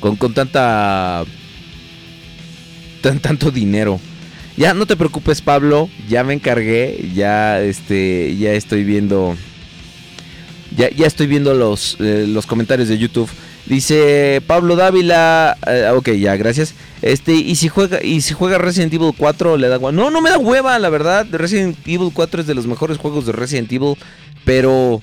[0.00, 1.24] con, con tanta,
[3.02, 4.00] tan, tanto dinero.
[4.56, 5.90] Ya no te preocupes, Pablo.
[6.08, 7.10] Ya me encargué.
[7.14, 9.36] Ya, este, ya estoy viendo
[10.76, 13.28] ya, ya estoy viendo los, eh, los comentarios de YouTube.
[13.66, 16.74] Dice Pablo Dávila, eh, ok, ya, gracias.
[17.00, 19.78] Este, y si juega y si juega Resident Evil 4 le da.
[19.78, 21.26] No, no me da hueva, la verdad.
[21.30, 23.94] Resident Evil 4 es de los mejores juegos de Resident Evil,
[24.44, 25.00] pero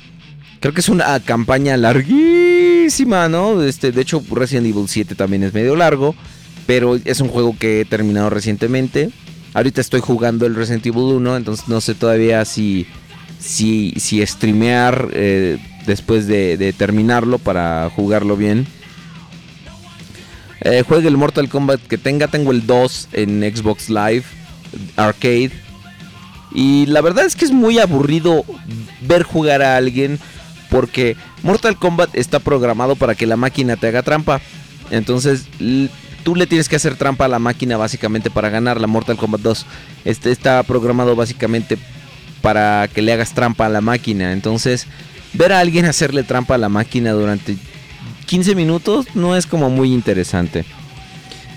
[0.59, 3.61] creo que es una campaña larguísima, ¿no?
[3.63, 6.15] Este, de hecho Resident Evil 7 también es medio largo,
[6.67, 9.09] pero es un juego que he terminado recientemente.
[9.53, 12.85] Ahorita estoy jugando el Resident Evil 1, entonces no sé todavía si
[13.41, 18.67] si, si streamear eh, después de, terminarlo para jugarlo bien.
[20.61, 24.23] Eh, juegue el Mortal Kombat que tenga, tengo el 2 en Xbox Live
[24.95, 25.51] Arcade.
[26.53, 28.45] Y la verdad es que es muy aburrido
[29.01, 30.19] ver jugar a alguien
[30.69, 34.39] porque Mortal Kombat está programado para que la máquina te haga trampa.
[34.91, 35.47] Entonces
[36.23, 39.41] tú le tienes que hacer trampa a la máquina básicamente para ganar la Mortal Kombat
[39.41, 39.65] 2.
[40.05, 41.79] Este está programado básicamente
[42.41, 44.33] para que le hagas trampa a la máquina.
[44.33, 44.87] Entonces,
[45.33, 47.57] ver a alguien hacerle trampa a la máquina durante
[48.25, 50.65] 15 minutos no es como muy interesante.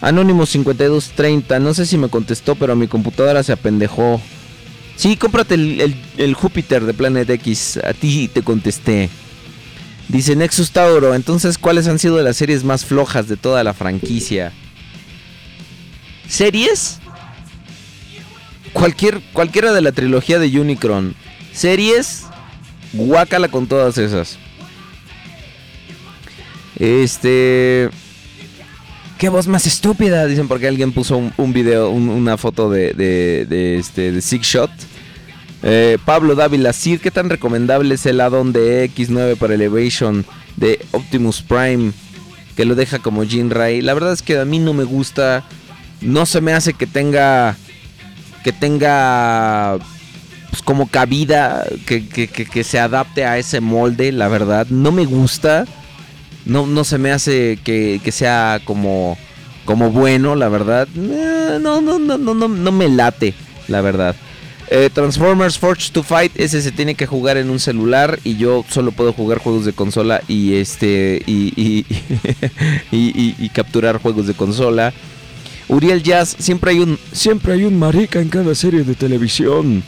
[0.00, 4.20] Anónimo 5230, no sé si me contestó, pero mi computadora se apendejó.
[4.96, 9.08] Sí, cómprate el, el, Júpiter de Planet X, a ti te contesté.
[10.08, 14.52] Dice Nexus Tauro, entonces ¿cuáles han sido las series más flojas de toda la franquicia?
[16.28, 17.00] ¿Series?
[18.74, 21.14] Cualquier, cualquiera de la trilogía de Unicron.
[21.52, 22.24] Series,
[22.92, 24.38] guácala con todas esas.
[26.76, 27.88] Este.
[29.16, 33.46] Qué voz más estúpida, dicen porque alguien puso un, video, un, una foto de, de,
[33.48, 34.70] de, este, de Six Shot.
[35.62, 40.84] Eh, Pablo Dávila, Sir, ¿qué tan recomendable es el addon de X9 para Elevation de
[40.90, 41.92] Optimus Prime?
[42.54, 43.80] Que lo deja como Jin Ray.
[43.80, 45.44] La verdad es que a mí no me gusta
[46.04, 47.56] no se me hace que tenga
[48.44, 49.78] que tenga
[50.50, 54.66] pues, como cabida que, que- que- se adapte a ese molde, la verdad.
[54.70, 55.64] No me gusta.
[56.44, 59.16] No, no se me hace que, sea como,
[59.64, 60.86] como bueno, la verdad.
[60.94, 63.34] Eh, No, no, no, no, no, no me late,
[63.66, 64.14] la verdad.
[64.70, 68.64] Eh, Transformers Forge to Fight, ese se tiene que jugar en un celular y yo
[68.68, 71.86] solo puedo jugar juegos de consola y este y- y-
[73.38, 74.92] y capturar juegos de consola.
[75.68, 79.82] Uriel Jazz, siempre hay un siempre hay un marica en cada serie de televisión.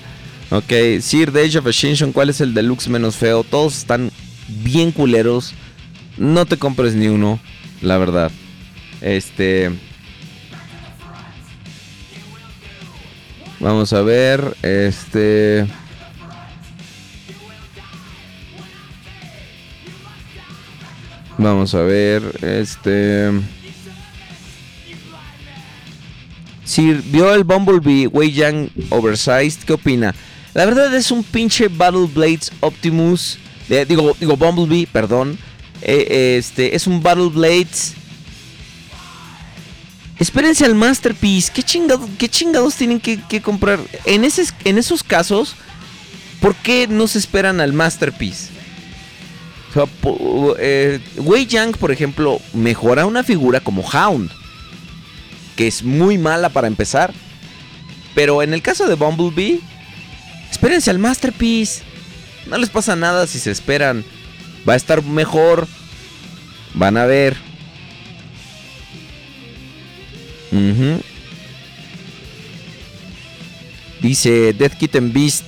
[0.50, 3.44] Ok, Sir The Age of Ascension, ¿cuál es el deluxe menos feo?
[3.44, 4.10] Todos están
[4.62, 5.54] bien culeros.
[6.16, 7.40] No te compres ni uno,
[7.82, 8.30] la verdad.
[9.00, 9.70] Este.
[13.60, 15.66] Vamos a ver, este.
[21.38, 23.30] Vamos a ver, este.
[26.66, 30.14] Si vio el Bumblebee Wei Yang Oversized, ¿qué opina?
[30.52, 33.38] La verdad es un pinche Battle Blades Optimus.
[33.68, 35.38] digo, digo Bumblebee, perdón.
[35.80, 37.94] Eh, este es un Battle Blades.
[40.18, 41.52] Espérense al Masterpiece.
[41.52, 41.62] ¿Qué,
[42.18, 43.78] qué chingados tienen que, comprar?
[44.04, 45.54] En, ese, en esos casos,
[46.40, 48.48] ¿por qué no se esperan al Masterpiece?
[50.02, 54.30] O eh, Wei Yang, por ejemplo, mejora una figura como Hound
[55.56, 57.12] que es muy mala para empezar.
[58.14, 59.60] Pero en el caso de Bumblebee,
[60.50, 61.82] espérense al Masterpiece.
[62.46, 64.04] No les pasa nada si se esperan.
[64.68, 65.66] Va a estar mejor.
[66.74, 67.36] Van a ver.
[74.00, 75.44] Dice Death Kitten Beast.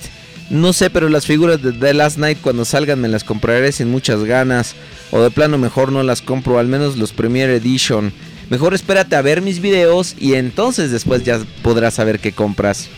[0.49, 3.89] No sé, pero las figuras de The Last Night cuando salgan me las compraré sin
[3.89, 4.75] muchas ganas.
[5.11, 8.11] O de plano mejor no las compro, al menos los Premier Edition.
[8.49, 12.89] Mejor espérate a ver mis videos y entonces después ya podrás saber qué compras.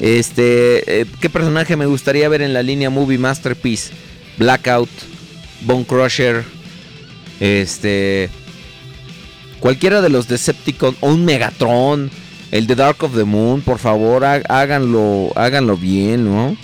[0.00, 3.92] Este, eh, ¿qué personaje me gustaría ver en la línea Movie Masterpiece?
[4.38, 4.88] Blackout,
[5.62, 6.44] Bone Crusher,
[7.40, 8.30] este,
[9.58, 12.10] cualquiera de los Decepticon o un Megatron,
[12.52, 16.56] el de Dark of the Moon, por favor, há- háganlo, háganlo bien, ¿no?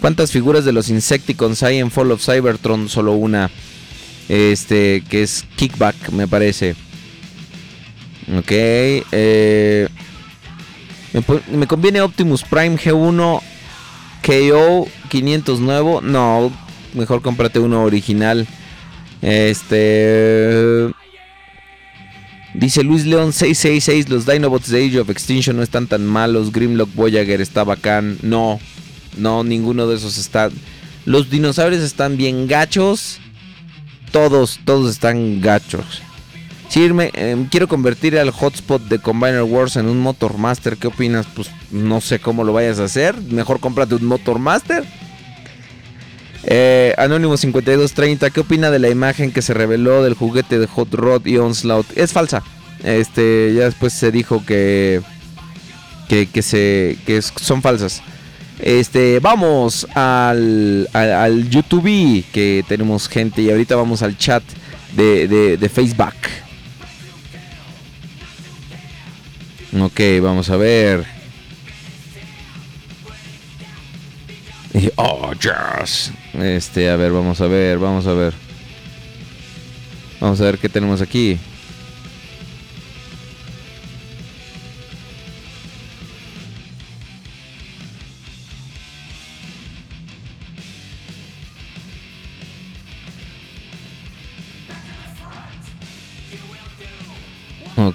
[0.00, 2.88] ¿Cuántas figuras de los Insecticons hay en Fall of Cybertron?
[2.88, 3.50] Solo una.
[4.28, 6.74] Este, que es Kickback, me parece.
[8.36, 8.50] Ok.
[8.50, 9.88] eh,
[11.52, 13.40] me, conviene Optimus Prime G1
[14.22, 16.00] KO 500 nuevo.
[16.00, 16.52] No,
[16.94, 18.46] mejor cómprate uno original.
[19.22, 20.90] Este.
[22.54, 26.94] Dice Luis León 666, los Dinobots de Age of Extinction no están tan malos, Grimlock
[26.94, 28.18] Voyager está bacán.
[28.22, 28.58] No,
[29.18, 30.50] no, ninguno de esos está.
[31.04, 33.20] Los dinosaurios están bien gachos.
[34.10, 36.02] Todos, todos están gachos.
[36.74, 40.76] Eh, quiero convertir al hotspot de Combiner Wars en un Motor Master.
[40.76, 41.26] ¿Qué opinas?
[41.34, 43.16] Pues no sé cómo lo vayas a hacer.
[43.22, 44.84] Mejor cómprate un Motor Master.
[46.44, 50.92] Eh, Anónimo 5230, ¿qué opina de la imagen que se reveló del juguete de Hot
[50.92, 51.86] Rod y Onslaught?
[51.96, 52.42] Es falsa.
[52.84, 55.00] Este, ya después se dijo que
[56.08, 58.02] que, se que son falsas.
[58.60, 64.42] Este, vamos al, al, al YouTube que tenemos gente y ahorita vamos al chat
[64.96, 66.14] de, de, de Facebook.
[69.78, 71.04] Ok, vamos a ver.
[74.96, 76.12] Oh, yes.
[76.34, 78.34] Este, a ver, vamos a ver, vamos a ver.
[80.20, 81.38] Vamos a ver qué tenemos aquí.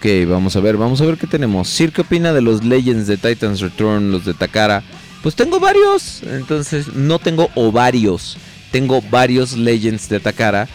[0.01, 1.69] Ok, vamos a ver, vamos a ver qué tenemos.
[1.69, 4.81] Sir, ¿qué opina de los Legends de Titans Return, los de Takara?
[5.21, 8.35] Pues tengo varios, entonces no tengo ovarios,
[8.71, 10.67] tengo varios Legends de Takara.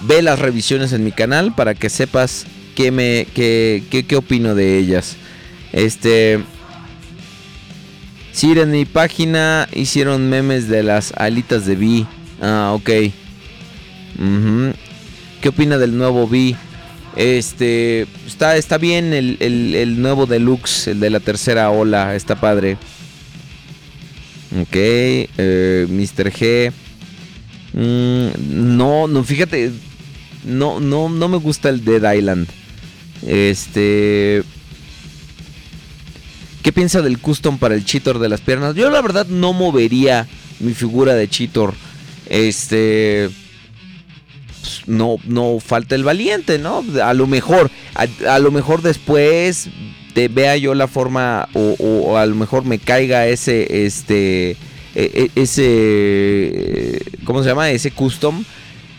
[0.00, 4.54] Ve las revisiones en mi canal para que sepas qué me qué, qué, qué opino
[4.54, 5.16] de ellas.
[5.74, 6.40] Este
[8.32, 12.06] Sir, en mi página hicieron memes de las alitas de Vi.
[12.40, 12.90] Ah, ok.
[15.42, 16.56] ¿Qué opina del nuevo Vi?
[17.16, 22.78] Este está, está bien el, el- nuevo deluxe, el de la tercera ola, está padre.
[24.60, 26.32] Ok, eh, Mr.
[26.32, 26.72] G.
[27.74, 29.72] Mm, no, no, fíjate.
[30.44, 32.48] No, no, no me gusta el Dead Island.
[33.26, 34.42] Este.
[36.62, 38.74] ¿Qué piensa del custom para el cheater de las piernas?
[38.74, 40.28] Yo la verdad no movería
[40.60, 41.70] mi figura de cheater.
[42.26, 43.30] Este.
[44.86, 46.84] No, no falta el valiente, ¿no?
[47.02, 49.68] A lo mejor, a, lo mejor después
[50.14, 54.56] te vea yo la forma o, o, a lo mejor me caiga ese, este, e,
[54.94, 57.70] e, ese, ¿cómo se llama?
[57.70, 58.44] Ese custom.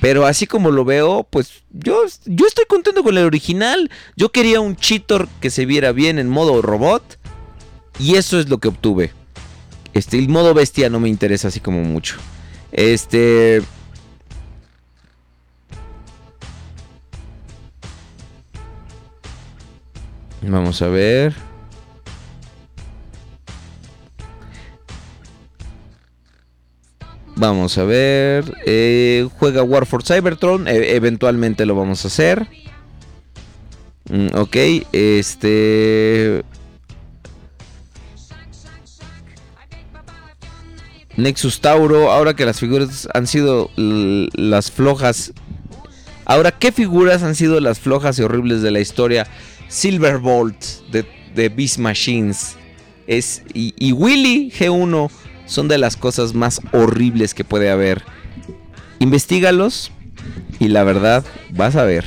[0.04, 3.90] Pero así como lo veo, pues yo, yo estoy contento con el original.
[4.18, 7.18] Yo quería un cheater que se viera bien en modo robot.
[8.00, 9.14] Y eso es lo que obtuve.
[9.94, 12.18] Este, el modo bestia no me interesa así como mucho.
[12.74, 13.62] Este.
[20.46, 21.34] Vamos a ver.
[27.36, 28.54] Vamos a ver.
[28.66, 30.68] Eh, juega War for Cybertron.
[30.68, 32.48] E, eventualmente lo vamos a hacer.
[34.10, 34.56] Mm, ok.
[34.92, 36.44] Este.
[41.16, 45.32] Nexus Tauro, ahora que las figuras han sido las flojas.
[46.26, 49.28] Ahora, ¿qué figuras han sido las flojas y horribles de la historia?
[49.74, 51.04] Silverbolt de,
[51.34, 52.56] de Beast Machines
[53.08, 55.10] es, y, Willy G1
[55.48, 58.04] son de las cosas más horribles que puede haber.
[59.00, 59.92] Investígalos
[60.60, 62.06] y la verdad vas a ver.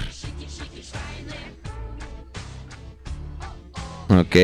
[4.10, 4.36] Ok.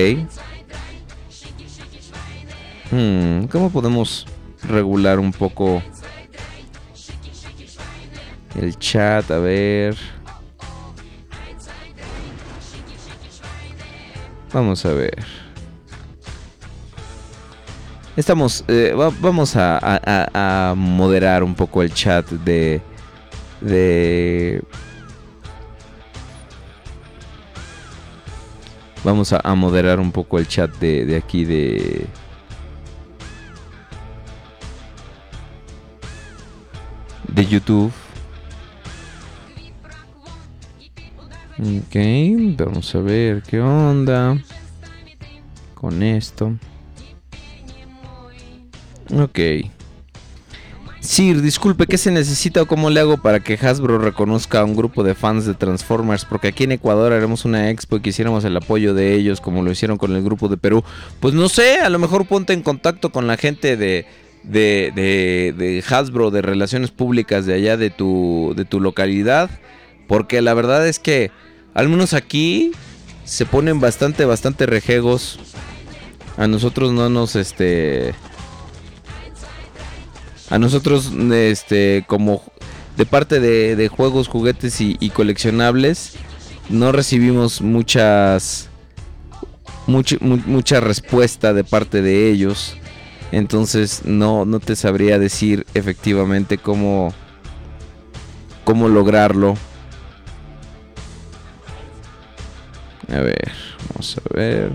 [2.91, 4.27] Hmm, ¿Cómo podemos
[4.65, 5.81] regular un poco
[8.57, 9.97] el chat, a ver.
[14.53, 15.25] Vamos a ver.
[18.15, 22.83] Estamos, eh, vamos a, moderar un poco el chat de,
[23.63, 24.63] de,
[29.03, 32.07] vamos a, moderar un poco el chat de, de aquí de,
[37.29, 37.91] de YouTube.
[41.63, 41.97] Ok,
[42.59, 44.37] vamos a ver qué onda
[45.75, 46.57] con esto.
[49.15, 49.39] Ok.
[50.99, 54.75] Sir, disculpe, ¿qué se necesita o cómo le hago para que Hasbro reconozca a un
[54.75, 56.25] grupo de fans de Transformers?
[56.25, 59.71] Porque aquí en Ecuador haremos una expo y quisiéramos el apoyo de ellos como lo
[59.71, 60.83] hicieron con el grupo de Perú.
[61.21, 64.07] Pues no sé, a lo mejor ponte en contacto con la gente de,
[64.43, 69.49] de, de, Hasbro, de relaciones públicas de allá de tu, de tu localidad.
[70.09, 71.31] Porque la verdad es que,
[71.75, 72.73] al menos aquí,
[73.25, 75.39] se ponen bastante, bastante rejegos.
[76.37, 78.15] A nosotros no nos, este...
[80.51, 82.43] A nosotros, este, como
[82.97, 86.15] de parte de, juegos, juguetes y, coleccionables,
[86.69, 88.69] no recibimos muchas...
[89.87, 92.77] mucha respuesta de parte de ellos.
[93.31, 97.15] Entonces no, no te sabría decir efectivamente cómo,
[98.65, 99.57] cómo lograrlo.
[103.13, 103.53] A ver,
[103.91, 104.73] vamos a ver.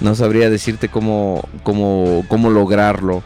[0.00, 3.22] No sabría decirte cómo, cómo, cómo lograrlo.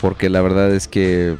[0.00, 1.36] Porque la verdad es que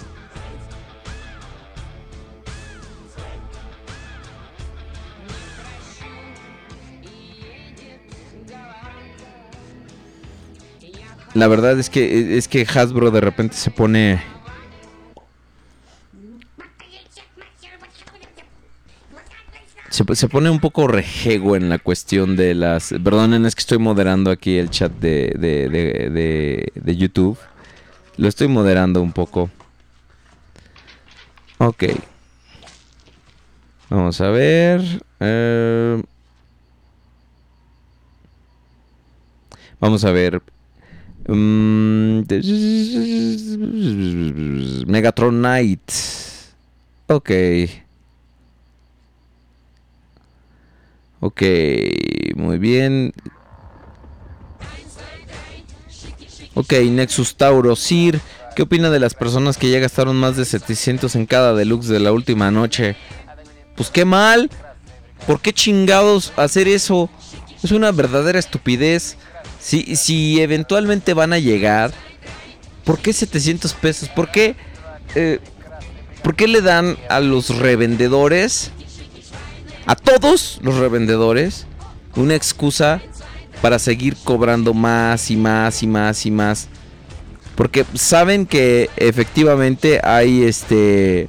[11.35, 14.21] la verdad es que es que Hasbro de repente se pone
[20.15, 24.31] se, pone un poco rejego en la cuestión de las perdonen es que estoy moderando
[24.31, 27.39] aquí el chat de, de, de, YouTube
[28.17, 29.51] lo estoy moderando un poco
[31.59, 31.85] ok
[33.89, 36.03] vamos a ver eh,
[39.81, 40.43] vamos a ver
[41.29, 42.25] Mm,
[44.87, 45.93] Megatron Knight.
[47.09, 47.31] Ok.
[51.21, 51.43] Ok,
[52.35, 53.13] muy bien.
[56.55, 57.77] Ok, Nexus Tauro.
[57.77, 58.21] Sir,
[58.57, 62.01] ¿qué opina de las personas que ya gastaron más de 700 en cada deluxe de
[62.01, 62.97] la última noche?
[63.77, 64.51] Pues qué mal.
[65.27, 67.11] ¿Por qué chingados hacer eso?
[67.63, 69.17] Es una verdadera estupidez.
[69.61, 71.93] Si, si eventualmente van a llegar,
[72.85, 74.09] ¿por qué 700 pesos?
[74.09, 74.57] ¿Por qué,
[75.15, 75.39] eh,
[76.23, 78.73] ¿Por qué le dan a los revendedores,
[79.91, 81.67] a todos los revendedores,
[82.15, 83.03] una excusa
[83.61, 86.69] para seguir cobrando más y más y más y más?
[87.57, 91.29] Porque saben que efectivamente hay este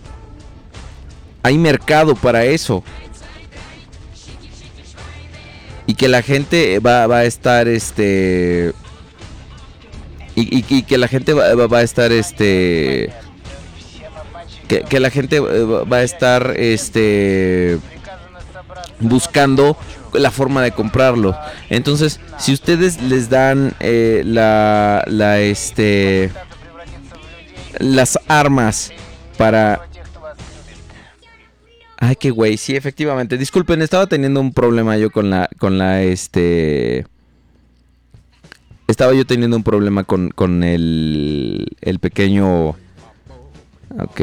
[1.41, 2.83] hay mercado para eso
[5.87, 8.73] y que la gente va, a estar este
[10.35, 13.11] y, que la gente va, a estar este
[14.67, 17.79] que, la gente eh, va va a estar este
[18.99, 19.77] buscando
[20.13, 21.35] la forma de comprarlo.
[21.69, 26.31] Entonces, si ustedes les dan eh, la, la este
[27.79, 28.91] las armas
[29.37, 29.81] para
[32.03, 33.37] Ay, qué güey, sí, efectivamente.
[33.37, 37.05] Disculpen, estaba teniendo un problema yo con la con la este
[38.87, 42.75] estaba yo teniendo un problema con, con el el pequeño
[43.99, 44.21] Ok.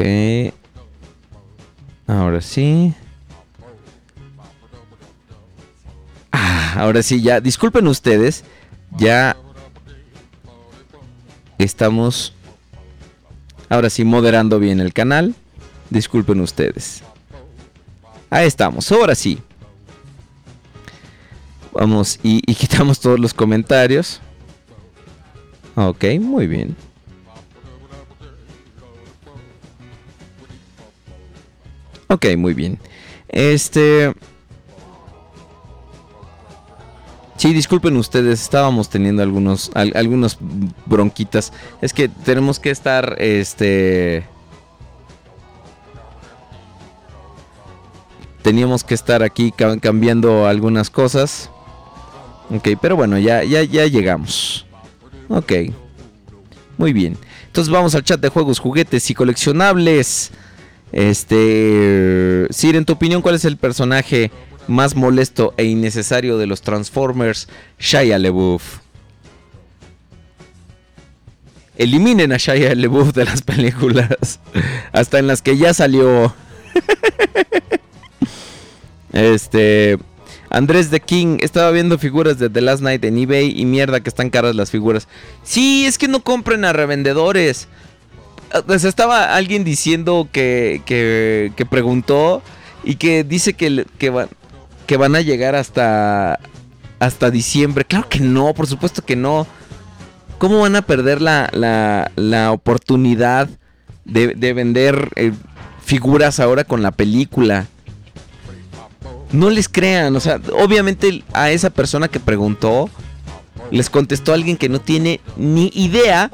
[2.07, 2.93] Ahora sí.
[6.75, 7.39] Ahora sí, ya.
[7.41, 8.43] Disculpen ustedes.
[8.97, 9.35] Ya
[11.57, 12.33] estamos.
[13.69, 15.35] Ahora sí, moderando bien el canal.
[15.89, 17.03] Disculpen ustedes.
[18.29, 19.39] Ahí estamos, ahora sí.
[21.71, 24.21] Vamos y, quitamos todos los comentarios.
[25.75, 26.75] Ok, muy bien.
[32.07, 32.79] Ok, muy bien.
[33.27, 34.13] Este.
[37.39, 40.37] Sí, disculpen ustedes, estábamos teniendo algunos, al- algunos
[40.85, 41.53] bronquitas.
[41.81, 44.25] Es que tenemos que estar, este...
[48.41, 51.49] Teníamos que estar aquí ca- cambiando algunas cosas.
[52.49, 54.65] Ok, pero bueno, ya, ya, ya llegamos.
[55.29, 55.53] Ok.
[56.77, 57.17] Muy bien.
[57.47, 60.31] Entonces vamos al chat de juegos, juguetes y coleccionables.
[60.91, 64.29] Este, Sir, en tu opinión, ¿cuál es el personaje
[64.69, 67.47] más molesto e innecesario de los Transformers?
[67.79, 68.79] Shia LaBeouf.
[71.77, 74.39] Eliminen a Shia LaBeouf de las películas,
[74.91, 76.33] hasta en las que ya salió.
[79.13, 79.97] este,
[80.49, 84.09] Andrés The King estaba viendo figuras de The Last Night en eBay y mierda que
[84.09, 85.07] están caras las figuras.
[85.43, 87.67] Sí, es que no compren a revendedores.
[88.51, 92.41] Ah, Pues estaba alguien diciendo que, que, preguntó
[92.83, 94.29] y que dice que, que, van,
[94.89, 96.39] que van a llegar hasta,
[96.97, 97.85] hasta diciembre.
[97.85, 99.45] Claro que no, por supuesto que no.
[100.39, 103.47] ¿Cómo van a perder la, la, la oportunidad
[104.03, 105.31] de, de vender eh,
[105.85, 107.67] figuras ahora con la película?
[109.31, 112.89] No les crean, o sea, obviamente a esa persona que preguntó
[113.69, 116.31] les contestó alguien que no tiene ni idea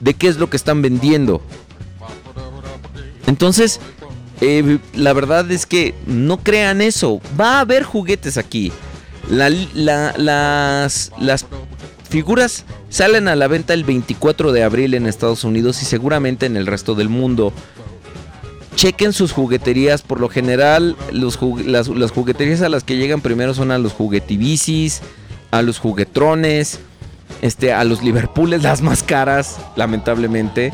[0.00, 1.42] de qué es lo que están vendiendo.
[3.26, 3.78] Entonces,
[4.40, 7.20] eh, la verdad es que no crean eso.
[7.38, 8.72] Va a haber juguetes aquí.
[9.28, 11.12] La- la- las,
[12.08, 16.56] figuras salen a la venta el 24 de abril en Estados Unidos y seguramente en
[16.56, 17.52] el resto del mundo.
[18.76, 20.02] Chequen sus jugueterías.
[20.02, 25.02] Por lo general, las jugueterías a las que llegan primero son a los juguetibicis,
[25.50, 26.80] a los juguetrones,
[27.42, 30.72] este, a los Liverpooles, las más caras, lamentablemente.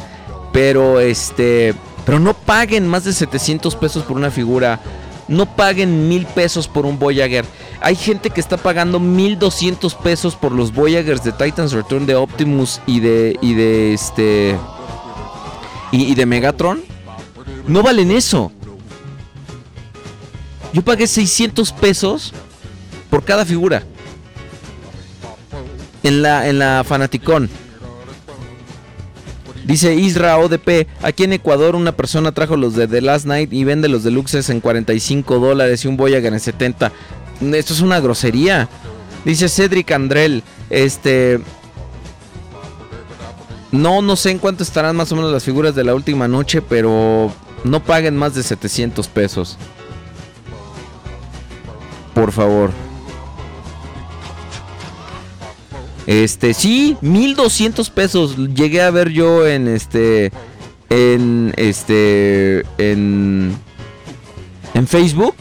[0.53, 1.75] Pero este,
[2.07, 4.81] pero no paguen más de 700 pesos por una figura.
[5.29, 7.45] No paguen mil pesos por un Voyager.
[7.81, 12.81] Hay gente que está pagando 1200 pesos por los Voyagers de Titans Return de Optimus
[12.87, 14.57] y de y de este
[15.91, 16.85] y, y de Megatron.
[17.67, 18.53] No valen eso.
[20.73, 22.33] Yo pagué 600 pesos
[23.11, 23.83] por cada figura
[26.05, 27.51] en la, en la Fanaticón.
[29.67, 33.65] Dice Isra ODP, aquí en Ecuador una persona trajo los de The Last Night y
[33.65, 36.93] vende los deluxes en 45 dólares y un Voyager en 70.
[37.53, 38.69] Esto es una grosería.
[39.25, 41.41] Dice Cedric Andrel, este...
[43.73, 46.63] No, no sé en cuánto estarán más o menos las figuras de la última noche,
[46.63, 47.33] pero
[47.65, 49.59] no paguen más de 700 pesos.
[52.15, 52.71] Por favor.
[56.07, 58.37] Este, sí, 1200 pesos.
[58.37, 60.31] Llegué a ver yo en este.
[60.89, 62.65] En este.
[62.79, 63.57] En.
[64.75, 65.35] En Facebook.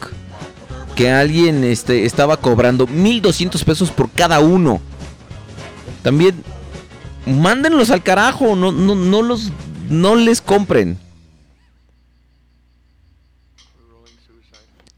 [0.96, 4.80] Que alguien este, estaba cobrando 1200 pesos por cada uno.
[6.02, 6.42] También.
[7.26, 8.56] Mándenlos al carajo.
[8.56, 9.52] No, no, no los.
[9.88, 10.98] No les compren.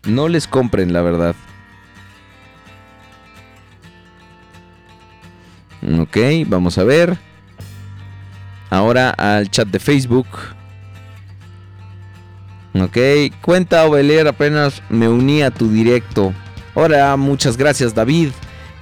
[0.05, 1.35] No les compren, la verdad.
[5.97, 6.17] Ok,
[6.47, 7.17] vamos a ver.
[8.71, 10.27] Ahora al chat de Facebook.
[12.75, 12.99] Ok,
[13.41, 16.35] cuenta Ovelier, apenas me uní a tu directo.
[16.75, 18.31] Hola, muchas gracias David.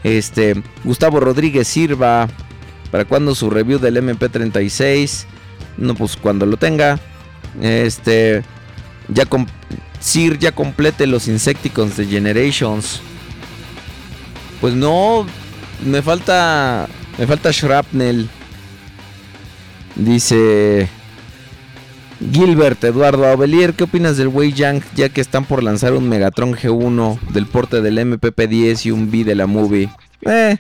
[0.02, 2.28] Este, Gustavo Rodríguez Sirva.
[2.90, 5.24] ¿Para cuándo su review del MP36?
[5.76, 6.98] No, pues cuando lo tenga.
[7.61, 8.42] Este,
[9.09, 9.24] ya
[10.00, 13.00] Sir ya complete los Insecticons de Generations.
[14.61, 15.26] Pues no,
[15.85, 16.89] me falta.
[17.18, 18.29] Me falta Shrapnel.
[19.95, 20.89] Dice.
[22.33, 26.55] Gilbert Eduardo Avelier, ¿qué opinas del Wei Yang ya que están por lanzar un Megatron
[26.55, 29.91] G1 del porte del MPP-10 y un B de la movie?
[30.22, 30.57] Eh,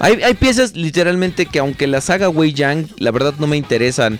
[0.00, 4.18] hay, hay piezas literalmente que aunque las haga Wei Yang, la verdad no me interesan.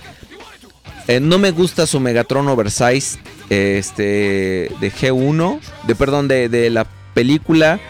[1.09, 3.19] Eh, no me gusta su Megatron Oversize
[3.49, 5.59] este, de G1,
[5.89, 7.81] de perdón, de, de la película.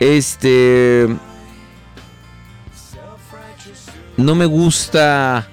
[0.00, 1.06] Este...
[4.20, 5.48] No me gusta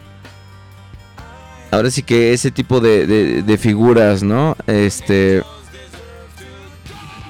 [1.72, 4.57] ahora sí que ese tipo de, figuras, ¿no?
[4.68, 5.41] Este.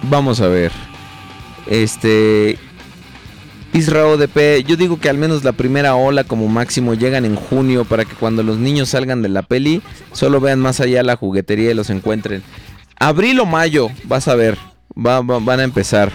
[0.04, 0.72] Vamos a ver.
[1.68, 2.58] Este.
[3.74, 7.86] Israel ODP, yo digo que al menos la primera ola como máximo llegan en junio
[7.86, 9.84] para que cuando los niños salgan de la peli
[10.14, 12.42] solo vean más allá la juguetería y los encuentren.
[12.98, 14.58] Abril o mayo, vas a ver,
[14.98, 16.12] va, va, van a empezar.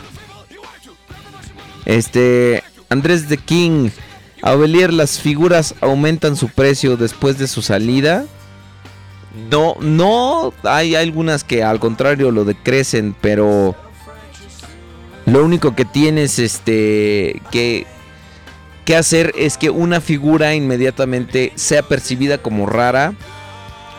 [1.85, 3.91] Este, Andrés de King,
[4.43, 8.25] Avelier, las figuras aumentan su precio después de su salida.
[9.51, 13.75] No, no, hay algunas que al contrario lo decrecen, pero
[15.25, 17.87] lo único que tienes este que,
[18.85, 23.15] que hacer es que una figura inmediatamente sea percibida como rara.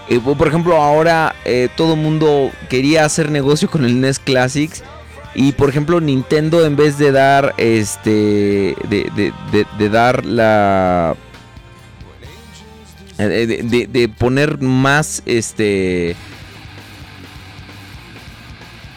[0.09, 4.83] Eh, por ejemplo, ahora eh, todo mundo quería hacer negocio con el NES Classics.
[5.35, 8.75] Y por ejemplo, Nintendo en vez de dar este.
[8.89, 11.15] de, de, de, dar la.
[13.17, 16.15] De, de, poner más este.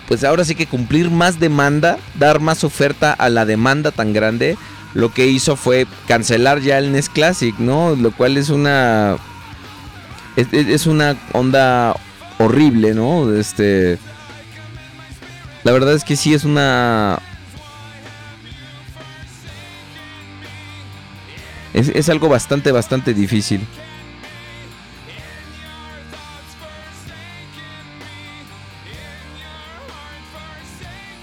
[0.08, 4.56] Pues ahora sí que cumplir más demanda, dar más oferta a la demanda tan grande.
[4.94, 7.96] Lo que hizo fue cancelar ya el NES Classic, ¿no?
[7.96, 9.16] Lo cual es una.
[10.36, 11.94] Es, es una onda
[12.38, 13.32] horrible, ¿no?
[13.34, 13.98] Este.
[15.66, 17.18] La verdad es que sí es una...
[21.74, 23.66] Es, algo bastante, bastante difícil.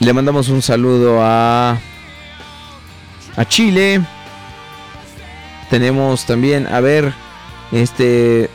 [0.01, 1.79] Le mandamos un saludo a...
[3.37, 4.01] A Chile.
[5.69, 7.13] Tenemos también, a ver,
[7.71, 8.49] este...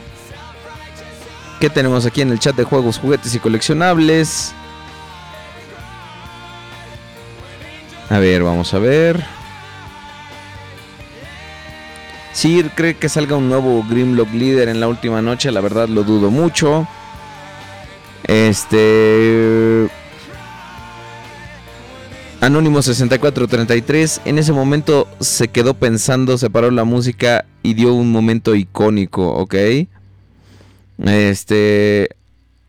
[1.59, 4.53] ¿Qué tenemos aquí en el chat de juegos, juguetes y coleccionables?
[8.09, 9.23] A ver, vamos a ver.
[12.33, 15.51] Sir cree que salga un nuevo Grimlock líder en la última noche.
[15.51, 16.87] La verdad lo dudo mucho.
[18.23, 19.89] Este.
[22.41, 24.21] Anónimo 6433.
[24.25, 29.55] En ese momento se quedó pensando, separó la música y dio un momento icónico, ¿ok?
[31.05, 32.09] Este.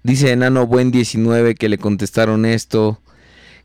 [0.02, 2.98] Dice Enano Buen 19 que le contestaron esto.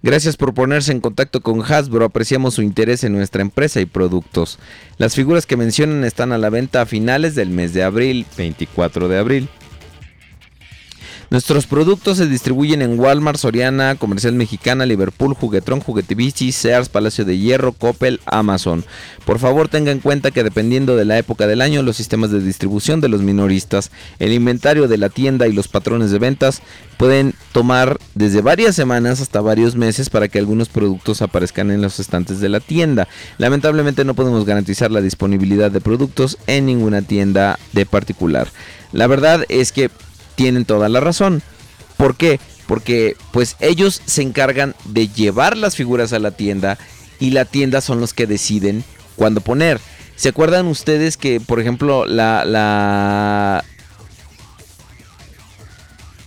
[0.06, 4.60] Gracias por ponerse en contacto con Hasbro, apreciamos su interés en nuestra empresa y productos.
[5.00, 9.08] Las figuras que mencionan están a la venta a finales del mes de abril, 24
[9.08, 9.50] de abril.
[11.30, 17.38] Nuestros productos se distribuyen en Walmart, Soriana, Comercial Mexicana, Liverpool, Juguetrón, Juguetivici, Sears, Palacio de
[17.38, 18.86] Hierro, Coppel, Amazon.
[19.26, 22.42] Por favor tenga en cuenta que dependiendo de la época del año, los sistemas de
[22.42, 26.62] distribución de los minoristas, el inventario de la tienda y los patrones de ventas
[26.98, 32.00] pueden tomar desde varias semanas hasta varios meses para que algunos productos aparezcan en los
[32.00, 33.08] estantes de la tienda.
[33.40, 38.48] Lamentablemente no podemos garantizar la disponibilidad de productos en ninguna tienda de particular.
[38.92, 39.90] La verdad es que
[40.36, 41.42] tienen toda la razón.
[41.98, 42.40] ¿Por qué?
[42.68, 46.78] Porque pues ellos se encargan de llevar las figuras a la tienda
[47.20, 48.84] y la tienda son los que deciden
[49.16, 49.80] cuándo poner.
[50.16, 53.64] ¿Se acuerdan ustedes que, por ejemplo, la, la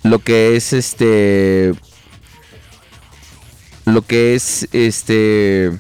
[0.03, 1.75] lo que es este
[3.85, 5.73] lo que es este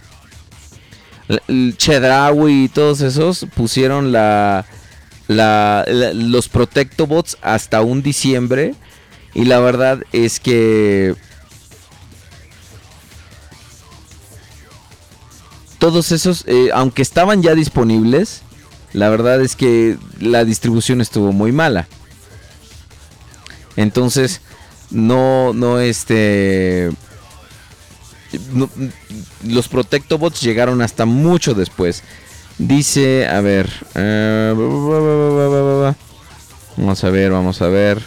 [1.76, 4.64] Chedraui y todos esos pusieron la
[5.28, 8.74] la, los Protectobots hasta un diciembre.
[9.34, 11.14] Y la verdad es que
[15.78, 18.42] todos esos, eh, aunque estaban ya disponibles,
[18.92, 21.86] la verdad es que la distribución estuvo muy mala.
[23.76, 24.40] Entonces,
[24.90, 26.90] no, no, este...
[28.52, 28.68] No,
[29.46, 32.02] los Protectobots llegaron hasta mucho después.
[32.58, 33.70] Dice, a ver.
[33.94, 34.54] Uh,
[36.76, 38.02] vamos a ver, vamos a ver.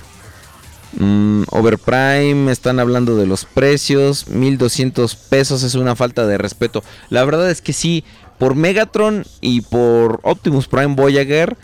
[1.00, 4.28] Um, Overprime, están hablando de los precios.
[4.28, 6.84] 1200 pesos es una falta de respeto.
[7.10, 8.04] La verdad es que sí,
[8.40, 11.56] por Megatron y por Optimus Prime Voyager.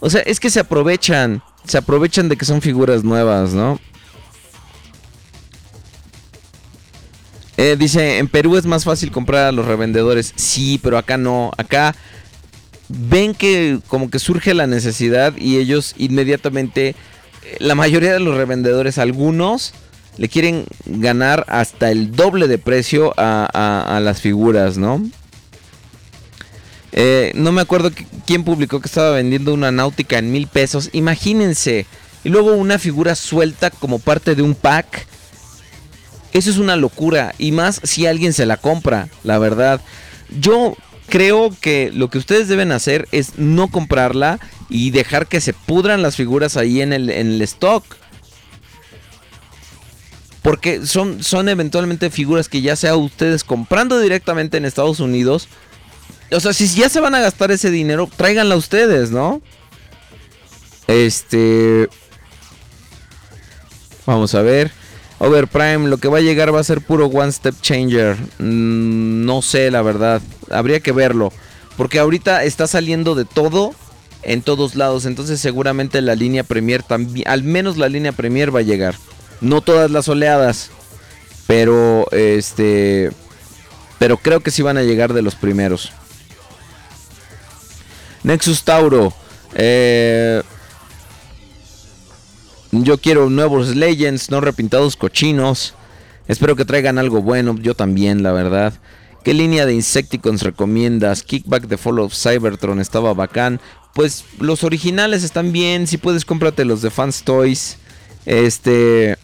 [0.00, 1.44] O sea, es que se aprovechan.
[1.64, 3.78] Se aprovechan de que son figuras nuevas, ¿no?
[7.56, 10.32] Eh, dice, en Perú es más fácil comprar a los revendedores.
[10.34, 11.52] Sí, pero acá no.
[11.56, 11.94] Acá
[12.94, 16.94] ven que como que surge la necesidad y ellos inmediatamente
[17.58, 19.72] la mayoría de los revendedores, algunos,
[20.16, 25.02] le quieren ganar hasta el doble de precio a, a- las figuras, ¿no?
[26.92, 30.90] Eh, no me acuerdo qui- quién publicó que estaba vendiendo una náutica en mil pesos.
[30.92, 31.86] Imagínense.
[32.24, 35.06] Y luego una figura suelta como parte de un pack.
[36.32, 37.34] Eso es una locura.
[37.38, 39.80] Y más si alguien se la compra, la verdad.
[40.38, 40.76] Yo
[41.08, 44.38] creo que lo que ustedes deben hacer es no comprarla
[44.68, 47.84] y dejar que se pudran las figuras ahí en el, en el stock.
[50.42, 55.48] Porque son, son eventualmente figuras que ya sea ustedes comprando directamente en Estados Unidos.
[56.32, 59.40] O sea, si ya se van a gastar ese dinero, tráiganla ustedes, ¿no?
[60.88, 61.88] Este...
[64.04, 64.81] Vamos a ver.
[65.24, 68.16] Overprime, lo que va a llegar va a ser puro One Step Changer.
[68.40, 70.20] Mm, no sé, la verdad.
[70.50, 71.32] Habría que verlo.
[71.76, 73.72] Porque ahorita está saliendo de todo
[74.24, 75.06] en todos lados.
[75.06, 78.96] Entonces seguramente la línea Premier también, al menos la línea Premier va a llegar.
[79.40, 80.70] No todas las oleadas.
[81.46, 83.12] Pero este...
[84.00, 85.92] Pero creo que sí van a llegar de los primeros.
[88.24, 89.14] Nexus Tauro.
[89.54, 90.42] Eh,
[92.72, 95.74] yo quiero nuevos Legends, no repintados cochinos.
[96.26, 98.72] Espero que traigan algo bueno, yo también, la verdad.
[99.22, 101.22] ¿Qué línea de Insecticons recomiendas?
[101.22, 103.60] Kickback de Fall of Cybertron estaba bacán.
[103.94, 107.76] Pues los originales están bien, si puedes cómprate los de Fans Toys.
[108.24, 109.16] Este...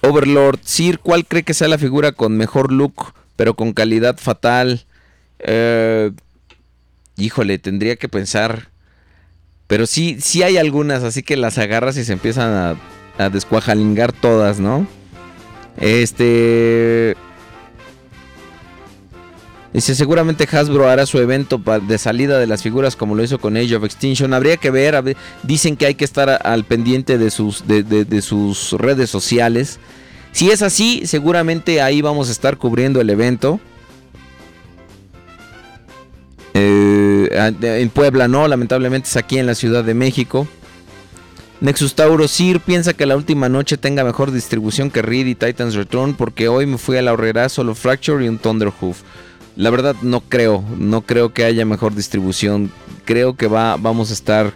[0.00, 4.86] Overlord, Sir, ¿cuál cree que sea la figura con mejor look, pero con calidad fatal?
[5.40, 6.12] Eh,
[7.16, 8.70] híjole, tendría que pensar.
[9.68, 12.76] Pero sí, sí hay algunas, así que las agarras y se empiezan a,
[13.24, 14.86] a descuajalingar todas, ¿no?
[15.78, 17.14] Este.
[19.72, 23.56] Dice, seguramente Hasbro hará su evento de salida de las figuras como lo hizo con
[23.56, 24.32] Age of Extinction.
[24.32, 28.72] Habría que ver, dicen que hay que estar al pendiente de sus, de- de sus
[28.72, 29.78] redes sociales.
[30.32, 33.60] Si es así, seguramente ahí vamos a estar cubriendo el evento.
[36.54, 37.28] Eh,
[37.62, 40.46] en Puebla no, lamentablemente es aquí en la Ciudad de México.
[41.60, 45.74] Nexus Tauro Sir piensa que la última noche tenga mejor distribución que Reed y Titans
[45.74, 49.02] Return porque hoy me fui a la horrera solo Fracture y un Thunderhoof.
[49.56, 52.70] La verdad no creo, no creo que haya mejor distribución.
[53.04, 54.52] Creo que va, vamos a estar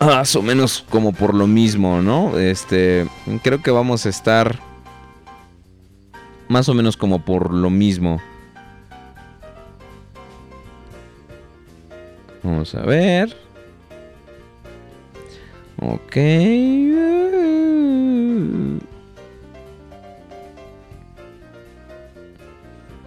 [0.00, 2.38] más o menos como por lo mismo, ¿no?
[2.38, 3.06] Este,
[3.42, 4.60] creo que vamos a estar
[6.48, 8.20] más o menos como por lo mismo.
[12.42, 13.36] Vamos a ver.
[15.80, 16.16] Ok.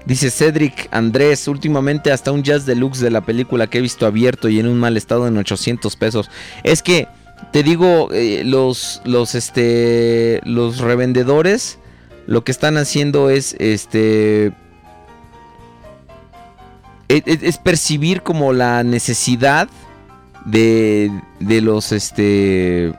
[0.06, 4.50] Dice Cedric Andrés, últimamente hasta un jazz deluxe de la película que he visto abierto
[4.50, 6.30] y en un mal estado en 800 pesos.
[6.64, 7.08] Es que,
[7.52, 11.80] te digo, eh, los, los, este, los revendedores
[12.28, 14.52] lo que están haciendo es, este,
[17.08, 19.70] es, percibir como la necesidad
[20.46, 22.94] de, de los, este,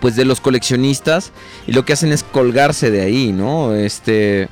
[0.00, 1.32] pues de los coleccionistas
[1.66, 3.74] y lo que hacen es colgarse de ahí, ¿no?
[3.74, 4.48] Este...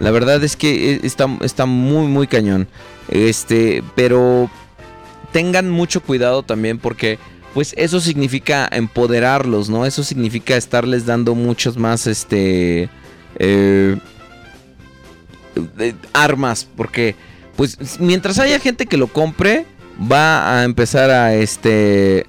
[0.00, 2.68] La verdad es que eh, está, está muy, muy cañón.
[3.08, 4.48] Este, pero
[5.32, 7.18] tengan mucho cuidado también porque
[7.52, 9.86] pues eso significa empoderarlos, ¿no?
[9.86, 12.88] Eso significa estarles dando muchos más, este,
[13.38, 13.96] eh,
[15.78, 17.14] eh, armas, porque
[17.56, 19.66] pues mientras haya gente que lo compre,
[20.00, 22.26] va a empezar a, este,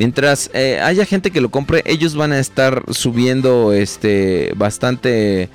[0.00, 5.50] Mientras eh, haya gente que lo compre, ellos van a estar subiendo este bastante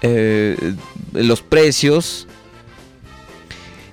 [0.00, 0.74] eh,
[1.12, 2.28] los precios.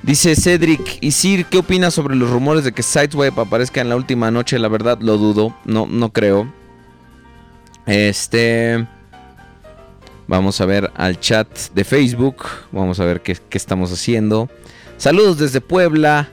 [0.01, 3.95] Dice Cedric y Sir, ¿qué opinas sobre los rumores de que Sideswipe aparezca en la
[3.95, 4.57] última noche?
[4.57, 6.51] La verdad lo dudo, no, no creo.
[7.85, 8.87] Este.
[10.27, 12.45] Vamos a ver al chat de Facebook.
[12.71, 14.49] Vamos a ver qué, qué estamos haciendo.
[14.97, 16.29] Saludos desde Puebla.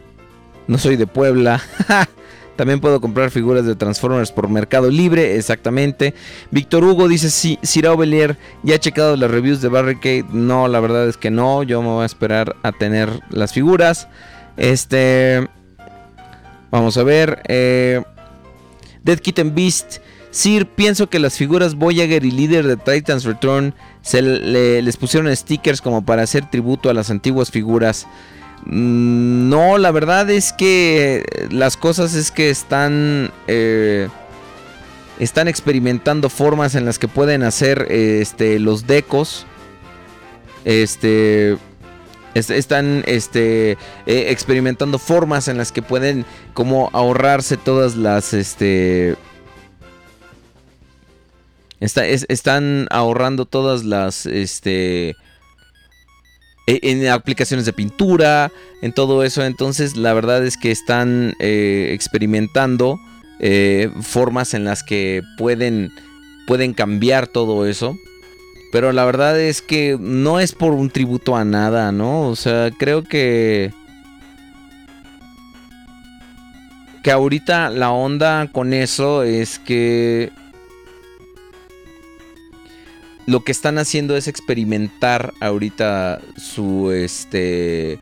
[0.69, 1.63] No soy de Puebla.
[2.57, 6.15] También puedo comprar figuras de Transformers por Mercado Libre, exactamente.
[6.51, 10.25] Víctor Hugo dice, sí, Cira Ovelier, ¿ya ha checado las reviews de Barricade?
[10.33, 14.09] No, la verdad es que no, yo me voy a esperar a tener las figuras.
[14.57, 15.47] Este...
[16.71, 17.43] Vamos a ver.
[17.49, 18.03] Eh,
[19.05, 19.99] Dead Kitten Beast.
[20.31, 25.35] Sir, pienso que las figuras Voyager y líder de Titans Return se le- les pusieron
[25.35, 28.07] stickers como para hacer tributo a las antiguas figuras.
[28.67, 33.31] Mm, No, la verdad es que las cosas es que están...
[33.47, 34.09] eh,
[35.19, 39.47] están experimentando formas en las que pueden hacer este, los decos.
[40.67, 41.57] Este,
[42.35, 48.35] están este, eh, experimentando formas en las que pueden como ahorrarse todas las...
[48.35, 49.17] Este,
[51.81, 54.27] están ahorrando todas las...
[54.27, 55.17] Este,
[56.67, 58.51] en aplicaciones de pintura,
[58.83, 59.45] en todo eso.
[59.45, 63.01] Entonces la verdad es que están eh, experimentando
[63.39, 65.93] eh, formas en las que pueden,
[66.47, 67.97] pueden cambiar todo eso.
[68.73, 72.29] Pero la verdad es que no es por un tributo a nada, ¿no?
[72.29, 73.73] O sea, creo que...
[77.03, 80.33] Que ahorita la onda con eso es que...
[83.27, 87.99] Lo que están haciendo es experimentar ahorita su este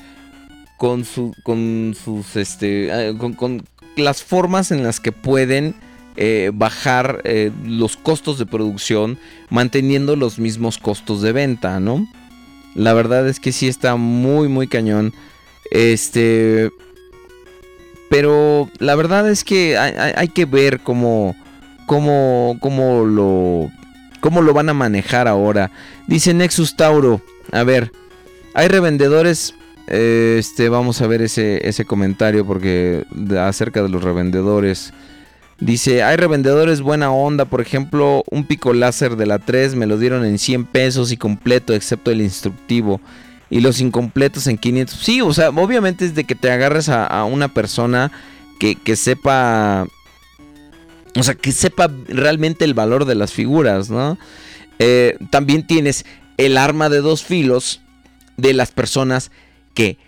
[0.76, 3.64] con su con sus este eh, con,
[3.96, 5.74] las formas en las que pueden
[6.16, 9.18] eh, bajar eh, los costos de producción
[9.50, 12.06] manteniendo los mismos costos de venta, ¿no?
[12.74, 15.12] La verdad es que sí está muy, muy cañón.
[15.70, 16.70] Este.
[18.10, 21.34] Pero la verdad es que hay, que ver cómo,
[21.86, 23.70] cómo, cómo, lo,
[24.24, 25.70] cómo lo van a manejar ahora.
[26.06, 27.20] Dice Nexus Tauro.
[27.52, 27.92] A ver,
[28.54, 29.54] hay revendedores
[29.86, 33.04] este, vamos a ver ese, ese comentario porque
[33.38, 34.94] acerca de los revendedores.
[35.60, 39.98] Dice, hay revendedores buena onda, por ejemplo, un pico láser de la 3 me lo
[39.98, 43.02] dieron en 100 pesos y completo, excepto el instructivo.
[43.50, 44.98] Y los incompletos en 500.
[44.98, 48.10] Sí, o sea, obviamente es de que te agarres a, una persona
[48.58, 49.86] que, que, sepa...
[51.16, 54.18] O sea, que sepa realmente el valor de las figuras, ¿no?
[54.78, 56.04] Eh, también tienes
[56.36, 57.80] el arma de dos filos
[58.36, 59.30] de las personas
[59.74, 59.98] que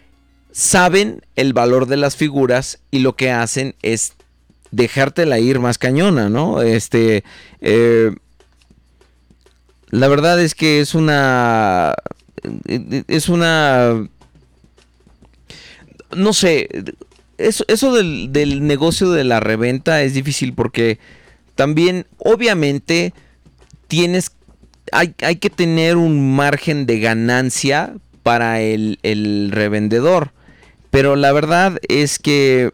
[0.51, 4.15] saben el valor de las figuras y lo que hacen es
[4.71, 6.63] dejártela ir más cañona, ¿no?
[6.63, 7.25] Este,
[7.61, 8.15] eh,
[9.91, 11.95] la verdad es que es una,
[12.67, 14.09] es una,
[16.15, 16.69] no sé,
[17.39, 20.99] eso, eso del, del negocio de la reventa es difícil porque
[21.55, 23.15] también, obviamente,
[23.89, 24.33] tienes,
[24.93, 30.33] hay, hay que tener un margen de ganancia para el, revendedor.
[30.91, 32.73] Pero la verdad es que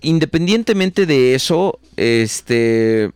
[0.00, 3.10] independientemente de eso, este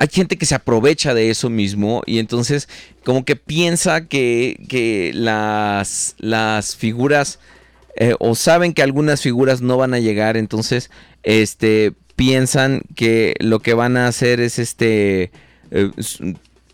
[0.00, 2.68] hay gente que se aprovecha de eso mismo y entonces
[3.04, 7.38] como que piensa que, las, las figuras
[7.96, 10.90] eh, o saben que algunas figuras no van a llegar, entonces
[11.22, 15.30] este piensan que lo que van a hacer es este
[15.70, 15.90] eh,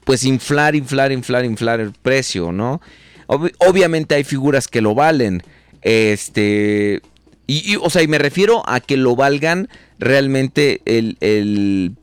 [0.04, 2.80] pues inflar, inflar, inflar, inflar el precio, ¿no?
[3.26, 5.42] obviamente hay figuras que lo valen.
[5.82, 7.02] Este.
[7.48, 11.96] Y, o sea, y me refiero a que lo valgan realmente el, el,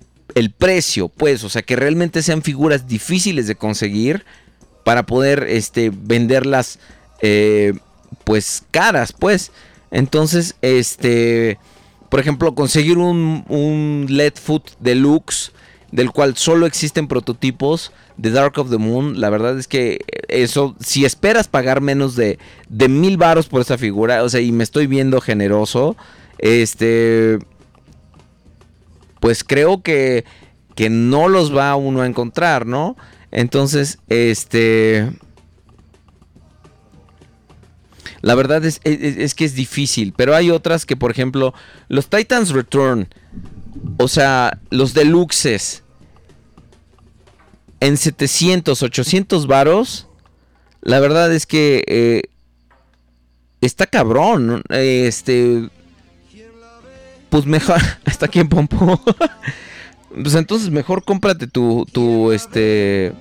[0.58, 1.44] precio, pues.
[1.44, 4.26] O sea, que realmente sean figuras difíciles de conseguir
[4.84, 6.80] para poder este, venderlas,
[7.22, 7.74] eh,
[8.24, 9.52] pues, caras, pues.
[9.92, 11.58] Entonces, este.
[12.10, 15.52] Por ejemplo, conseguir un, un LED Foot Deluxe
[15.94, 19.22] del cual solo existen prototipos de Dark of the Moon.
[19.22, 23.78] La verdad es que eso, si esperas pagar menos de, de mil varos por esa
[23.78, 25.96] figura, o sea, y me estoy viendo generoso,
[26.40, 27.38] este,
[29.24, 30.26] pues creo que,
[30.76, 32.98] que no los va uno a encontrar, ¿no?
[33.32, 35.14] Entonces, este...
[38.20, 41.54] La verdad es, que es difícil, pero hay otras que, por ejemplo,
[41.88, 43.08] los Titans Return,
[43.98, 45.86] o sea, los deluxes,
[47.80, 50.10] en 700, 800 varos,
[50.82, 52.24] la verdad es que eh,
[53.62, 54.64] está cabrón.
[54.68, 55.70] Este,
[57.34, 59.02] pues mejor, hasta aquí en Pompo.
[60.22, 63.12] pues entonces mejor cómprate tu, tu, este,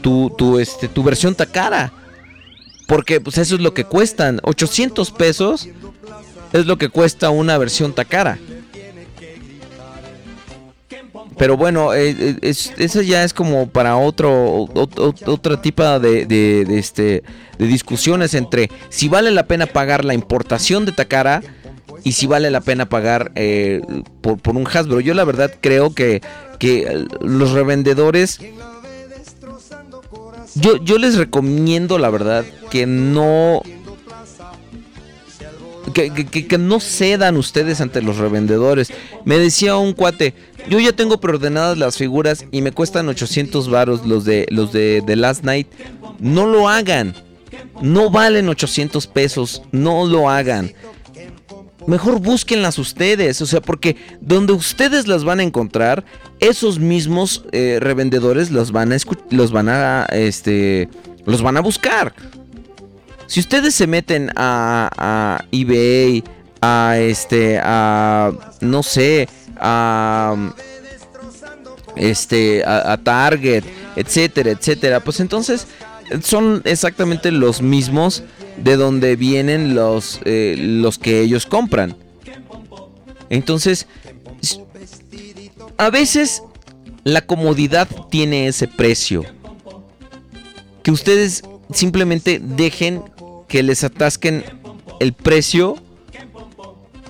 [0.00, 1.92] tu, tu, este, tu versión Takara.
[2.86, 4.38] Porque pues eso es lo que cuestan.
[4.44, 5.68] 800 pesos
[6.52, 8.38] es lo que cuesta una versión Takara.
[11.36, 14.68] Pero bueno, eh, eh, eso ya es como para otro,
[15.26, 17.24] otra tipo de, este,
[17.58, 21.42] de discusiones entre si vale la pena pagar la importación de Takara
[22.04, 23.80] y si vale la pena pagar eh,
[24.20, 25.00] por, por, un Hasbro.
[25.00, 26.22] Yo la verdad creo que,
[26.58, 28.40] que los revendedores...
[30.54, 33.62] Yo, yo les recomiendo la verdad que no
[35.92, 38.92] que, que, no cedan ustedes ante los revendedores.
[39.24, 40.34] Me decía un cuate,
[40.68, 45.02] yo ya tengo preordenadas las figuras y me cuestan 800 varos los de los de
[45.16, 45.68] Last Night.
[46.18, 47.14] No lo hagan.
[47.80, 49.62] No valen 800 pesos.
[49.72, 50.72] No lo hagan.
[51.88, 53.42] Mejor búsquenlas ustedes.
[53.42, 56.04] O sea, porque donde ustedes las van a encontrar,
[56.38, 58.96] esos mismos eh, revendedores los van a
[59.30, 60.88] los van a este
[61.24, 62.14] los van a buscar.
[63.26, 66.24] Si ustedes se meten a, a eBay,
[66.60, 70.34] a este, a no sé, a
[71.96, 73.64] este, a, Target,
[73.96, 75.66] etcétera, etcétera, pues entonces
[76.22, 78.22] son exactamente los mismos
[78.62, 81.96] de donde vienen los, eh, los que ellos compran.
[83.30, 83.86] Entonces,
[85.76, 86.42] a veces
[87.04, 89.24] la comodidad tiene ese precio.
[90.82, 93.02] Que ustedes simplemente dejen
[93.46, 94.44] que les atasquen
[95.00, 95.76] el precio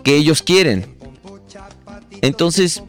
[0.03, 0.97] que ellos quieren.
[2.23, 2.83] Entonces,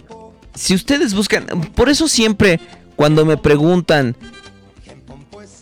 [0.56, 1.46] si ustedes buscan,
[1.76, 2.60] por eso siempre
[2.96, 4.16] cuando me preguntan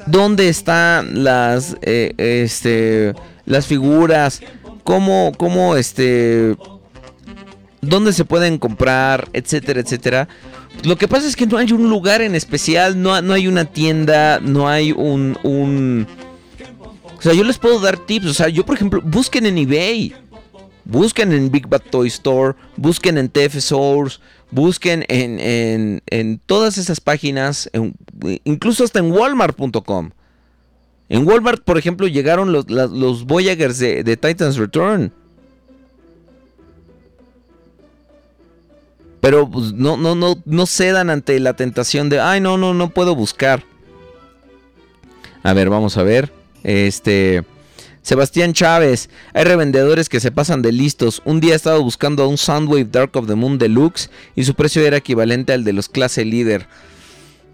[0.08, 3.14] dónde están las, eh, este,
[3.46, 4.42] las figuras,
[4.84, 6.56] cómo, cómo, este,
[7.82, 10.28] dónde se pueden comprar, etcétera, etcétera.
[10.84, 13.66] Lo que pasa es que no hay un lugar en especial, no, no hay una
[13.66, 16.08] tienda, no hay un, un...
[17.18, 18.28] O sea, yo les puedo dar tips.
[18.28, 20.14] O sea, yo por ejemplo, busquen en eBay.
[20.86, 24.20] Busquen en Big Bad Toy Store, busquen en TF Source,
[24.52, 27.70] busquen en, en, todas esas páginas,
[28.44, 30.12] incluso hasta en walmart.com.
[31.10, 35.14] En Walmart, por ejemplo, llegaron los, los Voyagers de, de, Titans Return.
[39.22, 42.90] Pero pues, no, no, no, no cedan ante la tentación de, ay, no, no, no
[42.90, 43.64] puedo buscar.
[45.44, 46.32] A ver, vamos a ver.
[46.64, 47.44] Este...
[48.08, 51.22] Sebastián Chávez, hay revendedores que se pasan de listos.
[51.26, 54.82] Un día he estado buscando un Soundwave Dark of the Moon Deluxe y su precio
[54.82, 56.70] era equivalente al de los clase líder.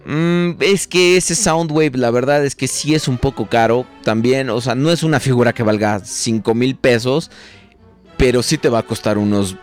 [0.05, 3.87] Mm, es que ese Soundwave, la verdad es que sí es un poco caro.
[4.03, 7.31] También, o sea, no es una figura que valga 5 mil pesos,
[8.17, 9.55] pero sí te va a costar unos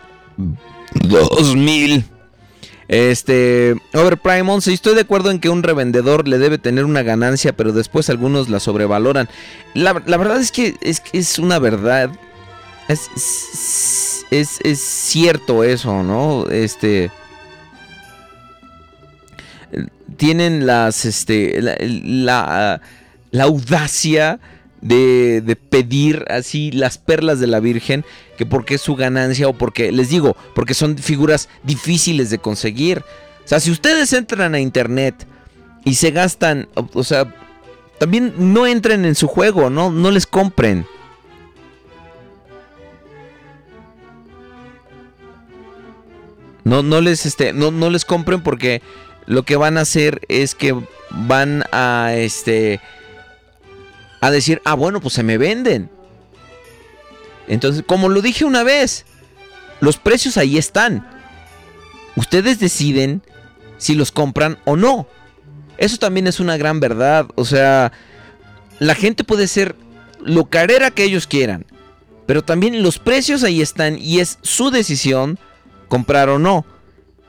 [0.94, 2.04] 2 mil.
[2.90, 7.52] Este, Overprime 11, estoy de acuerdo en que un revendedor le debe tener una ganancia,
[7.52, 9.28] pero después algunos la sobrevaloran.
[9.74, 12.10] La, verdad es que es, es una verdad.
[12.88, 13.08] Es,
[14.32, 16.48] es, cierto eso, ¿no?
[16.50, 17.12] Este.
[20.16, 21.04] Tienen las.
[21.04, 21.62] Este.
[21.62, 22.80] La,
[23.30, 24.40] la audacia
[24.80, 28.04] de, pedir así las perlas de la Virgen,
[28.36, 33.04] que porque es su ganancia o porque, les digo, porque son figuras difíciles de conseguir.
[33.44, 35.26] O sea, si ustedes entran a internet
[35.84, 37.34] y se gastan, o, sea,
[37.98, 40.86] también no entren en su juego, no, no les compren.
[46.64, 48.82] No, no les este, no, no les compren porque
[49.26, 50.76] lo que van a hacer es que
[51.10, 52.80] van a este
[54.20, 55.90] a decir, ah, bueno, pues se me venden.
[57.48, 59.04] Entonces, como lo dije una vez,
[59.80, 61.06] los precios ahí están.
[62.16, 63.22] Ustedes deciden
[63.78, 65.08] si los compran o no.
[65.78, 67.26] Eso también es una gran verdad.
[67.34, 67.92] O sea,
[68.78, 69.74] la gente puede ser
[70.22, 71.66] lo carera que ellos quieran.
[72.26, 75.38] Pero también los precios ahí están y es su decisión
[75.88, 76.64] comprar o no.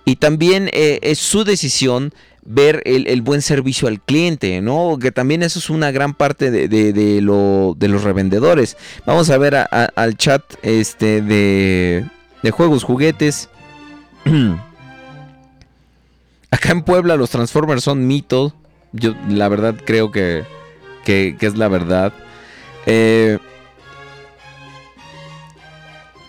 [0.06, 2.14] Y también eh, es su decisión
[2.44, 4.98] ver el, buen servicio al cliente, ¿no?
[5.00, 8.78] Que también eso es una gran parte de, lo, de los revendedores.
[9.06, 12.06] Vamos a ver al chat este, de,
[12.42, 13.50] de juegos, juguetes.
[16.52, 18.54] Acá en Puebla los Transformers son mitos.
[18.92, 20.44] Yo la verdad creo que,
[21.06, 22.14] que, es la verdad.
[22.86, 23.38] Eh,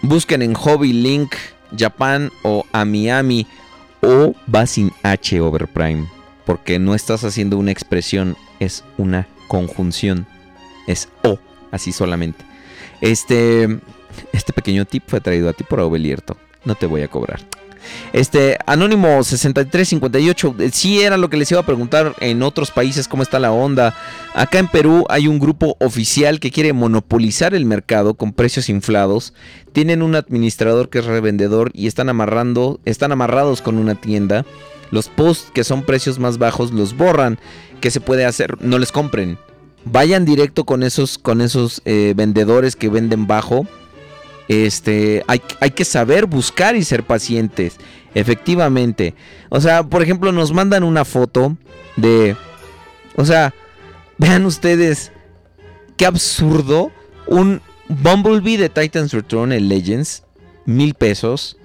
[0.03, 1.35] busquen en Hobby Link
[1.77, 3.47] Japan o a Miami
[4.03, 6.07] o va sin H over prime,
[6.45, 10.27] porque no estás haciendo una expresión, es una conjunción.
[10.87, 11.39] Es O,
[11.71, 12.45] así solamente.
[13.01, 13.81] Este,
[14.33, 16.37] este pequeño tip fue traído a ti por Aubelierto.
[16.65, 17.41] No te voy a cobrar.
[18.13, 23.09] Este, Anónimo 6358, eh, sí era lo que les iba a preguntar en otros países
[23.09, 23.97] cómo está la onda.
[24.35, 29.35] Acá en Perú hay un grupo oficial que quiere monopolizar el mercado con precios inflados.
[29.73, 34.45] Tienen un administrador que es revendedor y están amarrando, están amarrados con una tienda.
[34.91, 37.39] Los posts que son precios más bajos los borran.
[37.81, 38.63] ¿Qué se puede hacer?
[38.63, 39.39] No les compren.
[39.85, 43.67] Vayan directo con esos, con esos eh, vendedores que venden bajo
[44.53, 47.77] este, hay, que saber buscar y ser pacientes.
[48.15, 49.15] Efectivamente.
[49.49, 51.57] O sea, por ejemplo, nos mandan una foto
[51.97, 52.37] de...
[53.17, 53.55] O sea,
[54.19, 55.13] vean ustedes
[55.97, 56.91] qué absurdo.
[57.27, 60.25] Un Bumblebee de Titans Return en Legends,
[60.65, 61.57] mil pesos.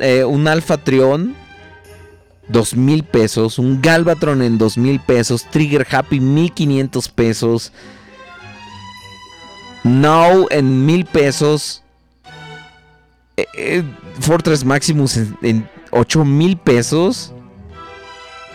[0.00, 1.34] Eh, un Alpha Trion,
[2.48, 3.58] dos mil pesos.
[3.58, 5.44] Un Galvatron en dos mil pesos.
[5.50, 7.72] Trigger Happy, mil quinientos pesos.
[9.84, 11.82] Now en mil pesos.
[13.36, 13.82] eh, eh,
[14.20, 17.32] Fortress Maximus en, en 8 mil pesos.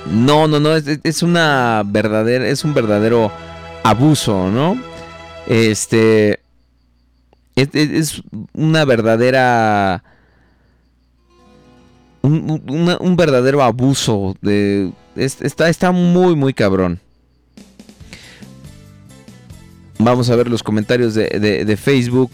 [0.09, 0.87] No, no, no, es,
[1.23, 3.31] una verdadera, es un verdadero
[3.83, 4.77] abuso, ¿no?
[5.47, 6.39] Este
[7.55, 8.21] es, es-
[8.53, 10.03] una verdadera
[12.21, 12.61] un,
[13.17, 16.99] verdadero abuso de es- está está muy muy cabrón.
[20.01, 21.27] Vamos a ver los comentarios de,
[21.65, 22.31] de- Facebook.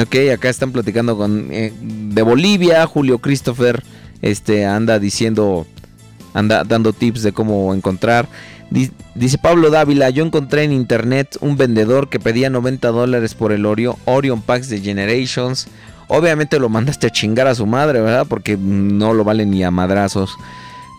[0.00, 3.82] Ok, acá están platicando con eh, de Bolivia, Julio Christopher,
[4.22, 5.66] este anda diciendo,
[6.34, 8.28] anda dando tips de cómo encontrar.
[8.70, 13.52] Di- Dice Pablo Dávila, yo encontré en internet un vendedor que pedía 90 dólares por
[13.52, 15.68] el Oreo, Orion Packs de Generations.
[16.08, 18.26] Obviamente lo mandaste a chingar a su madre, ¿verdad?
[18.28, 20.34] Porque no lo vale ni a madrazos.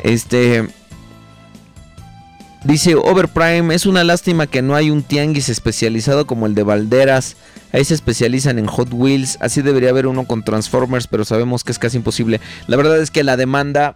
[0.03, 0.67] Este...
[2.63, 7.35] Dice Overprime, es una lástima que no hay un tianguis especializado como el de Valderas.
[7.73, 9.39] Ahí se especializan en Hot Wheels.
[9.41, 12.39] Así debería haber uno con Transformers, pero sabemos que es casi imposible.
[12.67, 13.95] La verdad es que la demanda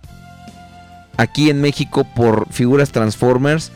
[1.16, 3.72] aquí en México por figuras Transformers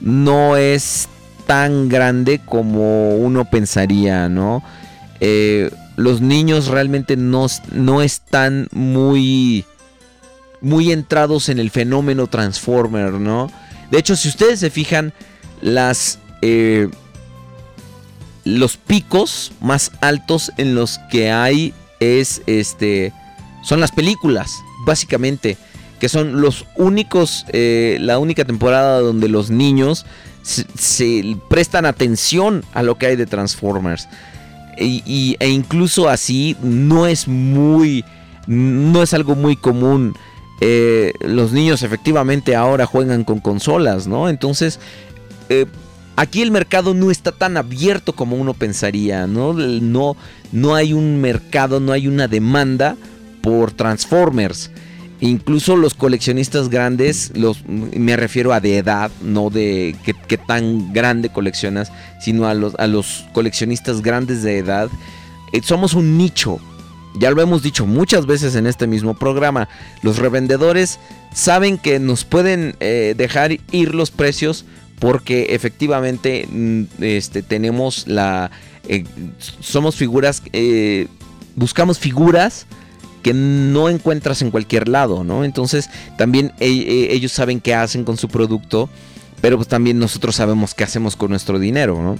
[0.00, 1.08] no es
[1.46, 4.62] tan grande como uno pensaría, ¿no?
[5.20, 9.66] Eh, los niños realmente no, no están muy,
[10.62, 13.50] muy entrados en el fenómeno Transformer, ¿no?
[13.90, 15.12] De hecho, si ustedes se fijan,
[15.60, 16.88] las eh,
[18.44, 23.12] los picos más altos en los que hay es este
[23.62, 24.50] son las películas,
[24.86, 25.58] básicamente,
[26.00, 30.06] que son los únicos eh, la única temporada donde los niños
[30.42, 34.08] se, prestan atención a lo que hay de Transformers.
[34.78, 38.02] Y- e incluso así no es muy
[38.46, 40.16] no es algo muy común
[40.60, 44.28] eh, los niños efectivamente ahora juegan con consolas, ¿no?
[44.28, 44.78] Entonces,
[45.48, 45.66] eh,
[46.16, 49.52] aquí el mercado no está tan abierto como uno pensaría, ¿no?
[49.54, 50.16] No,
[50.52, 52.96] no hay un mercado, no hay una demanda
[53.42, 54.70] por Transformers.
[55.22, 60.94] Incluso los coleccionistas grandes, los, me refiero a de edad, no de qué, qué tan
[60.94, 64.88] grande coleccionas, sino a los, a los coleccionistas grandes de edad.
[65.52, 66.58] eh, somos un nicho,
[67.18, 69.68] ya lo hemos dicho muchas veces en este mismo programa.
[70.02, 70.98] Los revendedores
[71.34, 74.64] saben que nos pueden eh, dejar ir los precios
[74.98, 78.50] porque efectivamente mm, este, tenemos la...
[78.88, 79.04] eh,
[79.60, 80.42] somos figuras...
[80.52, 81.08] eh,
[81.56, 82.66] buscamos figuras
[83.22, 85.44] que no encuentras en cualquier lado, ¿no?
[85.44, 88.88] Entonces también eh, eh, ellos saben qué hacen con su producto,
[89.40, 92.18] pero pues también nosotros sabemos qué hacemos con nuestro dinero, ¿no?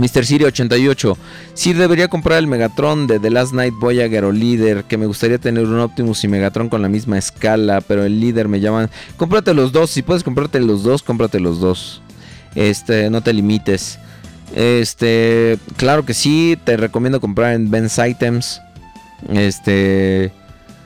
[0.00, 0.24] Mr.
[0.24, 1.18] Siri 88.
[1.52, 4.84] Sí debería comprar el Megatron de The Last Night Voyager o Líder.
[4.84, 7.82] Que me gustaría tener un Optimus y Megatron con la misma escala.
[7.82, 8.88] Pero el líder me llaman.
[9.18, 9.90] Cómprate los dos.
[9.90, 12.00] Si puedes comprarte los dos, cómprate los dos.
[12.54, 13.98] Este, no te limites.
[14.54, 16.58] Este, claro que sí.
[16.64, 18.62] Te recomiendo comprar en Ben's Items.
[19.28, 20.32] Este.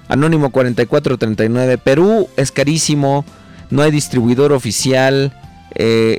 [0.09, 1.79] Anónimo 4439.
[1.79, 3.25] Perú es carísimo.
[3.71, 5.33] No hay distribuidor oficial.
[5.77, 6.19] Eh,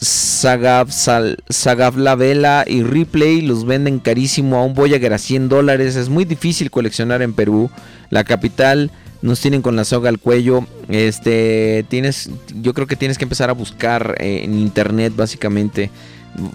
[0.00, 5.96] Sal- Sagavlavela y Ripley los venden carísimo a un Voyager a 100 dólares.
[5.96, 7.70] Es muy difícil coleccionar en Perú.
[8.10, 8.90] La capital
[9.22, 10.66] nos tienen con la soga al cuello.
[10.88, 12.30] Este, tienes,
[12.62, 15.90] yo creo que tienes que empezar a buscar eh, en internet básicamente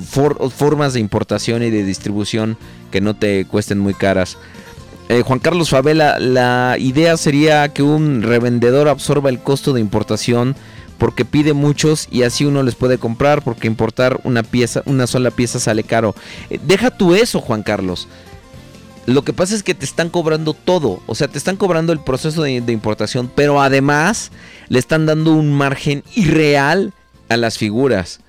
[0.10, 2.58] for- formas de importación y de distribución
[2.92, 4.38] que no te cuesten muy caras.
[5.08, 10.56] Eh, Juan Carlos Favela, la idea sería que un revendedor absorba el costo de importación
[10.98, 15.32] porque pide muchos y así uno les puede comprar porque importar una pieza, una sola
[15.32, 16.16] pieza sale caro.
[16.50, 18.08] Eh, deja tú eso, Juan Carlos.
[19.06, 22.00] Lo que pasa es que te están cobrando todo, o sea, te están cobrando el
[22.00, 24.32] proceso de, importación, pero además
[24.68, 26.92] le están dando un margen irreal
[27.30, 28.20] a las figuras.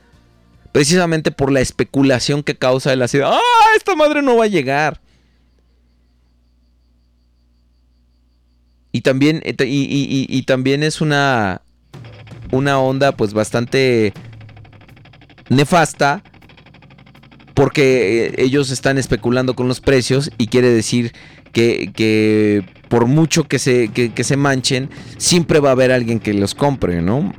[0.73, 3.41] Precisamente por la especulación que causa el de, ¡ah,
[3.75, 5.01] esta madre no va a llegar!
[8.93, 11.63] Y también, y- y también es una,
[12.53, 14.13] una onda pues bastante
[15.49, 16.23] nefasta
[17.55, 21.13] porque eh, ellos están especulando con los precios y quiere decir
[21.53, 26.35] que, que por mucho que se, que, se manchen, siempre va a haber alguien que
[26.35, 27.33] los compre, ¿no?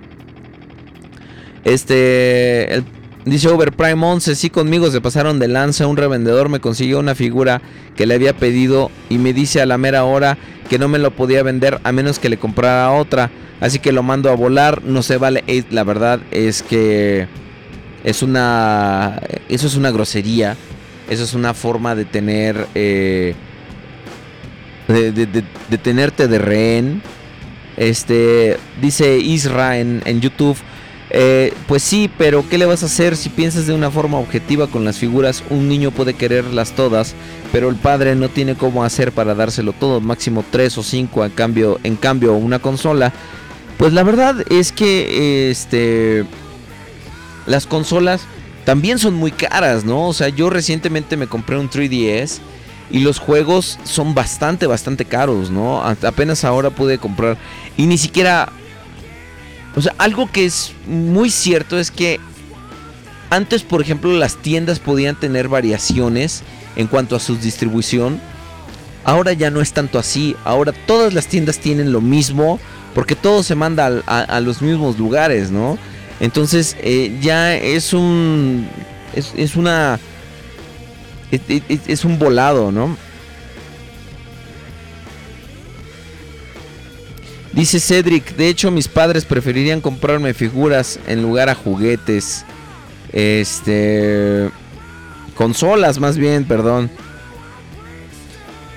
[1.63, 2.85] Este, el-
[3.29, 7.61] dice Overprime 11, sí conmigo se pasaron de lanza, un revendedor me consiguió una figura
[7.95, 10.37] que le había pedido y me dice a la mera hora
[10.69, 13.29] que no me lo podía vender a menos que le comprara otra.
[13.59, 15.43] Así que lo mando a volar, no se vale.
[15.71, 17.27] La verdad es que
[18.03, 19.19] es una.
[19.49, 20.55] Eso es una grosería.
[21.09, 22.67] Eso es una forma de tener.
[22.75, 23.33] eh,
[24.87, 25.11] de-
[25.69, 27.01] de tenerte de rehén.
[27.77, 28.57] Este.
[28.81, 30.57] Dice Isra en, en YouTube.
[31.09, 34.67] Eh, pues sí, pero ¿qué le vas a hacer si piensas de una forma objetiva
[34.67, 35.43] con las figuras?
[35.49, 37.15] Un niño puede quererlas todas,
[37.51, 41.31] pero el padre no tiene cómo hacer para dárselo todo, máximo 3 o 5 en
[41.31, 43.13] cambio, en cambio una consola.
[43.77, 46.25] Pues la verdad es que este
[47.45, 48.21] las consolas
[48.65, 50.07] también son muy caras, ¿no?
[50.07, 52.39] O sea, yo recientemente me compré un 3DS
[52.89, 55.81] y los juegos son bastante, bastante caros, ¿no?
[55.83, 57.37] apenas ahora pude comprar
[57.75, 58.51] y ni siquiera
[59.77, 62.19] o sea, algo que es muy cierto es que
[63.29, 66.41] antes, por ejemplo, las tiendas podían tener variaciones
[66.75, 68.19] en cuanto a su distribución.
[69.03, 70.35] Ahora ya no es tanto así.
[70.45, 72.59] Ahora todas las tiendas tienen lo mismo
[72.95, 75.77] porque todo se manda a, los mismos lugares, ¿no?
[76.19, 78.67] Entonces eh, ya es un...
[79.13, 79.99] Es, una...
[81.29, 82.97] es un volado, ¿no?
[87.57, 92.45] Dice Cedric, de hecho mis padres preferirían comprarme figuras en lugar a juguetes.
[93.11, 94.51] Este...
[95.33, 96.91] Consolas más bien, perdón.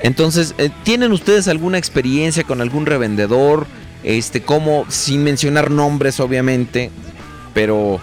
[0.02, 3.66] Entonces, eh, ¿tienen ustedes alguna experiencia con algún revendedor?
[4.02, 6.90] Este, como, sin mencionar nombres obviamente,
[7.52, 8.00] pero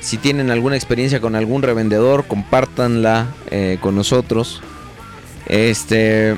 [0.00, 4.60] si tienen alguna experiencia con algún revendedor, compártanla eh, con nosotros.
[5.46, 6.36] Este,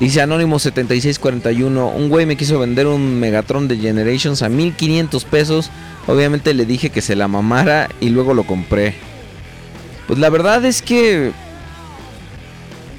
[0.00, 5.70] Dice Anónimo 7641, un güey me quiso vender un Megatron de Generations a 1500 pesos.
[6.08, 8.94] Obviamente le dije que se la mamara y luego lo compré.
[10.08, 11.30] Pues la verdad es que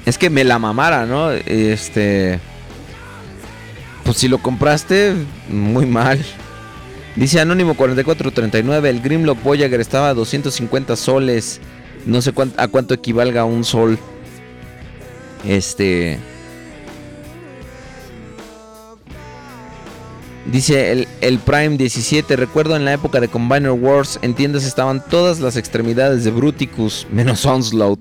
[0.06, 1.30] es que me la mamara, ¿no?
[1.32, 2.40] Este
[4.04, 5.14] pues si lo compraste
[5.48, 6.24] muy mal.
[7.14, 11.60] Dice Anónimo 4439, el Grimlock Voyager estaba a 250 soles.
[12.06, 13.98] No sé a cuánto equivalga un sol.
[15.46, 16.18] Este
[20.50, 25.40] Dice el, Prime 17, recuerdo en la época de Combiner Wars, en tiendas estaban todas
[25.40, 27.98] las extremidades de Bruticus, menos Onslaught.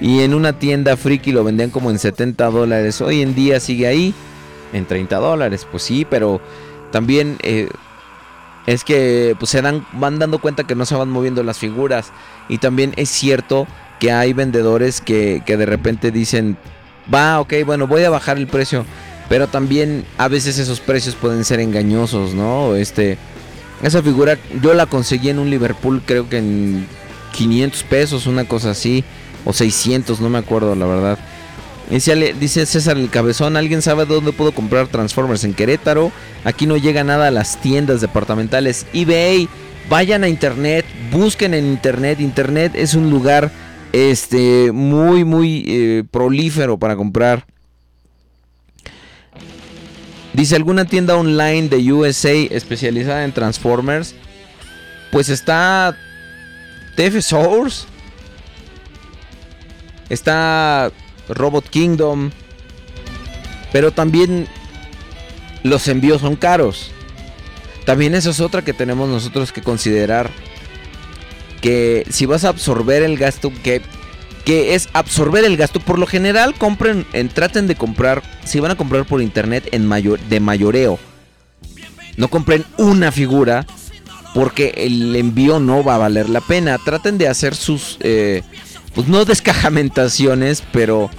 [0.00, 3.00] Y en una tienda friki lo vendían como en 70 dólares.
[3.00, 4.14] Hoy en día sigue ahí
[4.72, 5.66] en 30 dólares.
[5.68, 6.40] Pues sí, pero
[6.92, 7.68] también eh,
[8.66, 12.12] es que pues, se dan, van dando cuenta que no se van moviendo las figuras.
[12.48, 13.66] Y también es cierto
[13.98, 16.56] que hay vendedores que, que de repente dicen,
[17.12, 18.86] va, ok, bueno, voy a bajar el precio.
[19.30, 22.74] Pero también a veces esos precios pueden ser engañosos, ¿no?
[22.74, 23.16] Este,
[23.80, 26.86] esa figura yo la conseguí en un Liverpool, creo que en
[27.32, 29.04] 500 pesos, una cosa así,
[29.44, 31.18] o 600, no me acuerdo la verdad.
[31.90, 36.10] Dice, César el Cabezón, ¿alguien sabe dónde puedo comprar Transformers en Querétaro?
[36.42, 38.84] Aquí no llega nada a las tiendas departamentales.
[38.92, 39.48] eBay,
[39.88, 42.20] vayan a internet, busquen en internet.
[42.20, 43.52] Internet es un lugar
[43.92, 47.46] este, muy, muy eh, prolífero para comprar.
[50.32, 54.14] Dice alguna tienda online de USA especializada en Transformers.
[55.10, 55.96] Pues está
[56.96, 57.86] TF Source.
[60.08, 60.92] Está
[61.28, 62.30] Robot Kingdom.
[63.72, 64.48] Pero también
[65.62, 66.92] los envíos son caros.
[67.84, 70.30] También eso es otra que tenemos nosotros que considerar.
[71.60, 73.82] Que si vas a absorber el gasto que
[74.44, 75.80] que es absorber el gasto.
[75.80, 79.86] Por lo general, compren, en, traten de comprar, si van a comprar por internet en
[79.86, 80.98] mayor, de mayoreo,
[82.16, 83.66] no compren una figura
[84.34, 86.78] porque el envío no va a valer la pena.
[86.78, 88.42] Traten de hacer sus, eh,
[88.94, 91.10] pues no descajamentaciones, pero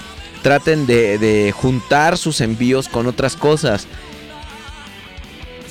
[0.41, 3.87] traten de, juntar sus envíos con otras cosas.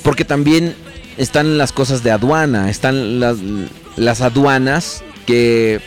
[0.02, 0.74] Porque también
[1.16, 3.36] están las cosas de aduana, están las,
[3.96, 5.80] las aduanas que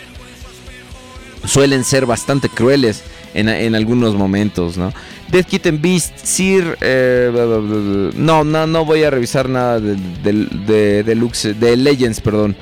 [1.46, 3.04] suelen ser bastante crueles
[3.34, 4.94] en, algunos momentos, ¿no?
[5.30, 6.78] Death Kitten Beast, Sir.
[6.82, 12.56] Eh, no, no, no voy a revisar nada de, de, de, de Legends, perdón.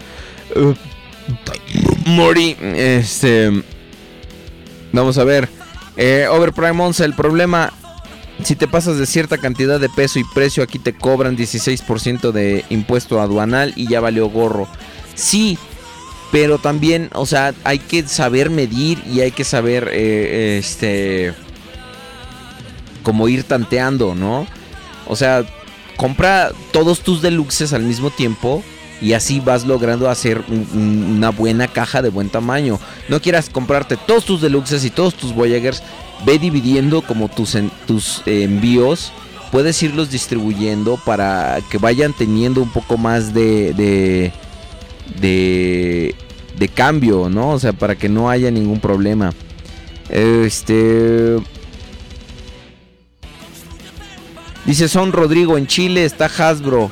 [0.55, 0.73] Uh,
[2.05, 3.63] Mori, este.
[4.91, 5.49] Vamos a ver.
[5.97, 7.73] Eh, Overprime 11, el problema.
[8.43, 12.65] Si te pasas de cierta cantidad de peso y precio, aquí te cobran 16% de
[12.69, 14.67] impuesto aduanal y ya valió gorro.
[15.13, 15.59] Sí,
[16.31, 21.33] pero también, o sea, hay que saber medir y hay que saber, eh, este,
[23.03, 24.47] como ir tanteando, ¿no?
[25.07, 25.43] O sea,
[25.97, 28.63] compra todos tus deluxes al mismo tiempo
[29.01, 30.41] y así vas logrando hacer
[30.73, 32.79] una buena caja de buen tamaño.
[33.09, 35.83] No quieras comprarte todos tus deluxes y todos tus Voyagers,
[36.25, 39.11] ve dividiendo como tus, tus envíos.
[39.51, 44.31] Puedes irlos distribuyendo para que vayan teniendo un poco más de, de
[45.19, 46.15] de,
[46.57, 47.51] de cambio, ¿no?
[47.51, 49.33] O sea, para que no haya ningún problema.
[50.09, 51.37] Este...
[54.65, 56.91] Dice Son Rodrigo, en Chile está Hasbro.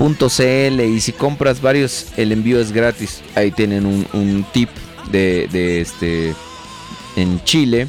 [0.00, 3.20] y si compras varios el envío es gratis.
[3.34, 4.70] Ahí tienen un, un tip
[5.10, 6.34] de, de este
[7.16, 7.86] en Chile.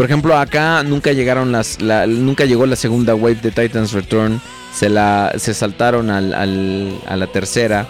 [0.00, 4.40] Por ejemplo acá nunca llegaron las la- nunca llegó la segunda wave de Titans Return.
[4.74, 7.86] Se la se saltaron al- al- a la tercera.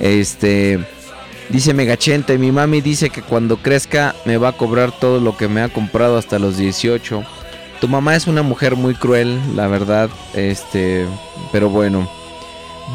[0.00, 0.80] Este
[1.50, 5.46] dice Megachente, mi mami dice que cuando crezca me va a cobrar todo lo que
[5.46, 7.22] me ha comprado hasta los 18.
[7.80, 10.10] Tu mamá es una mujer muy cruel, la verdad.
[10.34, 11.06] Este,
[11.52, 12.10] pero bueno.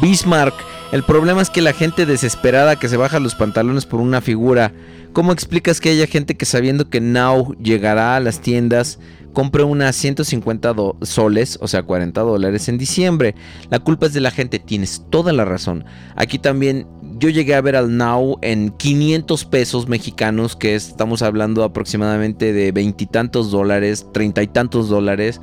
[0.02, 0.54] Bismarck,
[0.92, 4.72] el problema es que la gente desesperada que se baja los pantalones por una figura.
[5.12, 8.98] ¿Cómo explicas que haya gente que sabiendo que Now llegará a las tiendas,
[9.32, 13.34] compre unas 150 do- soles, o sea 40 dólares en diciembre?
[13.70, 15.84] La culpa es de la gente, tienes toda la razón.
[16.16, 16.86] Aquí también
[17.18, 22.52] yo llegué a ver al Now en 500 pesos mexicanos, que es- estamos hablando aproximadamente
[22.52, 25.40] de veintitantos dólares, treinta y tantos dólares.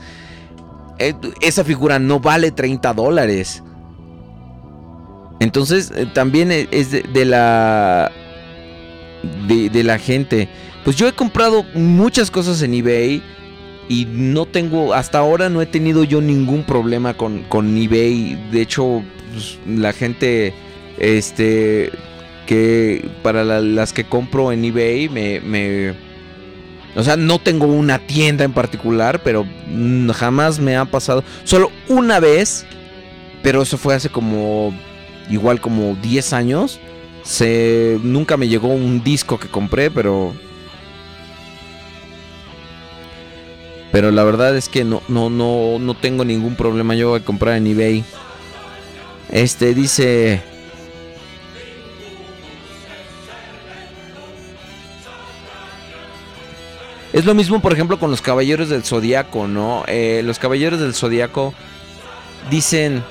[1.00, 3.64] Eh, esa figura no vale 30 dólares.
[5.42, 8.12] Entonces, eh, también e- es de, la.
[9.48, 10.48] De, la gente.
[10.86, 13.24] Pues yo he comprado muchas cosas en eBay.
[13.90, 14.94] Y no tengo.
[14.94, 18.40] Hasta ahora no he tenido yo ningún problema con, con eBay.
[18.52, 19.04] De hecho,
[19.34, 20.54] pues, la gente.
[21.00, 21.92] Este.
[22.46, 25.96] Que para la- las que compro en eBay me, me.
[26.96, 29.22] O sea, no tengo una tienda en particular.
[29.24, 29.48] Pero
[30.14, 31.24] jamás me ha pasado.
[31.46, 32.64] Solo una vez.
[33.42, 34.72] Pero eso fue hace como
[35.30, 36.80] igual como 10 años.
[37.24, 40.34] Se, nunca me llegó un disco que compré, pero...
[43.92, 47.58] Pero la verdad es que no, no, no, no tengo ningún problema yo de comprar
[47.58, 48.06] en eBay.
[49.30, 50.42] Este dice...
[57.14, 59.84] Es lo mismo, por ejemplo, con los Caballeros del Zodiaco, ¿no?
[59.88, 61.54] Eh, los Caballeros del Zodiaco
[62.50, 63.04] dicen...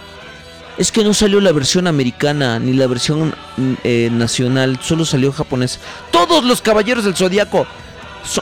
[0.80, 5.30] Es que no salió la versión americana ni la versión mm, eh, nacional, solo salió
[5.30, 5.78] japonés.
[6.10, 7.66] Todos los caballeros del zodiaco,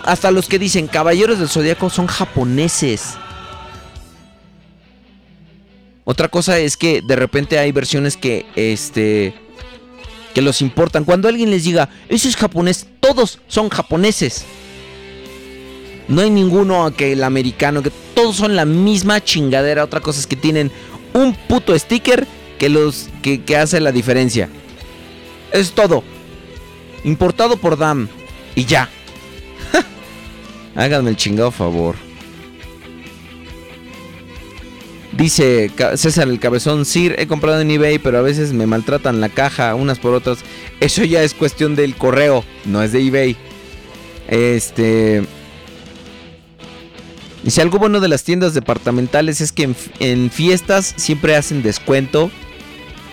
[0.05, 3.16] hasta los que dicen caballeros del zodiaco, son japoneses.
[6.05, 9.35] Otra cosa es que de repente hay versiones que este
[10.32, 11.05] que los importan.
[11.05, 14.44] Cuando alguien les diga, "Eso es japonés", todos son japoneses.
[16.06, 19.82] No hay ninguno que el americano, que todos son la misma chingadera.
[19.82, 20.70] Otra cosa es que tienen
[21.12, 22.26] un puto sticker
[22.59, 24.48] que los que, que hace la diferencia.
[25.52, 26.02] Es todo.
[27.05, 28.09] Importado por DAM.
[28.55, 28.89] Y ya.
[30.74, 31.97] Háganme el chingado favor.
[35.12, 39.28] Dice César el Cabezón, Sir, he comprado en eBay, pero a veces me maltratan la
[39.28, 40.39] caja unas por otras.
[40.78, 43.36] Eso ya es cuestión del correo, no es de eBay.
[44.28, 45.24] Este...
[47.48, 49.70] Dice, algo bueno de las tiendas departamentales es que
[50.00, 52.30] en, fiestas siempre hacen descuento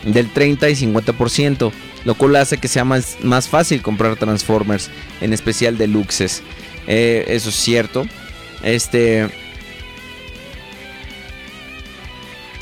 [0.03, 1.71] del 30 y 50%,
[2.03, 4.89] lo cual hace que sea más, más fácil comprar Transformers,
[5.21, 6.43] en especial deluxes.
[6.85, 8.05] Eh, eso es cierto.
[8.61, 9.29] Este...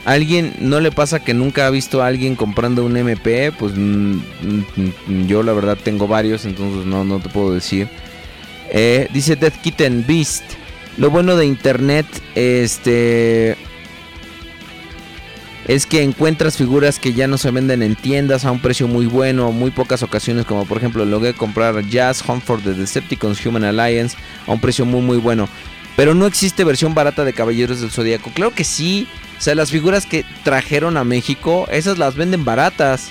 [0.06, 3.52] ¿Alguien no le pasa que nunca ha visto a alguien comprando un MP?
[3.52, 4.66] Pues mm, mm,
[5.08, 7.88] mm, yo la verdad tengo varios, entonces no, no te puedo decir.
[8.70, 10.44] Eh, dice Death Kitten Beast.
[10.98, 12.06] Lo bueno de internet,
[12.36, 13.58] este.
[15.66, 19.06] Es que encuentras figuras que ya no se venden en tiendas a un precio muy
[19.06, 23.64] bueno, muy pocas ocasiones, como por ejemplo logré comprar Jazz Home for the Decepticons Human
[23.64, 25.48] Alliance a un precio muy muy bueno.
[25.96, 28.32] Pero no existe versión barata de Caballeros del Zodíaco.
[28.34, 29.08] Claro que sí.
[29.38, 33.10] O sea, las figuras que trajeron a México, esas las venden baratas.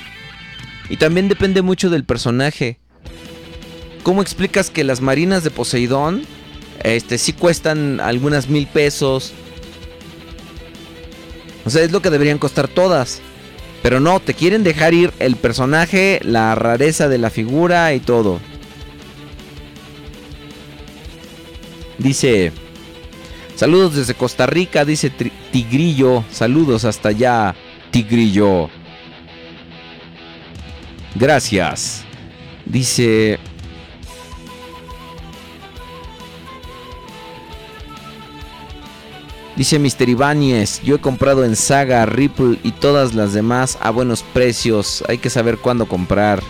[0.89, 2.79] Y también depende mucho del personaje.
[4.03, 6.23] ¿Cómo explicas que las marinas de Poseidón
[6.83, 9.33] este sí cuestan algunas mil pesos?
[11.65, 13.21] O sea, es lo que deberían costar todas.
[13.83, 18.41] Pero no, te quieren dejar ir el personaje, la rareza de la figura y todo.
[21.99, 22.53] Dice,
[23.57, 25.11] saludos desde Costa Rica, dice
[25.53, 26.25] Tigrillo.
[26.31, 27.55] Saludos hasta allá,
[27.91, 28.71] Tigrillo.
[31.15, 32.05] Gracias.
[32.65, 33.39] Dice...
[39.57, 40.09] Dice Mr.
[40.09, 45.05] Ibáñez, yo he comprado en Saga, Ripple y todas las demás a buenos precios.
[45.09, 46.43] Hay que saber cuándo comprar.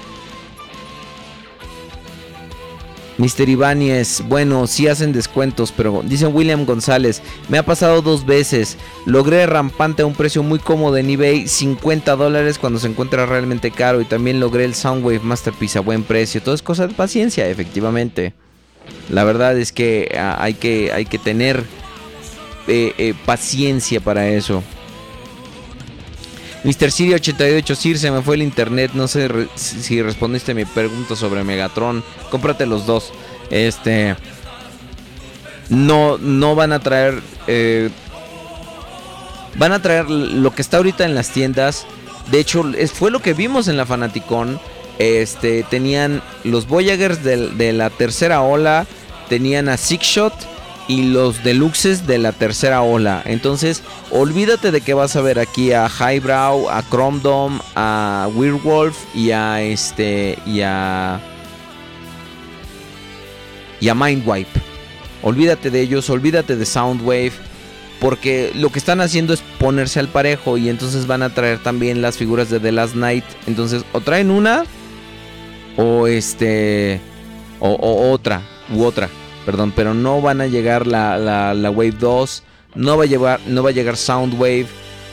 [3.19, 3.49] Mr.
[3.49, 8.79] Ibáñez, bueno, sí hacen descuentos, pero dice William González, me ha pasado dos veces.
[9.05, 13.73] Logré rampante a un precio muy cómodo en eBay, 50 dólares cuando se encuentra realmente
[13.73, 14.01] caro.
[14.01, 16.41] Y también logré el Soundwave Masterpiece a buen precio.
[16.41, 18.33] Todo es cosa de paciencia, efectivamente.
[19.11, 21.65] La verdad es que ah, hay que, hay que tener
[22.67, 24.63] eh, eh, paciencia para eso.
[26.65, 26.93] Mr.
[26.93, 28.93] Siri 88 Sir, se me fue el internet.
[28.95, 32.05] No sé si respondiste mi pregunta sobre Megatron.
[32.31, 33.13] Cómprate los dos.
[33.51, 34.17] Este.
[35.69, 37.21] No, no van a traer.
[37.47, 37.91] eh,
[39.57, 41.87] van a traer lo que está ahorita en las tiendas.
[42.31, 44.61] De hecho, fue lo que vimos en la Fanaticon.
[44.99, 48.87] Este, tenían los Voyagers de, la tercera ola.
[49.29, 50.35] Tenían a Six Shot
[50.89, 53.23] y los deluxes de la tercera ola.
[53.25, 58.97] Entonces, olvídate de que vas a ver aquí a Highbrow, a Chrome Dome, a Werewolf
[59.15, 61.21] y a este y a
[63.81, 64.61] y a Mindwipe.
[65.23, 67.33] Olvídate de ellos, olvídate de Soundwave,
[68.01, 72.03] porque lo que están haciendo es ponerse al parejo y entonces van a traer también
[72.03, 73.25] las figuras de The Last Night.
[73.47, 74.65] Entonces, o traen una
[75.77, 77.01] o este
[77.61, 78.43] o otra
[78.75, 79.09] u otra,
[79.45, 82.43] perdón, pero no van a llegar la, la, Wave 2,
[82.75, 84.67] no va a llegar no va a llegar Soundwave.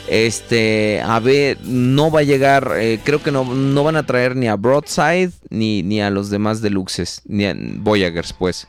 [0.07, 4.35] Este, a ver, no va a llegar, eh, creo que no, no van a traer
[4.35, 8.67] ni a Broadside ni, ni a los demás deluxes, ni a Voyagers, pues.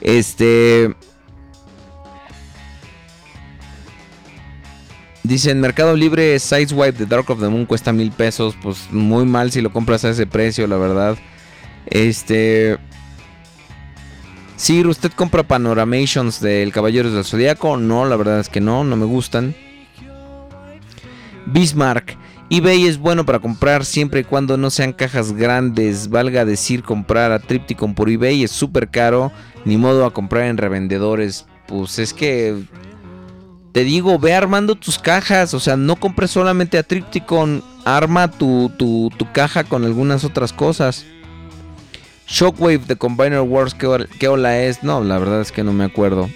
[0.00, 0.94] Este.
[5.22, 8.56] Dice en Mercado Libre Sideswipe de Dark of the Moon cuesta mil pesos.
[8.60, 11.18] Pues muy mal si lo compras a ese precio, la verdad.
[11.86, 12.78] Este.
[14.60, 17.78] Sir, ¿usted compra Panoramations del Caballeros del Zodíaco?
[17.78, 19.54] No, la verdad es que no, no me gustan.
[21.46, 22.18] Bismarck.
[22.50, 26.10] eBay es bueno para comprar siempre y cuando no sean cajas grandes.
[26.10, 29.32] Valga decir, comprar a Tripticon por eBay es súper caro.
[29.64, 31.46] Ni modo a comprar en revendedores.
[31.66, 32.62] Pues es que.
[33.72, 35.54] Te digo, ve armando tus cajas.
[35.54, 37.64] O sea, no compres solamente a Tripticon.
[37.86, 41.06] Arma tu, tu, tu caja con algunas otras cosas.
[42.30, 44.84] Shockwave de Combiner Wars, ¿qué, hora- qué ola es?
[44.84, 46.30] No, la verdad es que no me acuerdo.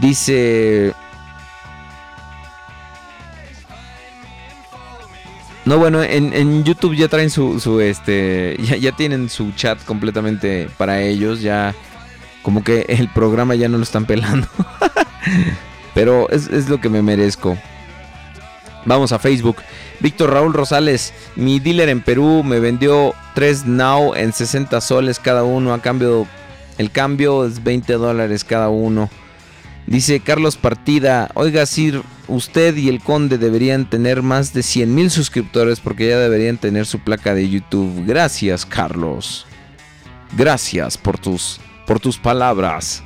[0.00, 0.92] Dice.
[5.64, 11.00] No, bueno, en, YouTube ya traen su, su este, ya, tienen su chat completamente para
[11.00, 11.74] ellos, ya
[12.42, 14.48] como que el programa ya no lo están pelando.
[15.94, 17.56] Pero es lo que me merezco.
[18.84, 19.56] Vamos a Facebook.
[20.00, 25.44] Víctor Raúl Rosales, mi dealer en Perú me vendió 3 Now en 60 soles cada
[25.44, 25.74] uno.
[25.74, 26.26] A cambio,
[26.78, 29.10] el cambio es 20 dólares cada uno.
[29.86, 35.10] Dice Carlos Partida, oiga Sir, usted y el conde deberían tener más de 100 mil
[35.10, 38.06] suscriptores porque ya deberían tener su placa de YouTube.
[38.06, 39.46] Gracias Carlos.
[40.36, 43.02] Gracias por tus, por tus palabras.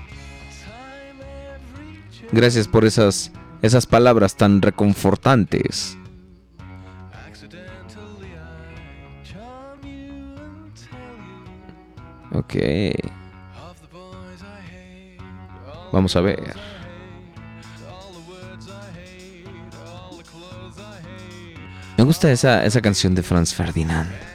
[2.33, 3.31] Gracias por esas,
[3.65, 5.97] esas palabras tan reconfortantes.
[12.33, 12.55] Ok.
[15.93, 16.55] Vamos a ver.
[21.97, 24.34] Me gusta esa, esa canción de Franz Ferdinand.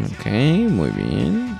[0.00, 0.26] Ok,
[0.70, 1.58] muy bien.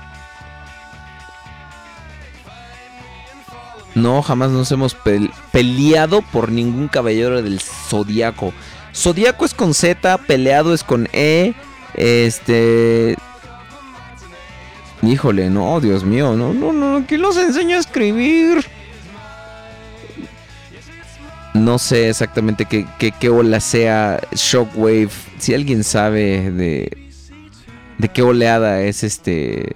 [3.93, 8.53] No, jamás nos hemos pel- peleado por ningún caballero del zodiaco.
[8.93, 11.53] Zodiaco es con Z, peleado es con E.
[11.93, 13.15] Este.
[15.01, 18.65] Híjole, no, Dios mío, no, no, no, ¿quién los enseña a escribir?
[21.53, 25.09] No sé exactamente qué, qué, qué ola sea Shockwave.
[25.37, 27.04] Si alguien sabe de.
[27.97, 29.73] De qué oleada es este.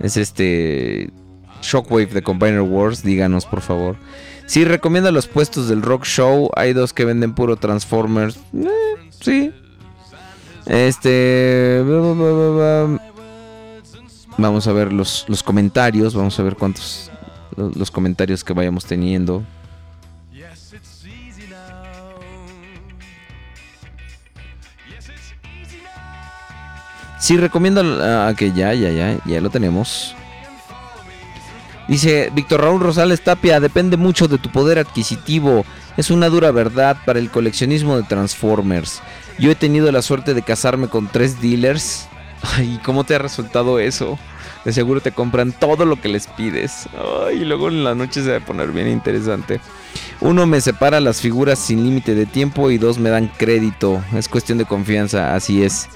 [0.00, 1.10] Es este.
[1.62, 3.96] Shockwave de Combiner Wars, díganos por favor.
[4.46, 8.38] Si recomienda los puestos del Rock Show, hay dos que venden puro Transformers.
[8.54, 8.66] Eh,
[9.20, 9.52] sí.
[10.66, 11.82] Este.
[14.38, 16.14] Vamos a ver los, los comentarios.
[16.14, 17.10] Vamos a ver cuántos.
[17.56, 19.42] lo- Los comentarios que vayamos teniendo.
[27.20, 27.82] Sí, recomiendo.
[28.02, 29.18] ah, que ya, ya, ya.
[29.24, 30.16] Ya lo tenemos.
[31.86, 35.64] Dice Víctor Raúl Rosales Tapia, depende mucho de tu poder adquisitivo.
[35.96, 39.02] Es una dura verdad para el coleccionismo de Transformers.
[39.38, 42.08] Yo he tenido la suerte de casarme con tres dealers.
[42.56, 44.18] Ay, ¿cómo te ha resultado eso?
[44.64, 46.88] De seguro te compran todo lo que les pides.
[47.26, 49.60] Ay, y luego en la noche se va a poner bien interesante.
[50.20, 54.02] Uno me separa las figuras sin límite de tiempo y dos me dan crédito.
[54.14, 55.88] Es cuestión de confianza, así es.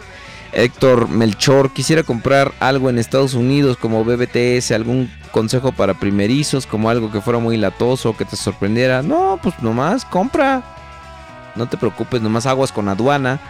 [0.55, 6.91] Héctor Melchor, quisiera comprar algo en Estados Unidos como BBTS, algún consejo para primerizos, como
[6.91, 9.03] algo que fuera muy latoso, que te sorprendiera.
[9.03, 10.63] No, pues nomás compra.
[11.57, 13.41] No te preocupes, nomás aguas con aduana.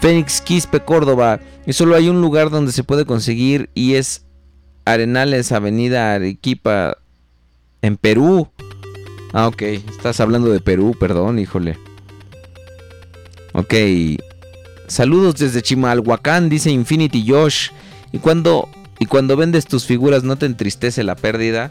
[0.00, 1.40] Fénix Quispe, Córdoba.
[1.64, 4.24] Y solo hay un lugar donde se puede conseguir y es
[4.84, 6.98] Arenales, Avenida Arequipa,
[7.82, 8.48] en Perú.
[9.32, 9.62] Ah, ok.
[9.62, 11.78] Estás hablando de Perú, perdón, híjole.
[13.52, 13.74] Ok.
[14.92, 17.70] Saludos desde Chimalhuacán, dice Infinity Josh.
[18.12, 21.70] ¿Y cuando, y cuando vendes tus figuras no te entristece la pérdida?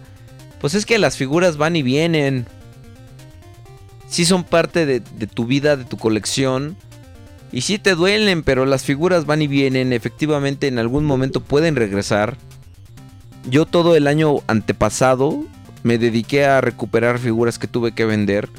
[0.59, 2.47] Pues es que las figuras van y vienen.
[4.07, 6.75] Sí son parte de, de tu vida, de tu colección.
[7.51, 9.93] Y sí te duelen, pero las figuras van y vienen.
[9.93, 12.37] Efectivamente en algún momento pueden regresar.
[13.47, 15.45] Yo todo el año antepasado
[15.83, 18.49] me dediqué a recuperar figuras que tuve que vender.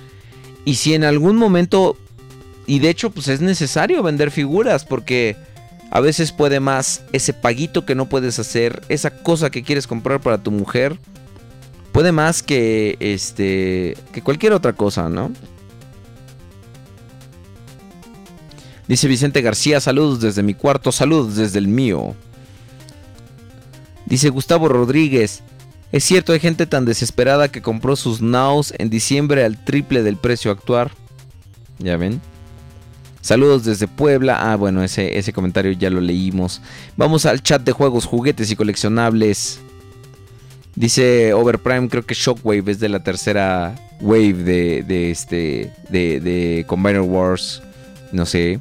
[0.65, 1.97] Y si en algún momento
[2.73, 5.36] y de hecho, pues es necesario vender figuras porque
[5.90, 10.23] a veces puede más ese paguito que no puedes hacer, esa cosa que quieres comprar
[10.23, 10.99] para tu mujer,
[11.93, 15.32] puede más que este que cualquier otra cosa, ¿no?
[18.89, 22.15] Dice Vicente García, saludos desde mi cuarto, saludos desde el mío.
[24.07, 25.43] Dice Gustavo Rodríguez,
[25.93, 30.16] es cierto, hay gente tan desesperada que compró sus Naus en diciembre al triple del
[30.16, 30.90] precio actual.
[31.78, 32.32] ¿Ya ven?
[33.23, 34.53] Saludos desde Puebla.
[34.53, 36.61] Ah, bueno, ese, ese comentario ya lo leímos.
[36.97, 39.61] Vamos al chat de juegos, juguetes y coleccionables.
[40.74, 47.03] Dice Overprime, creo que Shockwave es de la tercera wave de, este de, de Combiner
[47.03, 47.62] Wars.
[48.11, 48.59] No sé.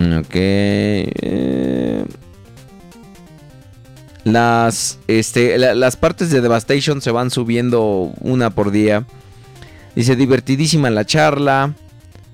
[0.00, 0.36] Ok.
[4.32, 9.04] Las, este, la- las partes de Devastation se van subiendo una por día.
[9.94, 11.74] Dice, divertidísima la charla.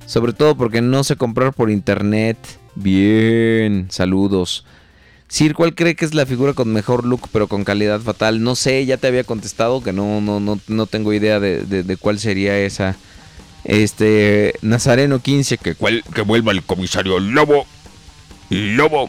[0.07, 2.37] Sobre todo porque no sé comprar por internet.
[2.75, 4.65] Bien, saludos.
[5.29, 8.43] Sir, ¿cuál cree que es la figura con mejor look pero con calidad fatal?
[8.43, 11.83] No sé, ya te había contestado que no, no, no, no tengo idea de, de-
[11.83, 12.97] de cuál sería esa.
[13.65, 17.65] Este, Nazareno 15, que, cuál- que vuelva el comisario Lobo.
[18.51, 19.09] Lobo.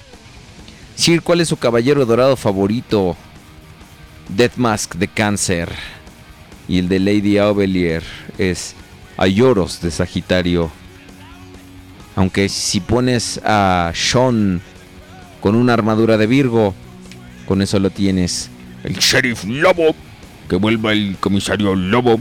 [0.96, 3.18] Sir, ¿cuál es su caballero dorado favorito?
[4.30, 5.70] Death Mask de Cáncer.
[6.68, 8.04] Y el de Lady Aubelier
[8.38, 8.76] es
[9.18, 10.72] Ayoros de Sagitario.
[12.16, 14.62] Aunque si pones a Sean
[15.42, 16.74] con una armadura de Virgo,
[17.46, 18.50] con eso lo tienes.
[18.84, 19.96] El sheriff Lobo.
[20.50, 22.20] Que vuelva el comisario Lobo.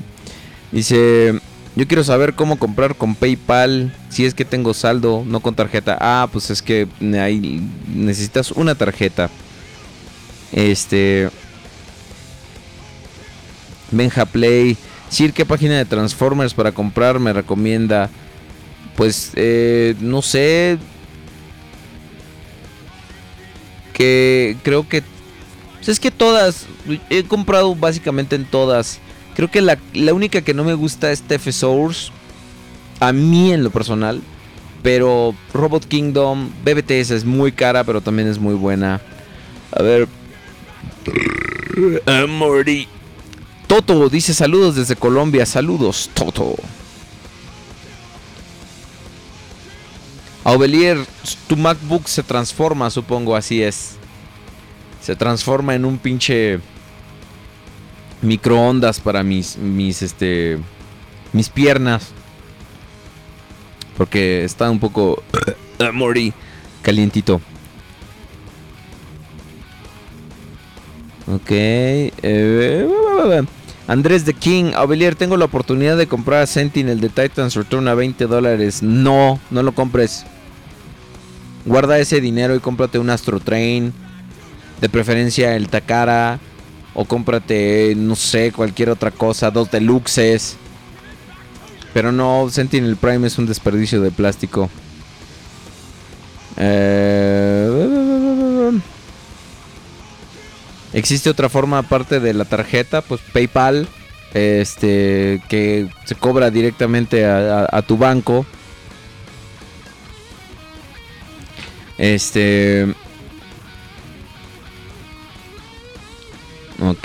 [0.72, 1.40] Dice,
[1.76, 3.92] yo quiero saber cómo comprar con PayPal.
[4.08, 5.98] Si es que tengo saldo, no con tarjeta.
[6.00, 9.28] Ah, pues es que necesitas una tarjeta.
[10.52, 11.30] Este...
[13.90, 14.76] Benja Play.
[15.08, 18.08] Sir, ¿qué página de Transformers para comprar me recomienda?
[18.96, 20.78] Pues, eh, no sé.
[23.92, 25.02] Que creo que...
[25.76, 26.66] Pues es que todas.
[27.10, 29.00] He comprado básicamente en todas.
[29.34, 32.10] Creo que la, la única que no me gusta es TF Source.
[33.00, 34.22] A mí en lo personal.
[34.82, 39.00] Pero Robot Kingdom, BBTS es muy cara, pero también es muy buena.
[39.72, 40.08] A ver.
[42.28, 42.86] Morty.
[43.66, 45.46] Toto dice saludos desde Colombia.
[45.46, 46.54] Saludos, Toto.
[50.44, 50.98] Aubelier,
[51.46, 53.92] tu MacBook se transforma, supongo, así es.
[55.00, 56.60] Se transforma en un pinche
[58.24, 60.58] microondas para mis mis este
[61.32, 62.08] mis piernas.
[63.96, 65.22] Porque está un poco
[65.78, 66.32] ah, Morty
[66.82, 67.40] calientito.
[71.26, 71.50] Ok.
[71.50, 72.88] eh,
[73.86, 74.72] Andrés de King.
[74.74, 78.82] Avelier, tengo la oportunidad de comprar Sentinel de Titans Return a 20 dólares.
[78.82, 80.24] No, no lo compres.
[81.64, 83.92] Guarda ese dinero y cómprate un Astro Train.
[84.80, 86.40] De preferencia el Takara.
[86.94, 89.50] O cómprate, no sé, cualquier otra cosa.
[89.50, 90.56] Dos deluxes.
[91.92, 94.70] Pero no, Sentinel Prime es un desperdicio de plástico.
[96.56, 98.14] Eh...
[100.94, 103.88] Existe otra forma aparte de la tarjeta, pues PayPal,
[104.32, 108.46] este, que se cobra directamente a, tu banco.
[111.98, 112.94] Este,
[116.80, 117.02] ok.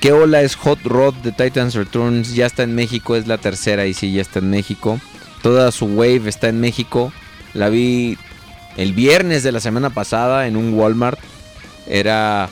[0.00, 2.34] ¿Qué ola es Hot Rod de Titans Returns?
[2.34, 4.98] Ya está en México, es la tercera y sí, ya está en México.
[5.42, 7.12] Toda su wave está en México.
[7.52, 8.16] La vi
[8.76, 11.18] el viernes de la semana pasada en un Walmart.
[11.86, 12.48] Era.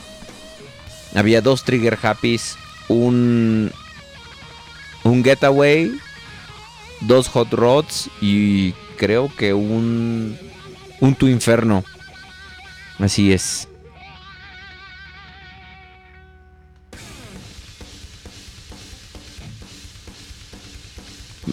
[1.15, 2.57] Había dos Trigger Happies.
[2.89, 3.73] Un.
[5.05, 5.93] Un Getaway
[7.01, 10.36] dos Hot Rods y creo que un,
[11.01, 11.85] un Tu Inferno.
[12.99, 13.69] Así es.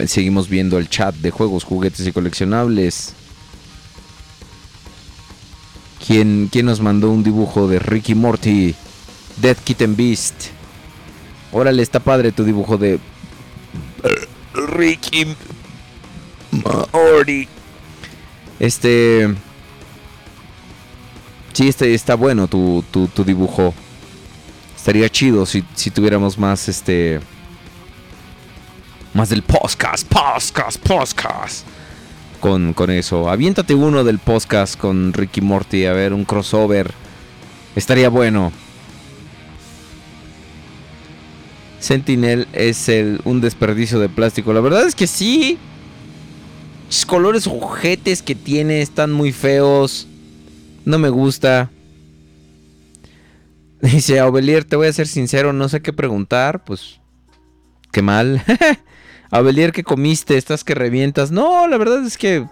[0.06, 3.14] Seguimos viendo el chat de juegos, juguetes y coleccionables.
[6.06, 8.74] ¿Quién, quién nos mandó un dibujo de Ricky Morty?
[9.40, 10.34] Dead Kitten Beast.
[11.52, 12.98] Órale, está padre tu dibujo de
[14.54, 15.26] Ricky
[16.92, 17.48] Morty.
[18.58, 19.34] Este.
[21.52, 23.74] Sí, este, está bueno tu, tu, tu dibujo.
[24.76, 27.20] Estaría chido si, si tuviéramos más este.
[29.16, 31.66] Más del podcast, podcast, podcast.
[32.38, 33.30] Con, con eso.
[33.30, 35.86] Aviéntate uno del podcast con Ricky Morty.
[35.86, 36.92] A ver, un crossover.
[37.74, 38.52] Estaría bueno.
[41.78, 44.52] Sentinel es el, un desperdicio de plástico.
[44.52, 45.56] La verdad es que sí.
[46.88, 50.06] Los colores ojetes que tiene están muy feos.
[50.84, 51.70] No me gusta.
[53.80, 56.64] Dice Abelier, te voy a ser sincero, no sé qué preguntar.
[56.64, 57.00] Pues,
[57.92, 58.44] qué mal.
[59.30, 60.36] Abelier, ¿qué comiste?
[60.36, 61.30] ¿Estás que revientas?
[61.30, 62.46] No, la verdad es que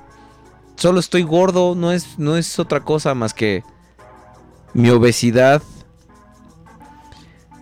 [0.76, 1.74] solo estoy gordo.
[1.74, 3.62] No es, no es otra cosa más que
[4.72, 5.62] mi obesidad.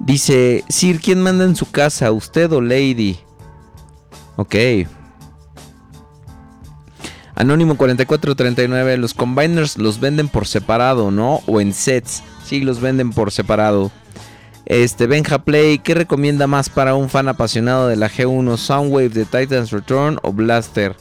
[0.01, 2.11] Dice, Sir, ¿quién manda en su casa?
[2.11, 3.19] ¿Usted o Lady?
[4.37, 4.57] Ok.
[7.35, 11.41] Anónimo 4439, los combiners los venden por separado, ¿no?
[11.47, 12.23] O en sets.
[12.45, 13.91] Sí, los venden por separado.
[14.67, 18.57] Este, Benja Play, ¿qué recomienda más para un fan apasionado de la G1?
[18.57, 20.97] ¿Soundwave de Titan's Return o Blaster?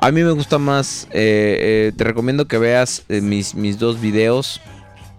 [0.00, 4.00] A mí me gusta más, eh, eh, te recomiendo que veas eh, mis, mis dos
[4.00, 4.60] videos.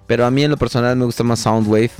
[0.08, 1.92] Pero a mí en lo personal me gusta más Soundwave.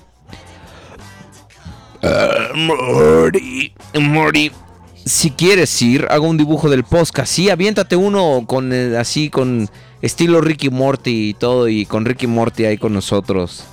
[2.56, 4.52] Morty, Morty.
[5.06, 7.32] Si quieres ir, hago un dibujo del podcast.
[7.32, 9.70] Sí, aviéntate uno con así, con
[10.02, 11.68] estilo Ricky Morty y todo.
[11.68, 13.66] Y con Ricky Morty ahí con nosotros.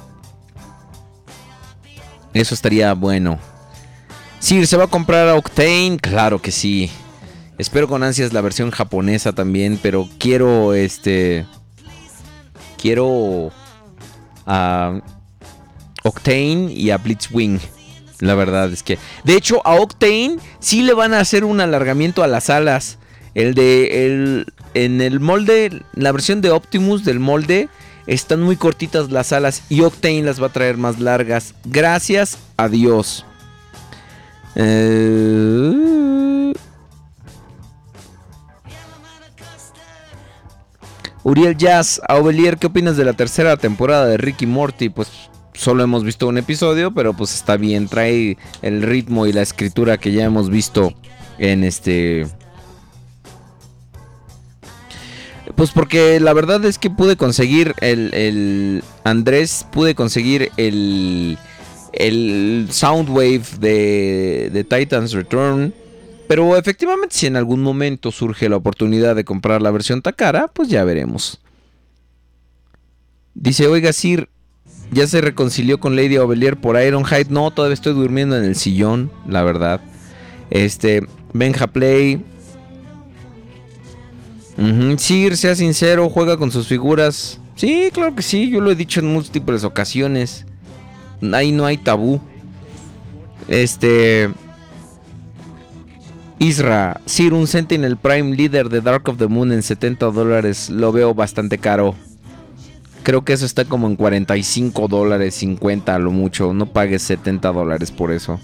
[2.34, 3.38] Eso estaría bueno.
[4.40, 5.98] Sir, ¿se va a comprar a Octane?
[6.02, 6.90] Claro que sí.
[7.56, 9.78] Espero con ansias la versión japonesa también.
[9.80, 11.46] Pero quiero este.
[12.76, 13.52] Quiero.
[14.46, 15.00] A
[16.02, 17.60] Octane y a Blitzwing.
[18.18, 18.98] La verdad es que.
[19.22, 22.98] De hecho, a Octane sí le van a hacer un alargamiento a las alas.
[23.34, 24.06] El de.
[24.06, 25.82] El, en el molde.
[25.94, 27.68] La versión de Optimus del molde.
[28.06, 29.62] Están muy cortitas las alas.
[29.68, 31.54] Y Octane las va a traer más largas.
[31.64, 33.24] Gracias a Dios.
[34.56, 35.94] Eh,
[41.24, 44.90] Uriel Jazz, Aubelier, ¿qué opinas de la tercera temporada de Ricky Morty?
[44.90, 45.08] Pues
[45.54, 49.96] solo hemos visto un episodio, pero pues está bien, trae el ritmo y la escritura
[49.96, 50.92] que ya hemos visto
[51.38, 52.26] en este...
[55.56, 61.38] Pues porque la verdad es que pude conseguir el, el Andrés, pude conseguir el,
[61.92, 65.72] el Soundwave de, de Titans Return.
[66.26, 70.68] Pero efectivamente si en algún momento surge la oportunidad de comprar la versión Takara, pues
[70.68, 71.40] ya veremos.
[73.34, 74.28] Dice, oiga Sir,
[74.90, 77.26] ya se reconcilió con Lady Ovelier por Ironhide.
[77.28, 79.80] No, todavía estoy durmiendo en el sillón, la verdad.
[80.50, 82.24] Este, Benja Play.
[84.56, 87.40] Ujú, Sir, sea sincero, juega con sus figuras.
[87.56, 90.46] Sí, claro que sí, yo lo he dicho en múltiples ocasiones.
[91.32, 92.20] Ahí no hay tabú.
[93.48, 94.30] Este.
[96.38, 100.68] Isra, Sir, un Sentinel Prime líder de Dark of the Moon en 70 dólares.
[100.68, 101.94] Lo veo bastante caro.
[103.02, 106.54] Creo que eso está como en 45 dólares, 50 a lo mucho.
[106.54, 108.40] No pagues 70 dólares por eso.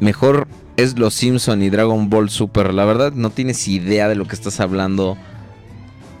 [0.00, 0.48] Mejor
[0.78, 2.72] es Los Simpson y Dragon Ball Super.
[2.72, 5.18] La verdad no tienes idea de lo que estás hablando.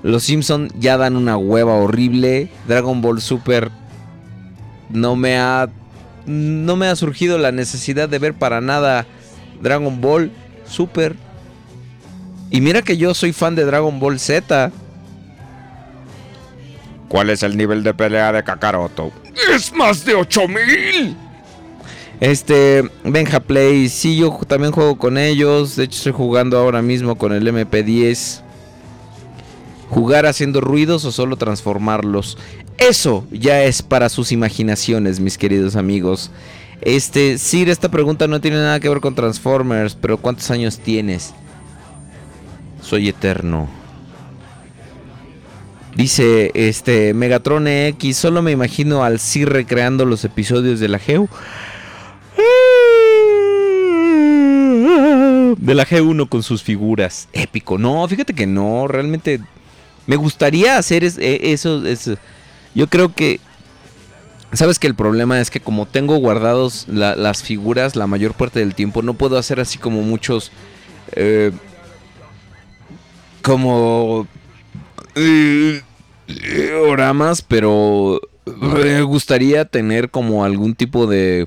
[0.02, 2.50] Los Simpson ya dan una hueva horrible.
[2.66, 3.70] Dragon Ball Super
[4.90, 5.68] no me ha
[6.26, 9.06] no me ha surgido la necesidad de ver para nada
[9.62, 10.32] Dragon Ball
[10.66, 11.14] Super.
[12.50, 14.72] Y mira que yo soy fan de Dragon Ball Z.
[17.08, 19.12] ¿Cuál es el nivel de pelea de Kakaroto?
[19.54, 21.27] ¡Es más de 8000!
[22.20, 25.76] Este, Benja Play, sí, yo también juego con ellos.
[25.76, 28.42] De hecho, estoy jugando ahora mismo con el MP10.
[29.88, 32.36] Jugar haciendo ruidos o solo transformarlos.
[32.76, 36.30] Eso ya es para sus imaginaciones, mis queridos amigos.
[36.80, 41.34] Este, Sir, esta pregunta no tiene nada que ver con Transformers, pero ¿cuántos años tienes?
[42.82, 43.68] Soy eterno.
[45.96, 51.28] Dice, este, Megatron X, solo me imagino al Sir recreando los episodios de la Geo.
[55.58, 57.28] De la G1 con sus figuras.
[57.32, 57.78] Épico.
[57.78, 59.40] No, fíjate que no, realmente
[60.06, 62.16] me gustaría hacer es- e- eso, eso.
[62.74, 63.40] Yo creo que...
[64.52, 68.60] Sabes que el problema es que como tengo guardados la- las figuras la mayor parte
[68.60, 70.52] del tiempo, no puedo hacer así como muchos...
[71.12, 71.52] eh,
[73.42, 74.26] como...
[75.16, 75.82] eh,
[76.88, 81.46] oramas, pero me gustaría tener como algún tipo de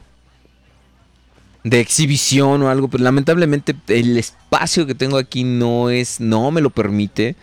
[1.63, 6.61] de exhibición o algo, pero lamentablemente el espacio que tengo aquí no es no me
[6.61, 7.35] lo permite,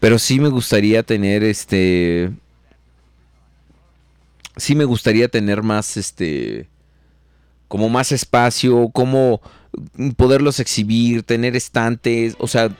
[0.00, 2.30] pero sí me gustaría tener este
[4.56, 6.68] sí me gustaría tener más este
[7.68, 9.40] como más espacio, como
[10.16, 12.70] poderlos exhibir, tener estantes, o sea,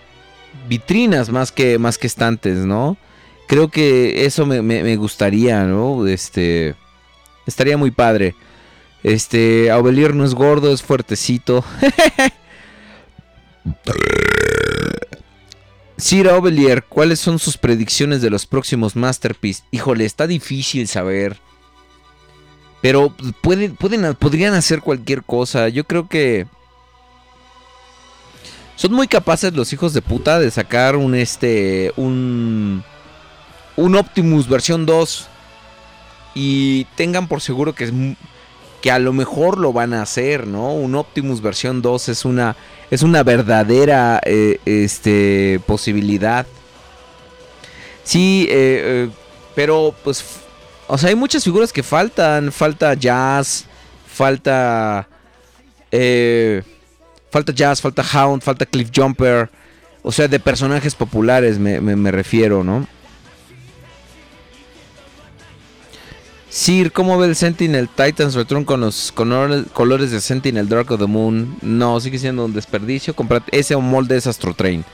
[0.69, 2.98] vitrinas más que más que estantes, ¿no?
[3.48, 6.06] Creo que eso me, me- me gustaría, ¿no?
[6.06, 6.74] Este.
[7.47, 8.35] Estaría muy padre.
[9.02, 9.70] Este.
[9.70, 11.64] Aubelier no es gordo, es fuertecito.
[15.96, 19.62] Sir Aubelier, ¿cuáles son sus predicciones de los próximos Masterpiece?
[19.70, 21.38] Híjole, está difícil saber.
[22.80, 25.68] Pero pueden, podrían hacer cualquier cosa.
[25.68, 26.46] Yo creo que.
[28.74, 31.92] Son muy capaces los hijos de puta de sacar un este.
[31.96, 32.82] un
[33.76, 35.28] un Optimus versión 2
[36.34, 37.92] y tengan por seguro que es
[38.82, 40.74] que a lo mejor lo van a hacer, ¿no?
[40.74, 42.56] Un Optimus versión 2 es una
[42.90, 46.44] es una verdadera eh, este posibilidad.
[48.04, 49.10] Sí, eh, eh,
[49.54, 50.22] pero pues
[50.88, 53.64] o sea, hay muchas figuras que faltan, falta Jazz,
[54.06, 55.09] falta
[57.30, 59.48] falta Jazz, falta Hound, falta Cliff Jumper,
[60.02, 62.86] o sea, de personajes populares me- me refiero, ¿no?
[66.54, 71.00] Sir, ¿cómo ve el Sentinel Titans Return con los color- colores de Sentinel Dark of
[71.00, 71.56] the Moon?
[71.62, 73.16] No, sigue siendo un desperdicio.
[73.16, 74.84] Comprar ese molde es Astro Train.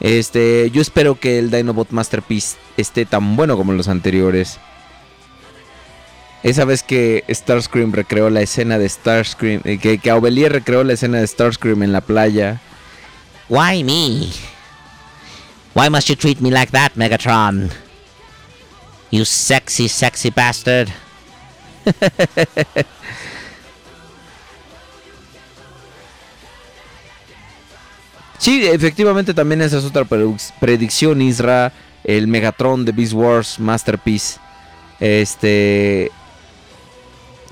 [0.00, 4.58] Este, yo espero que el Dinobot Masterpiece esté tan bueno como los anteriores.
[6.42, 10.92] Esa vez que Starscream recreó la escena de Starscream, eh, que, que Aubelier recreó la
[10.92, 12.60] escena de Starscream en la playa.
[13.48, 14.28] Why me?
[15.74, 17.70] Why must you treat me like that, Megatron?
[19.12, 20.88] You sexy, sexy bastard.
[28.42, 30.04] Sí, efectivamente también esa es otra
[30.58, 31.72] predicción, Isra.
[32.02, 34.40] El Megatron de Beast Wars Masterpiece.
[34.98, 36.10] Este.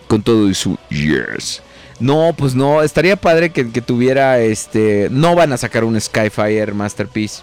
[0.08, 1.62] Con todo y su yes.
[2.00, 5.06] No, pues no, estaría padre que, que tuviera este.
[5.12, 7.42] No van a sacar un Skyfire Masterpiece.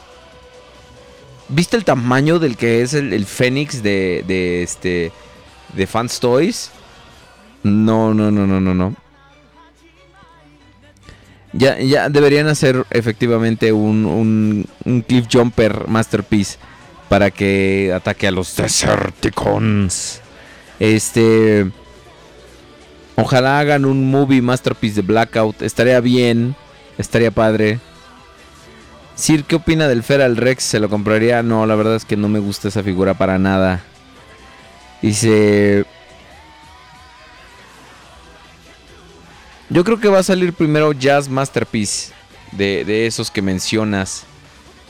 [1.49, 5.11] ¿Viste el tamaño del que es el, el Fénix de, de este.
[5.73, 6.71] de Fans Toys?
[7.63, 8.95] No, no, no, no, no, no.
[11.53, 16.57] Ya, ya deberían hacer efectivamente un, un, un Cliff Jumper Masterpiece
[17.09, 20.21] para que ataque a los Deserticons.
[20.79, 21.71] Este.
[23.15, 25.61] Ojalá hagan un movie Masterpiece de Blackout.
[25.61, 26.55] Estaría bien.
[26.97, 27.79] Estaría padre.
[29.17, 30.63] Sir, ¿qué opina del Feral Rex?
[30.63, 31.41] ¿Se lo compraría?
[31.41, 33.81] No, la verdad es que no me gusta esa figura para nada.
[35.01, 35.85] Dice.
[39.71, 42.13] Yo creo que va a salir primero Jazz Masterpiece.
[42.51, 44.23] De, de esos que mencionas.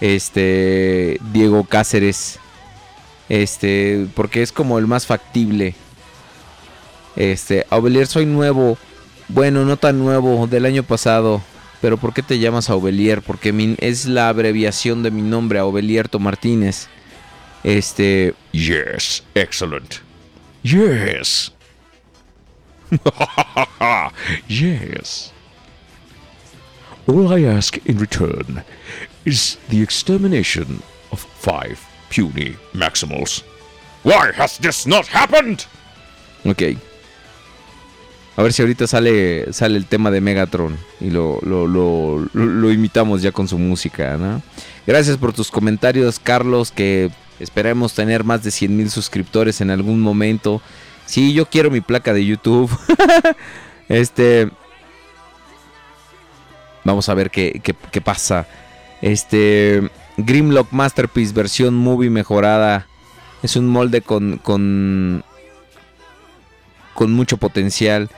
[0.02, 1.22] Este.
[1.32, 2.38] Diego Cáceres.
[3.30, 4.08] Este.
[4.14, 5.74] Porque es como el más factible.
[7.16, 7.66] Este.
[7.70, 8.78] Aubelier, soy nuevo.
[9.30, 10.48] Bueno, no tan nuevo.
[10.48, 11.42] Del año pasado.
[11.82, 13.22] Pero ¿por qué te llamas Aubelier?
[13.22, 16.88] Porque mi- es la abreviación de mi nombre, Aubelierto Martínez.
[17.64, 18.34] Este.
[18.52, 19.96] Yes, excellent.
[20.64, 21.52] Yes.
[24.48, 25.32] yes.
[27.08, 28.64] All I ask in return
[29.26, 30.82] is the extermination
[31.12, 31.80] of five
[32.10, 33.44] puny Maximals.
[34.04, 35.66] Why has this not happened?
[36.46, 36.78] Ok.
[38.38, 43.24] A ver si ahorita sale, sale el tema de Megatron y lo, lo, lo- imitamos
[43.24, 44.44] ya con su música, ¿no?
[44.86, 47.10] Gracias por tus comentarios, Carlos, que
[47.40, 50.62] esperemos tener más de 100 mil suscriptores en algún momento.
[51.08, 52.70] Sí, yo quiero mi placa de YouTube.
[53.90, 54.50] este...
[56.84, 58.48] Vamos a ver qué, qué- qué pasa.
[59.02, 59.90] Este...
[60.18, 62.88] Grimlock Masterpiece versión movie mejorada.
[63.42, 65.24] Es un molde con, con,
[66.94, 68.10] con mucho potencial.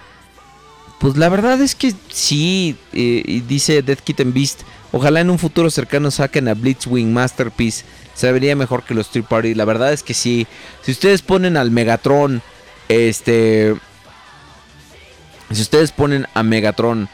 [1.00, 4.62] Pues la verdad es que sí, eh, dice Death Kitten Beast,
[4.92, 9.26] ojalá en un futuro cercano saquen a Blitzwing Masterpiece, se vería mejor que los Street
[9.26, 9.54] Party.
[9.54, 10.46] La verdad es que sí,
[10.82, 12.42] si ustedes ponen al Megatron,
[12.90, 13.76] este,
[15.52, 17.08] si ustedes ponen a Megatron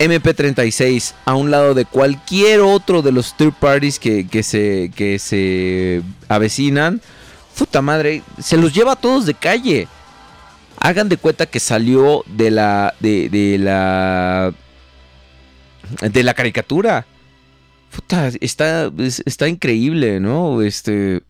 [0.00, 5.20] MP36 a un lado de cualquier otro de los third parties que, que se, que
[5.20, 7.00] se avecinan,
[7.56, 9.88] puta madre, se los lleva a todos de calle.
[10.80, 12.94] Hagan de cuenta que salió de la.
[13.00, 14.52] de, la.
[16.00, 17.06] de la caricatura.
[17.94, 20.62] Puta, está, es- está increíble, ¿no?
[20.62, 21.22] Este.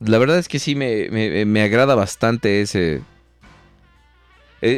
[0.00, 3.02] La verdad es que sí me, me- agrada bastante ese.
[4.60, 4.70] e-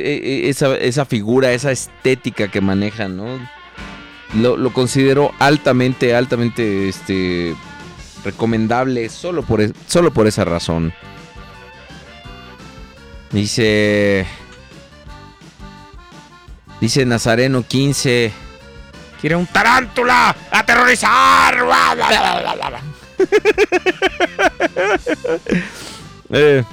[0.44, 3.38] e- Esa, esa figura, esa estética que manejan, ¿no?
[4.34, 7.54] Lo, lo considero altamente, altamente este,
[8.24, 10.92] recomendable solo por, solo por esa razón.
[13.30, 14.26] Dice.
[16.80, 18.32] Dice Nazareno 15.
[19.20, 20.36] Quiere un tarántula.
[20.50, 21.64] Aterrorizar.
[21.64, 22.80] Bla, bla, bla.
[26.30, 26.64] Eh.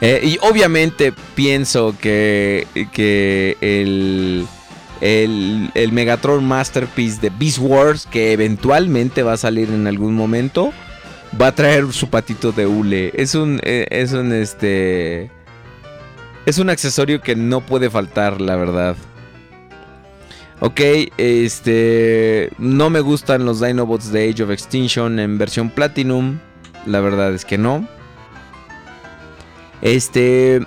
[0.00, 4.46] Eh, y obviamente pienso que, que el,
[5.02, 10.72] el, el Megatron Masterpiece de Beast Wars, que eventualmente va a salir en algún momento,
[11.40, 13.12] va a traer su patito de hule.
[13.14, 15.30] Es un, eh, es un, este,
[16.46, 18.96] es un accesorio que no puede faltar, la verdad.
[20.60, 20.80] Ok,
[21.16, 26.38] este, no me gustan los Dinobots de Age of Extinction en versión Platinum.
[26.86, 27.86] La verdad es que no.
[29.82, 30.60] Este.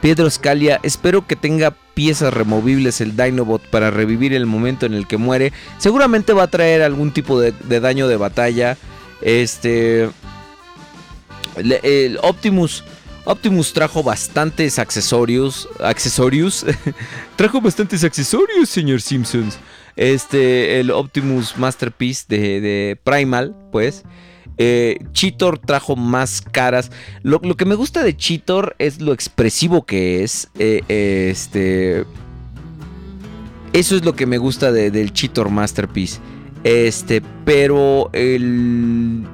[0.00, 5.06] Pedro Scalia, espero que tenga piezas removibles el Dinobot para revivir el momento en el
[5.06, 5.52] que muere.
[5.76, 8.78] Seguramente va a traer algún tipo de, de daño de batalla.
[9.22, 10.08] Este.
[11.56, 12.84] El Optimus.
[13.24, 15.68] Optimus trajo bastantes accesorios.
[15.80, 16.64] Accesorios.
[17.36, 19.58] trajo bastantes accesorios, señor Simpsons.
[19.96, 20.80] Este.
[20.80, 24.04] El Optimus Masterpiece de, de Primal, pues.
[24.62, 24.98] Eh,
[25.64, 26.90] trajo más caras.
[27.22, 30.48] Lo, lo que me gusta de Cheetor es lo expresivo que es.
[30.58, 30.82] Eh,
[31.30, 32.04] este.
[33.72, 36.18] Eso es lo que me gusta de- del Cheetor Masterpiece.
[36.64, 39.26] Este, pero el.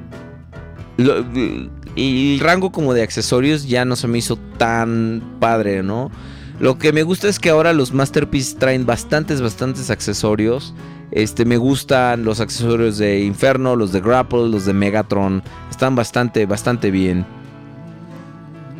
[0.98, 6.11] el rango como de accesorios ya no se me hizo tan padre, ¿no?
[6.59, 10.74] Lo que me gusta es que ahora los Masterpiece traen bastantes, bastantes accesorios.
[11.11, 15.43] Este, me gustan los accesorios de Inferno, los de Grapple, los de Megatron.
[15.70, 17.27] Están bastante, bastante bien.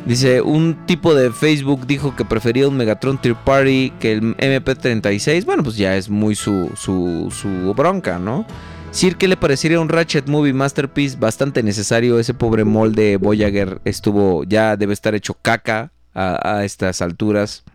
[0.07, 5.43] Dice, un tipo de Facebook dijo que prefería un Megatron Tier Party que el MP36.
[5.43, 8.45] Bueno, pues ya es muy su, su, su bronca, ¿no?
[8.91, 11.17] Sir, ¿qué le parecería un Ratchet Movie Masterpiece?
[11.17, 12.19] Bastante necesario.
[12.19, 17.65] Ese pobre molde Voyager estuvo, ya debe estar hecho caca a, estas alturas.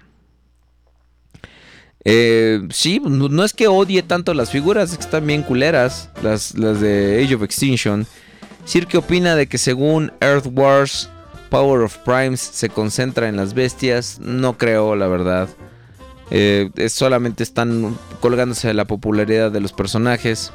[2.02, 6.08] Eh, sí, no, no es que odie tanto las figuras, es que están bien culeras,
[6.22, 8.06] las, las de Age of Extinction.
[8.64, 11.10] Sir, ¿qué opina de que según Earth Wars,
[11.52, 14.18] Power of Primes se concentra en las bestias?
[14.20, 15.50] No creo, la verdad.
[16.30, 20.50] Eh, es- solamente están colgándose de la popularidad de los personajes.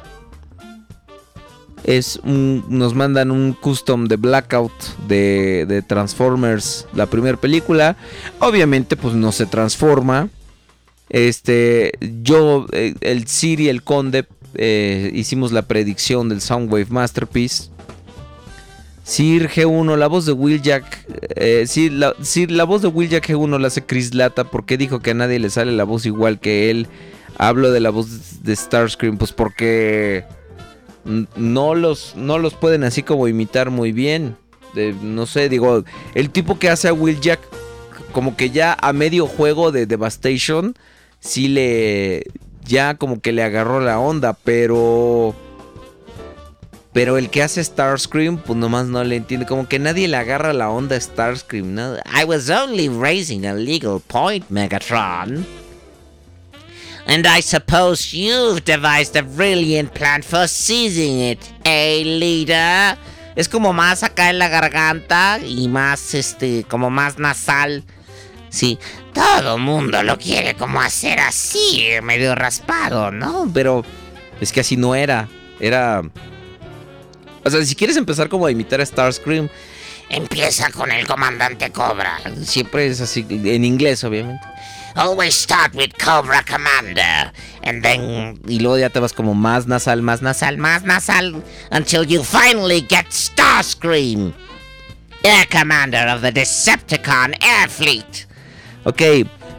[1.84, 4.72] Es un- nos mandan un custom de Blackout
[5.08, 7.96] de, Transformers, la primera película.
[8.40, 10.30] Obviamente, pues no se transforma.
[11.10, 11.92] Este,
[12.24, 14.26] yo, eh, el Sir y el Conde
[14.56, 17.70] eh, hicimos la predicción del Soundwave Masterpiece.
[19.08, 21.06] Sir G1, la voz de Wheeljack.
[21.38, 22.14] Eh, Sir, la,
[22.50, 24.44] la voz de Wheeljack G1 la hace Chris Lata.
[24.44, 26.88] porque dijo que a nadie le sale la voz igual que él?
[27.38, 30.26] Hablo de la voz de Starscream, pues porque
[31.38, 34.36] no los, no los pueden así como imitar muy bien.
[35.02, 37.40] No sé, digo, el tipo que hace a Wheeljack,
[38.12, 40.76] como que ya a medio juego de Devastation,
[41.22, 42.26] sí le.
[42.66, 45.34] Ya como que le agarró la onda, pero.
[46.94, 49.46] Pero el que hace Starscream, pues nomás no le entiende.
[49.46, 51.96] Como que nadie le agarra la onda a Starscream, ¿no?
[51.96, 55.46] I was only raising a legal point, Megatron.
[57.06, 62.98] And I suppose you've devised a brilliant plan for seizing it, eh, leader?
[63.38, 67.84] Es como más acá en la garganta y más, este, como más nasal.
[68.50, 68.80] Sí,
[69.14, 73.50] todo mundo lo quiere como hacer así, medio raspado, ¿no?
[73.54, 73.86] Pero
[74.42, 75.30] es que así no era.
[75.60, 76.02] Era.
[77.48, 79.50] O sea, si quieres empezar como a imitar a Starscream,
[80.10, 82.18] Empieza con el comandante Cobra.
[82.46, 83.26] siempre es así.
[83.30, 84.42] En inglés, obviamente.
[84.96, 87.32] Always start with Cobra Commander.
[87.64, 90.58] And then Y luego ya te vas como más nasal, más nasal.
[90.58, 94.34] más nasal, until you finally get Starscream,
[95.24, 98.28] Air Commander of the Decepticon Air Fleet.
[98.86, 99.02] Ok,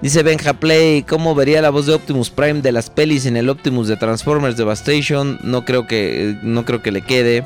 [0.00, 3.50] dice Benja Play, ¿cómo vería la voz de Optimus Prime de las pelis en el
[3.50, 5.38] Optimus de Transformers Devastation?
[5.42, 7.44] No creo que, no creo que le quede.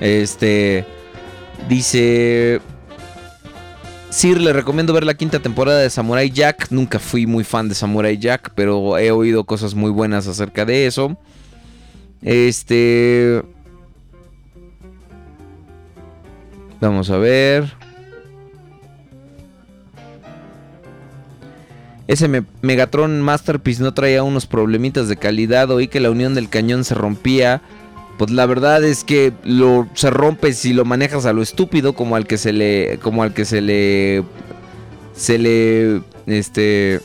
[0.00, 0.84] Este,
[1.68, 2.60] dice,
[4.10, 6.68] Sir, le recomiendo ver la quinta temporada de Samurai Jack.
[6.70, 10.86] Nunca fui muy fan de Samurai Jack, pero he oído cosas muy buenas acerca de
[10.86, 11.16] eso.
[12.22, 13.42] Este.
[16.80, 17.72] Vamos a ver.
[22.08, 25.70] Ese me- Megatron Masterpiece no traía unos problemitas de calidad.
[25.70, 27.62] Oí que la unión del cañón se rompía.
[28.20, 32.16] Pues la verdad es que lo se rompe si lo manejas a lo estúpido, como
[32.16, 32.98] al que se le.
[33.00, 34.22] como al que se le.
[35.16, 36.02] se le.
[36.26, 37.00] este.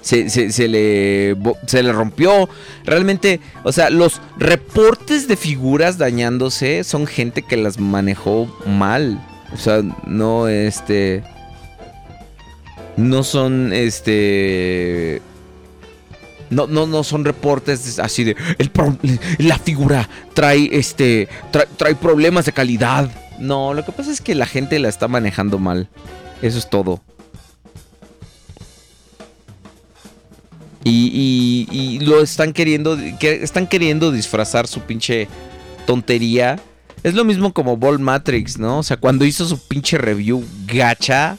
[0.00, 1.36] Se, se- se le,
[1.68, 2.48] se le rompió.
[2.84, 9.24] Realmente, o sea, los reportes de figuras dañándose son gente que las manejó mal.
[9.54, 11.22] O sea, no este.
[12.96, 15.22] No son este.
[16.50, 18.36] No, no, no son reportes así de.
[18.58, 18.70] El
[19.38, 21.28] la figura trae este.
[21.50, 23.10] Trae, trae problemas de calidad.
[23.38, 25.88] No, lo que pasa es que la gente la está manejando mal.
[26.42, 27.02] Eso es todo.
[30.84, 32.96] Y, y- y lo están queriendo.
[33.18, 35.28] que están queriendo disfrazar su pinche
[35.86, 36.58] tontería.
[37.02, 38.78] Es lo mismo como Ball Matrix, ¿no?
[38.78, 41.36] O sea, cuando hizo su pinche review gacha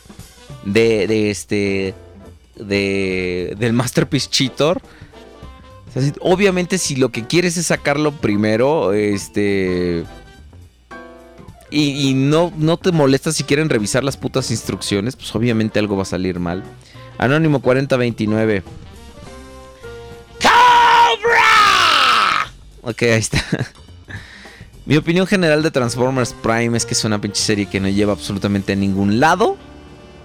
[0.65, 1.94] de, de este.
[2.56, 4.81] De, del Masterpiece Cheater.
[6.22, 10.06] Obviamente, si lo que quieres es sacarlo primero, este.
[11.72, 16.02] Y, no, no te molesta si quieren revisar las putas instrucciones, pues obviamente algo va
[16.02, 16.64] a salir mal.
[17.20, 18.64] Anónimo 4029.
[22.82, 23.44] Ok, ahí está.
[24.86, 28.14] Mi opinión general de Transformers Prime es que es una pinche serie que no lleva
[28.14, 29.57] absolutamente a ningún lado.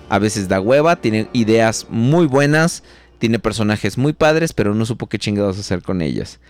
[0.09, 2.83] A veces da hueva, tiene ideas muy buenas,
[3.25, 6.41] tiene personajes muy padres, pero no supo qué chingados hacer con ellas.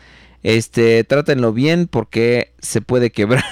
[0.42, 3.44] Este, trátenlo bien porque se puede quebrar.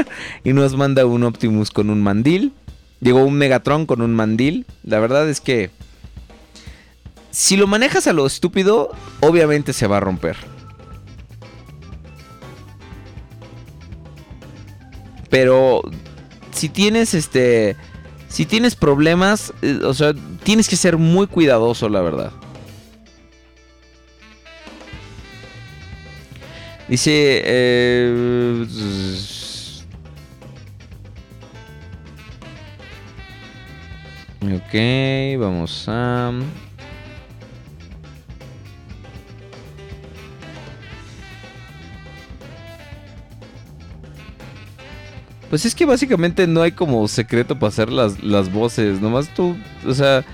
[0.44, 2.54] y nos manda un Optimus con un mandil.
[3.02, 4.64] Llegó un Megatron con un mandil.
[4.82, 5.68] La verdad es que
[7.30, 10.38] si lo manejas a lo estúpido, obviamente se va a romper.
[15.28, 15.82] Pero
[16.50, 17.76] si tienes este.
[18.28, 22.32] Si tienes problemas, eh, o sea, tienes que ser muy cuidadoso, la verdad.
[26.90, 27.40] Dice.
[27.44, 28.66] eh,
[34.42, 36.32] ok, vamos a.
[45.48, 49.00] Pues es que básicamente no hay como secreto para hacer las, las voces.
[49.00, 49.56] Nomás tú,
[49.86, 50.24] o sea.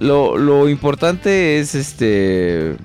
[0.00, 2.76] Lo, lo importante es este.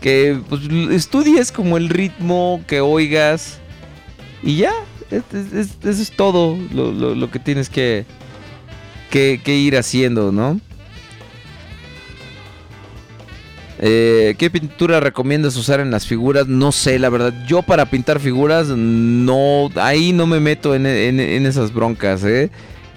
[0.00, 0.62] Que pues,
[0.92, 3.58] estudies como el ritmo, que oigas.
[4.42, 4.72] Y ya.
[5.10, 8.06] es- es- es- eso es todo lo, lo- que tienes que,
[9.10, 10.60] que, ir haciendo, ¿no?
[13.82, 16.46] Eh, ¿Qué pintura recomiendas usar en las figuras?
[16.46, 17.32] No sé, la verdad.
[17.46, 19.70] Yo para pintar figuras, no.
[19.76, 22.50] Ahí no me meto en, en- en esas broncas, ¿eh?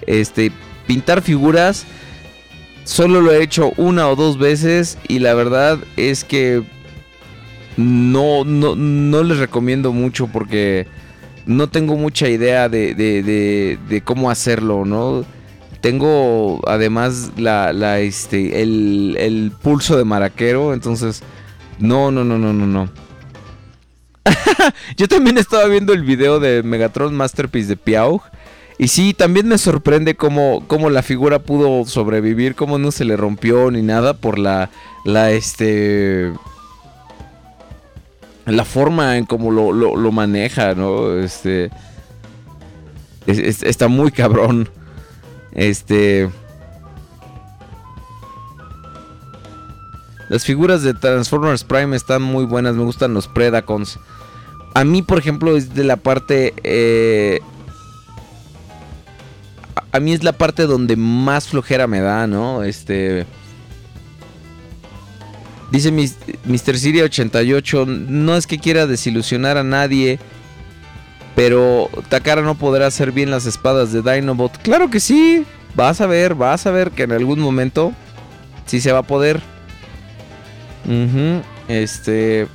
[0.06, 0.52] Este,
[0.86, 1.84] pintar figuras.
[2.84, 4.98] Solo lo he hecho una o dos veces.
[5.08, 6.62] Y la verdad es que.
[7.76, 10.86] No, no, no les recomiendo mucho porque
[11.46, 13.22] no tengo mucha idea de, de-
[13.88, 15.24] de- cómo hacerlo, ¿no?
[15.80, 21.22] Tengo además la, la, este, el, el pulso de maraquero, entonces
[21.78, 22.88] no, no, no, no, no, no.
[24.96, 28.20] Yo también estaba viendo el video de Megatron Masterpiece de Piau.
[28.76, 33.16] Y sí, también me sorprende cómo, cómo la figura pudo sobrevivir, cómo no se le
[33.16, 34.70] rompió ni nada por la,
[35.04, 36.32] la, este,
[38.46, 41.12] la forma en cómo lo, lo- maneja, ¿no?
[41.18, 41.70] Este,
[43.26, 44.68] es- es- está muy cabrón.
[45.52, 46.28] Este,
[50.28, 53.98] las figuras de Transformers Prime están muy buenas, me gustan los Predacons.
[54.74, 56.54] A mí, por ejemplo, es de la parte...
[56.64, 57.40] eh,
[59.92, 62.64] a mí es la parte donde más flojera me da, ¿no?
[62.64, 63.26] Este...
[65.74, 66.78] Dice Mr.
[66.78, 70.20] Siri 88, no es que quiera desilusionar a nadie,
[71.34, 74.56] pero Takara no podrá hacer bien las espadas de Dinobot.
[74.58, 75.44] Claro que sí,
[75.74, 77.92] vas a ver, vas a ver que en algún momento
[78.66, 79.40] sí se va a poder.
[81.66, 82.46] Este...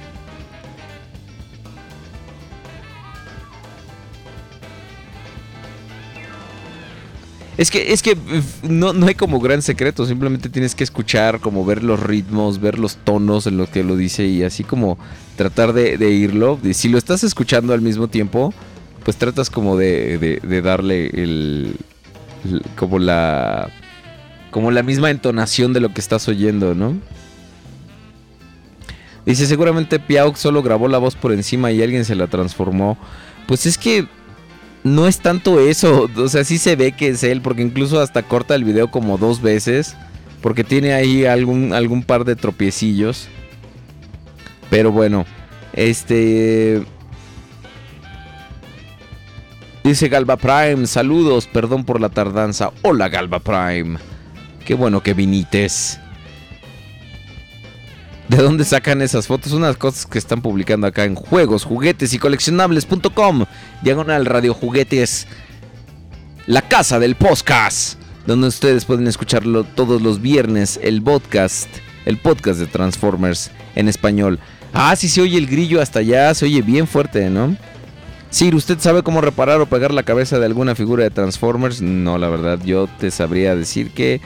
[7.60, 11.42] Es que, es que f- no, no hay como gran secreto, simplemente tienes que escuchar,
[11.42, 14.98] como ver los ritmos, ver los tonos en los que lo dice y así como
[15.36, 16.58] tratar de, irlo.
[16.64, 18.54] Y si lo estás escuchando al mismo tiempo,
[19.04, 21.76] pues tratas como de, darle el,
[22.46, 23.70] el- como la
[24.52, 26.96] como la misma entonación de lo que estás oyendo, ¿no?
[29.26, 32.98] Dice, seguramente Piauk solo grabó la voz por encima y alguien se la transformó.
[33.48, 34.08] Pues es que
[34.84, 38.24] no es tanto eso, o sea, sí se ve que es él, porque incluso hasta
[38.24, 39.96] corta el video como dos veces,
[40.42, 43.28] porque tiene ahí algún, algún par de tropiecillos.
[44.70, 45.26] Pero bueno,
[45.74, 46.84] este...
[49.84, 52.72] Dice Galba Prime, saludos, perdón por la tardanza.
[52.84, 53.98] Hola Galba Prime.
[54.66, 56.00] Qué bueno que vinites.
[58.30, 59.54] ¿De dónde sacan esas fotos?
[59.54, 63.46] Unas cosas que están publicando acá en juegos, juguetes y coleccionables.com.
[63.82, 65.26] Diagonal Radio Juguetes.
[66.46, 68.00] La casa del podcast.
[68.28, 70.80] Donde ustedes pueden escucharlo todos los viernes.
[70.84, 71.70] El podcast.
[72.06, 74.40] El podcast de Transformers en español.
[74.74, 76.32] Ah, sí se oye el grillo hasta allá.
[76.36, 77.58] Se oye bien fuerte, ¿no?
[78.30, 81.82] Sir, ¿usted sabe cómo reparar o pegar la cabeza de alguna figura de Transformers?
[81.82, 84.22] No, la verdad, yo te sabría decir que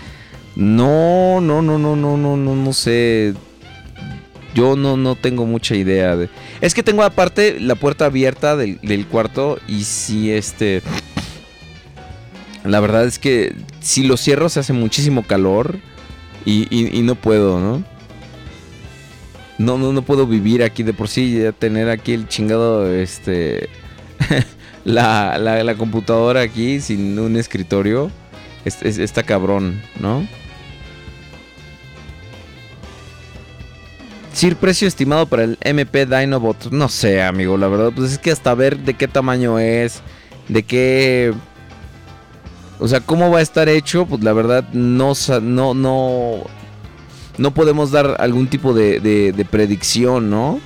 [0.58, 3.34] no, no, no, no, no, no, no, no sé.
[4.54, 6.30] Yo no, no tengo mucha idea de.
[6.62, 10.82] Es que tengo aparte la puerta abierta del, del cuarto y si este.
[12.64, 15.80] La verdad es que si lo cierro se hace muchísimo calor
[16.46, 17.84] y, y- no puedo, ¿no?
[19.58, 23.70] No, no, no puedo vivir aquí de por sí, ya tener aquí el chingado, este,
[24.86, 28.12] la, la, computadora aquí sin un escritorio,
[28.66, 30.26] es- es- está cabrón, ¿no?
[34.34, 38.32] Sir, precio estimado para el MP Dinobot, no sé, amigo, la verdad, pues es que
[38.32, 40.02] hasta ver de qué tamaño es,
[40.50, 41.34] de qué...
[42.80, 46.44] O sea, cómo va a estar hecho, pues la verdad no, no, no,
[47.38, 50.60] no podemos dar algún tipo de, de- predicción, ¿no?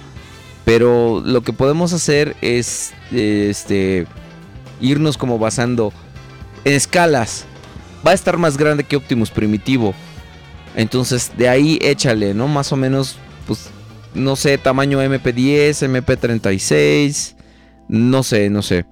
[0.64, 4.07] Pero lo que podemos hacer es este
[4.81, 5.94] irnos como basando
[6.64, 7.45] en escalas.
[8.06, 9.94] Va a estar más grande que Optimus Primitivo.
[10.76, 12.48] Entonces, de ahí échale, ¿no?
[12.48, 13.18] Más o menos,
[13.48, 13.69] pues,
[14.14, 17.36] no sé, tamaño MP10, MP36.
[17.88, 18.86] No sé, no sé.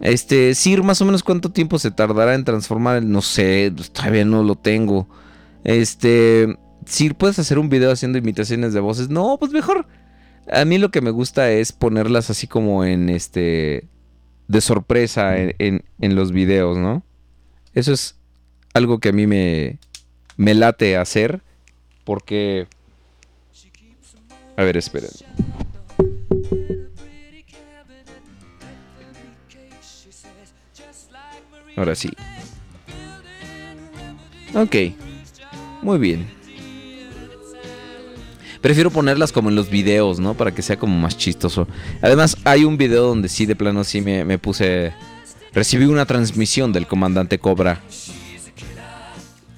[0.00, 3.10] Este, Sir, más o menos cuánto tiempo se tardará en transformar el.
[3.10, 5.08] No sé, pues, todavía no lo tengo.
[5.64, 6.56] Este.
[6.86, 9.10] Sir, ¿puedes hacer un video haciendo imitaciones de voces?
[9.10, 9.86] No, pues mejor.
[10.50, 13.86] A mí lo que me gusta es ponerlas así como en este.
[14.48, 17.02] de sorpresa en, en- en los videos, ¿no?
[17.74, 18.16] Eso es
[18.74, 19.78] algo que a mí me.
[20.36, 21.42] me late hacer.
[22.04, 22.66] Porque.
[24.60, 25.08] A ver, esperen.
[31.76, 32.10] Ahora sí.
[34.54, 34.76] Ok.
[35.80, 36.30] Muy bien.
[38.60, 40.34] Prefiero ponerlas como en los videos, ¿no?
[40.34, 41.66] Para que sea como más chistoso.
[42.02, 44.92] Además, hay un video donde sí, de plano, sí me, me puse...
[45.54, 47.80] Recibí una transmisión del comandante Cobra.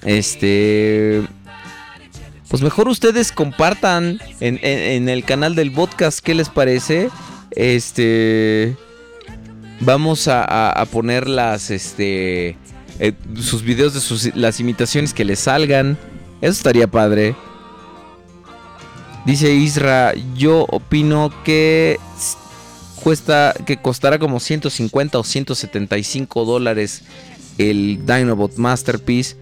[0.05, 1.23] Este...
[2.53, 6.19] Pues mejor ustedes compartan en, el canal del podcast.
[6.19, 7.09] ¿Qué les parece?
[7.49, 8.77] Este...
[9.79, 12.55] Vamos a, poner las, este...
[12.99, 15.97] eh, sus videos de sus, las imitaciones que les salgan.
[16.41, 17.35] Eso estaría padre.
[19.25, 21.99] Dice Isra, yo opino que
[23.01, 27.01] cuesta que costará como 150 o 175 dólares
[27.57, 29.37] el Dinobot Masterpiece.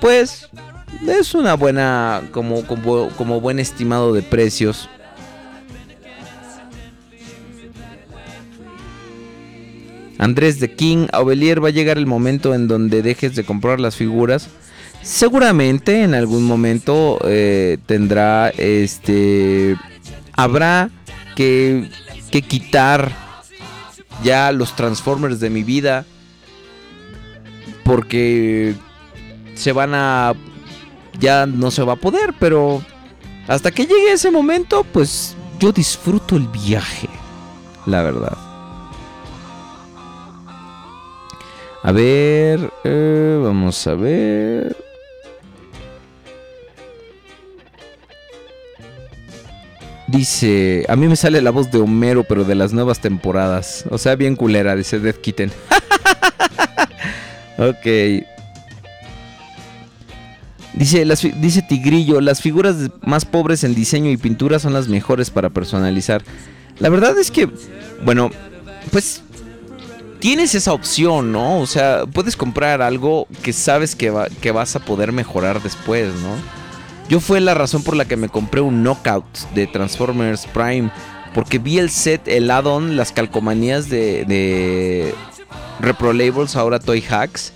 [0.00, 0.48] Pues
[1.06, 4.88] es una buena como, como, buen estimado de precios.
[10.18, 13.96] Andrés de King, Aubelier va a llegar el momento en donde dejes de comprar las
[13.96, 14.48] figuras.
[15.02, 19.76] Seguramente en algún momento eh, tendrá este.
[20.32, 20.90] Habrá
[21.36, 21.88] que,
[22.30, 23.10] que quitar
[24.22, 26.04] ya los Transformers de mi vida.
[27.84, 28.74] Porque
[29.54, 30.34] se van a.
[31.20, 32.82] Ya no se va a poder, pero
[33.46, 37.08] hasta que llegue ese momento, pues yo disfruto el viaje.
[37.86, 38.36] La verdad.
[41.82, 44.76] A ver, eh, vamos a ver.
[50.06, 53.84] Dice, a mí me sale la voz de Homero, pero de las nuevas temporadas.
[53.90, 55.52] O sea, bien culera, dice Death Kitten.
[57.58, 58.26] ok.
[60.74, 61.04] Dice,
[61.40, 66.22] dice Tigrillo, las figuras más pobres en diseño y pintura son las mejores para personalizar.
[66.78, 67.48] La verdad es que,
[68.04, 68.30] bueno,
[68.92, 69.22] pues
[70.20, 71.58] tienes esa opción, ¿no?
[71.60, 76.08] O sea, puedes comprar algo que sabes que, va- que vas a poder mejorar después,
[76.22, 76.36] ¿no?
[77.08, 80.90] Yo fue la razón por la que me compré un Knockout de Transformers Prime.
[81.34, 85.14] porque vi el set, el add-on, las calcomanías de, de
[85.80, 87.52] Repro Labels, ahora Toy Hacks,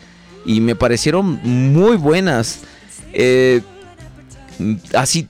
[0.47, 2.61] y me parecieron muy buenas.
[3.15, 3.63] Eh,
[4.95, 5.27] así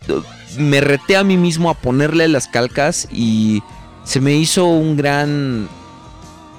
[0.59, 3.63] me reté a mí mismo a ponerle las calcas y
[4.05, 5.69] se me hizo un gran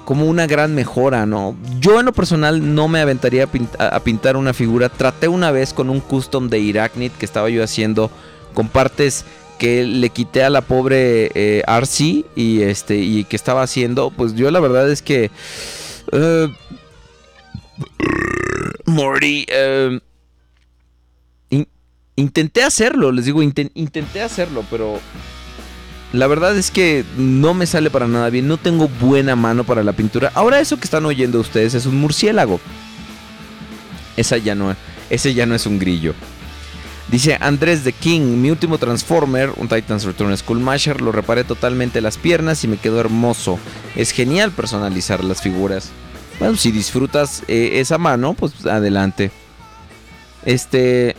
[0.04, 1.56] como una gran mejora, ¿no?
[1.80, 4.88] Yo en lo personal no me aventaría a, pint- a- a pintar una figura.
[4.88, 8.10] Traté una vez con un custom de Iracnid que estaba yo haciendo
[8.54, 9.24] con partes
[9.58, 11.64] que le quité a la pobre eh,
[12.36, 14.10] y este y que estaba haciendo.
[14.10, 15.30] Pues yo la verdad es que
[16.12, 16.48] eh,
[18.86, 19.98] Morty eh,
[22.16, 24.98] intenté hacerlo, les digo, inten- intenté hacerlo, pero
[26.12, 28.48] la verdad es que no me sale para nada bien.
[28.48, 30.32] No tengo buena mano para la pintura.
[30.34, 32.60] Ahora eso que están oyendo ustedes es un murciélago.
[34.16, 34.74] Esa ya no,
[35.10, 36.14] ese ya no es un grillo.
[37.10, 40.64] Dice Andrés de King, mi último Transformer, un Titans Return School
[40.98, 43.58] lo reparé totalmente las piernas y me quedó hermoso.
[43.94, 45.90] Es genial personalizar las figuras.
[46.40, 49.30] Bueno, si disfrutas eh, esa mano, pues adelante.
[50.44, 51.14] Este,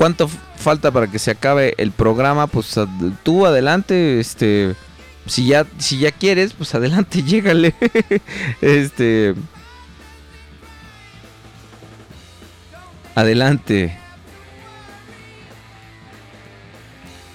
[0.00, 2.46] ¿cuánto falta para que se acabe el programa?
[2.46, 2.74] Pues
[3.22, 4.74] tú adelante, este,
[5.26, 7.74] si ya, si ya quieres, pues adelante, llégale.
[8.62, 9.34] este,
[13.14, 13.94] adelante.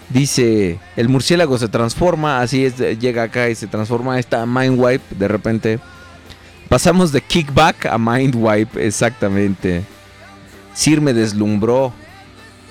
[0.10, 5.14] Dice, el murciélago se transforma, así es, llega acá y se transforma esta Mind Wipe
[5.16, 5.80] de repente.
[6.68, 9.84] Pasamos de kickback a Mind Wipe, exactamente.
[10.74, 11.94] Sir me deslumbró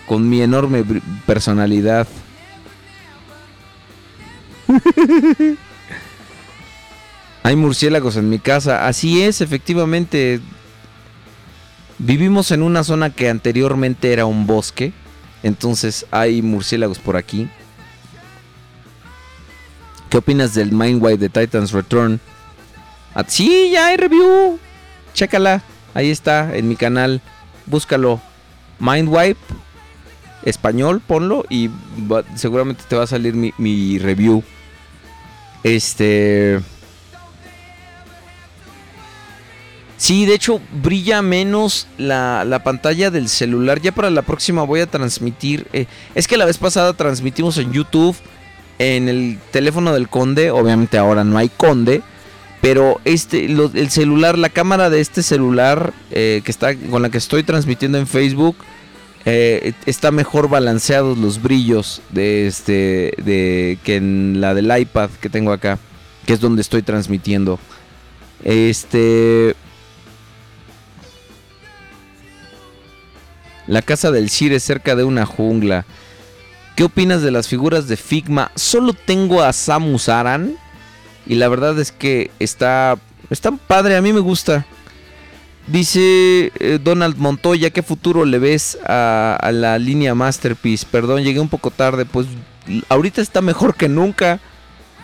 [0.06, 0.84] con mi enorme
[1.26, 2.06] personalidad.
[7.42, 10.40] Hay murciélagos en mi casa, así es, efectivamente.
[11.98, 14.92] Vivimos en una zona que anteriormente era un bosque,
[15.42, 17.48] entonces hay murciélagos por aquí.
[20.08, 22.18] ¿Qué opinas del Mindwipe de Titans Return?
[23.14, 24.58] Ah, sí, ya hay review.
[25.12, 25.62] Chécala.
[25.92, 27.20] Ahí está en mi canal.
[27.66, 28.20] Búscalo.
[28.78, 29.40] Mindwipe.
[30.44, 31.70] Español, ponlo y
[32.36, 34.42] seguramente te va a salir mi, review.
[35.62, 36.60] Este.
[39.96, 43.80] Sí, de hecho brilla menos la, la pantalla del celular.
[43.80, 45.66] Ya para la próxima voy a transmitir.
[45.72, 48.16] eh, es que la vez pasada transmitimos en YouTube,
[48.78, 50.50] en el teléfono del conde.
[50.50, 52.02] Obviamente ahora no hay conde.
[52.64, 57.18] Pero este, el celular, la cámara de este celular eh, que está con la que
[57.18, 58.56] estoy transmitiendo en Facebook,
[59.26, 65.30] eh, está mejor balanceados los brillos de este, de que en la del iPad que
[65.30, 65.78] tengo acá,
[66.26, 67.58] que es donde estoy transmitiendo.
[68.42, 69.54] Este,
[73.66, 75.86] la casa del Sir es cerca de una jungla.
[76.76, 78.50] ¿Qué opinas de las figuras de Figma?
[78.56, 80.56] Solo tengo a Samus Aran.
[81.26, 82.98] Y la verdad es que está,
[83.30, 84.66] está padre, a mí me gusta.
[85.66, 90.86] Dice eh, Donald Montoya, ¿qué futuro le ves a, la línea Masterpiece?
[90.90, 92.26] Perdón, llegué un poco tarde, pues
[92.90, 94.40] ahorita está mejor que nunca.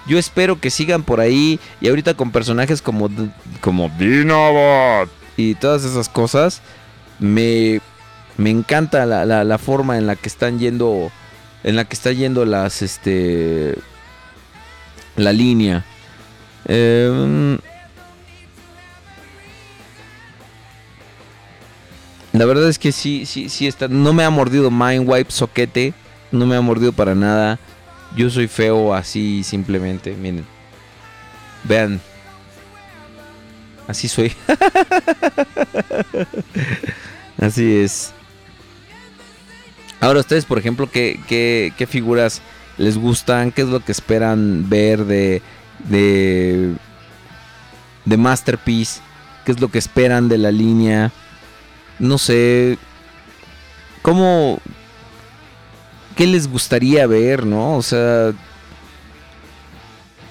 [0.06, 3.08] Yo espero que sigan por ahí y ahorita con personajes como,
[3.60, 6.60] como Dinobot y todas esas cosas,
[7.18, 7.80] me,
[8.36, 11.10] me encanta la, la- la forma en la que están yendo,
[11.64, 13.76] en la que está yendo las, este,
[15.16, 15.84] la línea.
[16.66, 17.58] Eh,
[22.32, 23.88] la verdad es que sí, sí, sí está.
[23.88, 25.94] No me ha mordido Mindwipe soquete.
[26.30, 27.58] No me ha mordido para nada.
[28.16, 30.14] Yo soy feo así simplemente.
[30.14, 30.44] Miren.
[31.64, 32.00] Vean.
[33.88, 34.32] Así soy.
[37.40, 38.12] así es.
[40.00, 42.40] Ahora ustedes, por ejemplo, ¿qué, qué, qué figuras
[42.78, 43.50] les gustan?
[43.50, 45.42] ¿Qué es lo que esperan ver de,
[45.88, 46.74] de,
[48.04, 49.00] de Masterpiece?
[49.44, 51.12] ¿Qué es lo que esperan de la línea?
[52.00, 52.76] No sé.
[54.02, 54.58] ¿Cómo...
[56.16, 57.76] ¿Qué les gustaría ver, no?
[57.76, 58.32] O sea...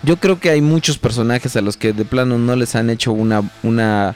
[0.04, 3.12] Yo creo que hay muchos personajes a los que de plano no les han hecho
[3.12, 4.16] una, una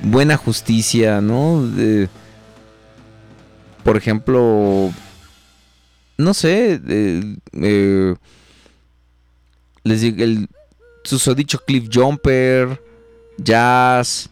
[0.00, 1.64] buena justicia, ¿no?
[1.64, 2.08] De-
[3.84, 4.90] por ejemplo,
[6.18, 8.14] no sé, eh,
[9.84, 10.48] les digo, el
[11.04, 12.82] susodicho Cliff Jumper,
[13.38, 14.28] Jazz,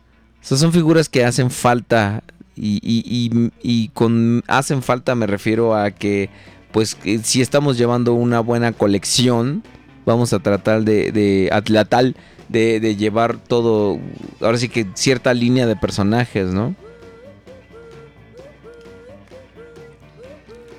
[0.48, 2.22] sea, son figuras que hacen falta
[2.56, 6.28] y, y- y- con hacen falta me refiero a que,
[6.72, 9.62] pues, que si estamos llevando una buena colección,
[10.06, 12.16] vamos a tratar de, de a la tal
[12.48, 13.98] de, de llevar todo,
[14.40, 16.74] ahora sí que cierta línea de personajes, ¿no?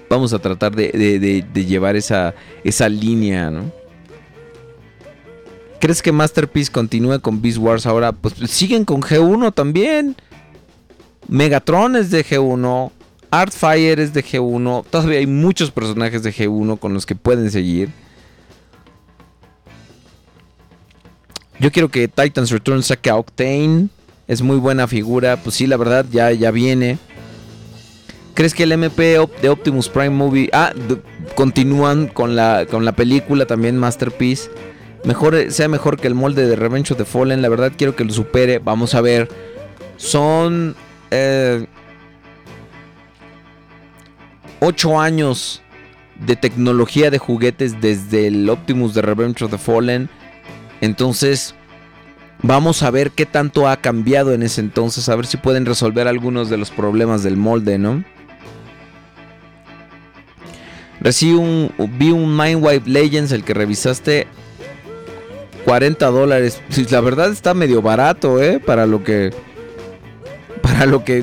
[0.09, 2.33] Vamos a tratar de, de- de- de llevar esa,
[2.63, 3.71] esa línea, ¿no?
[5.79, 8.11] ¿Crees que Masterpiece continúe con Beast Wars ahora?
[8.11, 10.15] Pues siguen con G1 también.
[11.27, 12.91] Megatron es de G1.
[13.31, 14.85] Artfire es de G1.
[14.89, 17.89] Todavía hay muchos personajes de G1 con los que pueden seguir.
[21.59, 23.87] Yo quiero que Titans Return saque a Octane.
[24.27, 25.37] Es muy buena figura.
[25.37, 26.97] Pues sí, la verdad, ya, ya viene.
[28.33, 30.49] ¿Crees que el MP de Optimus Prime Movie...
[30.51, 30.73] Ah,
[31.35, 34.49] continúan con la, con la película también Masterpiece.
[35.03, 37.41] Mejor, sea mejor que el molde de Revenge of the Fallen.
[37.41, 38.59] La verdad quiero que lo supere.
[38.59, 39.29] Vamos a ver.
[39.97, 40.75] Son...
[41.11, 41.65] eh,
[44.59, 45.61] ocho años
[46.25, 50.09] de tecnología de juguetes desde el Optimus de Revenge of the Fallen.
[50.81, 51.55] Entonces,
[52.41, 55.07] vamos a ver qué tanto ha cambiado en ese entonces.
[55.09, 58.03] A ver si pueden resolver algunos de los problemas del molde, ¿no?
[60.99, 64.27] Recibí un, vi un Mindwipe Legends, el que revisaste.
[65.69, 66.63] 40 dólares.
[66.89, 68.59] La verdad está medio barato, ¿eh?
[68.59, 69.31] Para lo que...
[70.63, 71.19] Para lo que...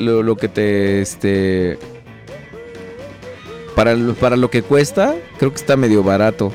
[0.00, 1.00] lo, que te...
[1.00, 1.78] Este...
[3.76, 6.52] Para lo, para lo que cuesta, creo que está medio barato.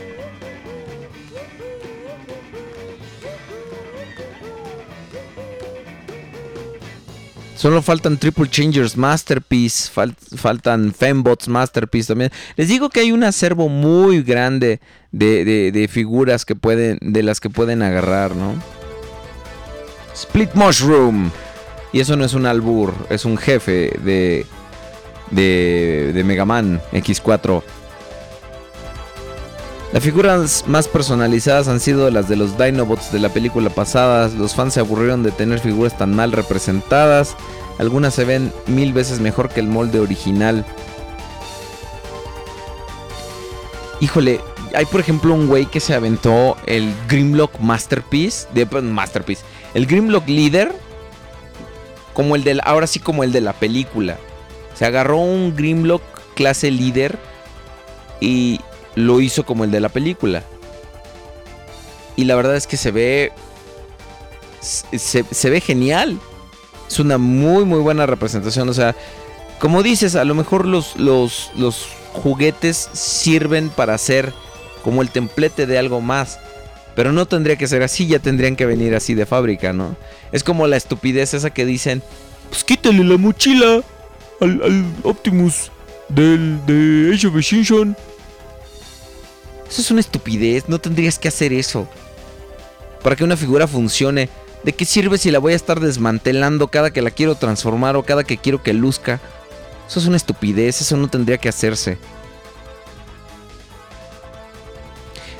[7.55, 12.31] Solo faltan Triple Changers Masterpiece, fal- faltan Fembots Masterpiece también.
[12.57, 14.81] Les digo que hay un acervo muy grande
[15.11, 18.53] de, de- de figuras que pueden, de las que pueden agarrar, ¿no?
[20.13, 21.31] Split Mushroom.
[21.91, 24.45] Y eso no es un albur, es un jefe de,
[25.31, 27.63] de, de Mega Man X4.
[29.91, 34.27] Las figuras más personalizadas han sido las de los Dinobots de la película pasada.
[34.37, 37.35] Los fans se aburrieron de tener figuras tan mal representadas.
[37.79, 40.63] Algunas se ven mil veces mejor que el molde original.
[43.99, 44.41] Híjole,
[44.73, 48.47] hay por ejemplo un güey que se aventó el Grimlock Masterpiece.
[48.53, 49.43] De, pues, Masterpiece.
[49.73, 50.73] El Grimlock Leader.
[52.13, 52.61] Como el del.
[52.63, 54.17] Ahora sí como el de la película.
[54.75, 56.01] Se agarró un Grimlock
[56.35, 57.17] clase líder.
[58.19, 58.59] Y
[58.95, 60.43] lo hizo como el de la película.
[62.15, 63.31] Y la verdad es que se ve.
[64.61, 66.19] Se, se ve genial.
[66.87, 68.67] Es una muy, muy buena representación.
[68.67, 68.95] O sea,
[69.59, 74.33] como dices, a lo mejor los, los, los juguetes sirven para hacer
[74.83, 76.39] como el templete de algo más.
[76.95, 79.95] Pero no tendría que ser así, ya tendrían que venir así de fábrica, ¿no?
[80.31, 82.01] Es como la estupidez esa que dicen,
[82.49, 83.81] pues quítale la mochila
[84.41, 85.71] al, Optimus
[86.09, 87.35] del de Age of.
[89.69, 91.87] Eso es una estupidez, no tendrías que hacer eso.
[93.03, 94.29] Para que una figura funcione,
[94.63, 98.03] ¿de qué sirve si la voy a estar desmantelando cada que la quiero transformar o
[98.03, 99.21] cada que quiero que luzca?
[99.87, 101.97] Eso es una estupidez, eso no tendría que hacerse.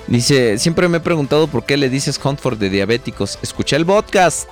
[0.10, 3.38] Dice, siempre me he preguntado por qué le dices Huntford de diabéticos.
[3.42, 4.50] Escuché el podcast.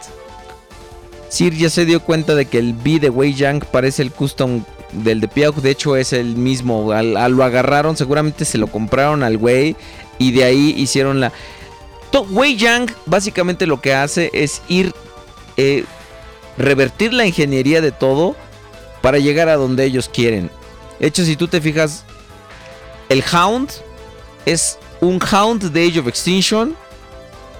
[1.29, 4.63] Sir ya se dio cuenta de que el B de Wei Yang parece el custom
[4.91, 5.55] del de Piauk.
[5.57, 6.91] De hecho, es el mismo.
[6.91, 9.75] Al, lo agarraron, seguramente se lo compraron al Wei.
[10.19, 11.31] Y de ahí hicieron la.
[12.11, 14.93] To- Wei Yang básicamente lo que hace es ir.
[15.57, 15.83] eh,
[16.59, 18.35] revertir la ingeniería de todo
[19.03, 20.49] para llegar a donde ellos quieren.
[20.99, 22.03] De hecho, si tú te fijas,
[23.09, 23.69] el Hound
[24.47, 26.75] es un Hound de Age of Extinction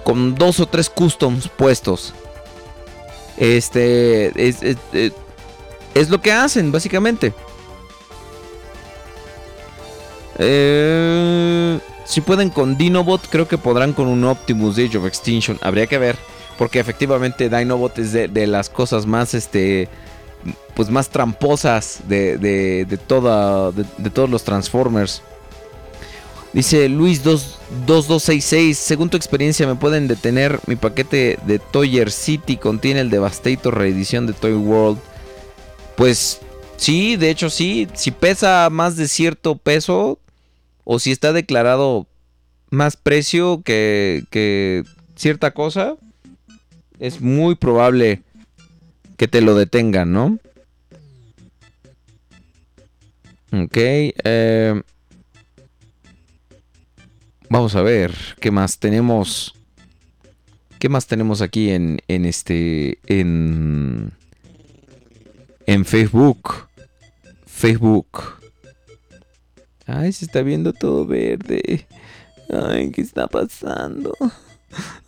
[0.03, 2.13] con dos o tres customs puestos.
[3.37, 7.33] Este es, es- lo que hacen, básicamente.
[10.39, 15.57] Eh, si pueden con Dinobot, creo que podrán con un Optimus de Age of Extinction.
[15.61, 16.15] Habría que ver.
[16.57, 19.89] Porque efectivamente Dinobot es de, de las cosas más este.
[20.75, 25.21] Pues más tramposas de, de, de toda, de todos los Transformers.
[26.57, 32.57] Dice Luis 2 2266, según tu experiencia me pueden detener, mi paquete de Toyer City
[32.57, 34.97] contiene el Devastator reedición de Toy World.
[35.95, 36.39] Pues
[36.77, 40.17] sí, de hecho sí, si pesa más de cierto peso
[40.83, 42.07] o si está declarado
[42.71, 44.83] más precio que, que
[45.15, 45.95] cierta cosa,
[46.97, 48.23] es muy probable
[49.15, 50.39] que te lo detengan, ¿no?
[53.53, 54.81] Ok, eh...
[57.49, 59.55] Vamos a ver, ¿qué más tenemos?
[60.79, 64.11] ¿Qué más tenemos aquí en, en este, en,
[65.65, 66.67] en Facebook?
[67.45, 68.07] Facebook.
[69.85, 71.87] Ay, se está viendo todo verde.
[72.49, 74.13] Ay, ¿qué está pasando?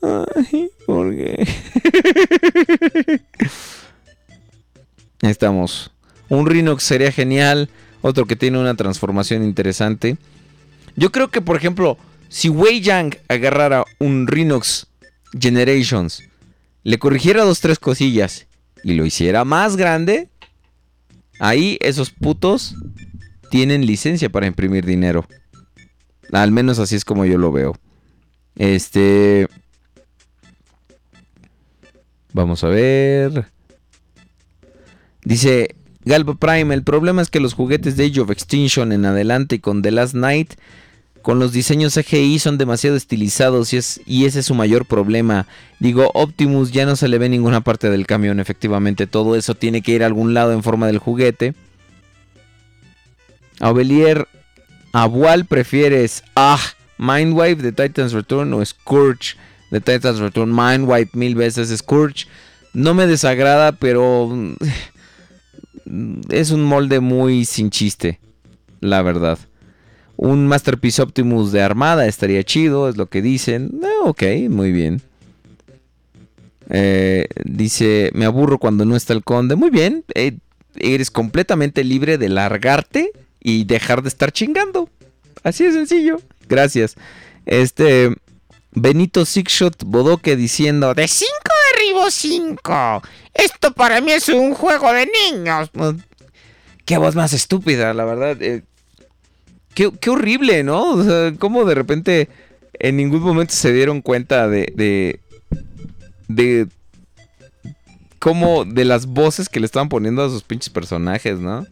[0.01, 1.45] Ay, ¿por qué?
[5.21, 5.91] Ahí estamos.
[6.29, 7.69] Un Rhinox sería genial.
[8.01, 10.17] Otro que tiene una transformación interesante.
[10.95, 11.97] Yo creo que, por ejemplo,
[12.29, 14.87] Si Wei Yang agarrara un Rhinox
[15.37, 16.23] Generations,
[16.83, 18.47] le corrigiera dos, tres cosillas
[18.83, 20.29] y lo hiciera más grande,
[21.39, 22.75] ahí esos putos
[23.49, 25.25] tienen licencia para imprimir dinero.
[26.31, 27.75] Al menos así es como yo lo veo.
[28.55, 29.47] Este.
[32.31, 33.47] Vamos a ver.
[35.23, 35.75] Dice
[36.05, 39.59] Galba Prime, el problema es que los juguetes de Age of Extinction en adelante y
[39.59, 40.53] con The Last Night,
[41.29, 45.45] con los diseños CGI son demasiado estilizados y, es, y ese es su mayor problema.
[45.77, 49.83] Digo, Optimus ya no se le ve ninguna parte del camión, efectivamente, todo eso tiene
[49.83, 51.53] que ir a algún lado en forma del juguete.
[53.59, 54.27] Aubelier,
[54.91, 56.23] ¿a cuál prefieres?
[56.35, 56.59] Ah,
[56.97, 59.37] Mindwipe de Titans Return o Scourge
[59.69, 60.51] de Titans Return.
[60.51, 62.25] Mindwipe mil veces Scourge.
[62.73, 64.29] No me desagrada, pero
[65.85, 68.19] mm, es un molde muy sin chiste,
[68.79, 69.37] la verdad.
[70.21, 73.79] Un Masterpiece Optimus de armada estaría chido, es lo que dicen.
[73.81, 75.01] Eh, ok, muy bien.
[76.69, 79.55] Eh, dice, me aburro cuando no está el conde.
[79.55, 80.37] Muy bien, eh,
[80.75, 84.89] eres completamente libre de largarte y dejar de estar chingando.
[85.43, 86.19] Así de sencillo.
[86.49, 86.95] Gracias.
[87.45, 88.13] Este
[88.71, 91.31] Benito Sixshot Bodoque diciendo De 5
[91.71, 93.01] derribo 5.
[93.35, 95.71] Esto para mí es un juego de niños.
[96.83, 98.37] Qué voz más estúpida, la verdad.
[98.41, 98.63] eh,
[99.87, 100.93] qué, horrible, ¿no?
[100.93, 102.29] O cómo de repente
[102.73, 104.71] en ningún momento se dieron cuenta de.
[104.75, 105.19] de.
[106.27, 106.67] de.
[108.19, 108.65] cómo.
[108.65, 111.65] de las voces que le estaban poniendo a sus pinches personajes, ¿no?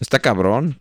[0.00, 0.78] Está cabrón.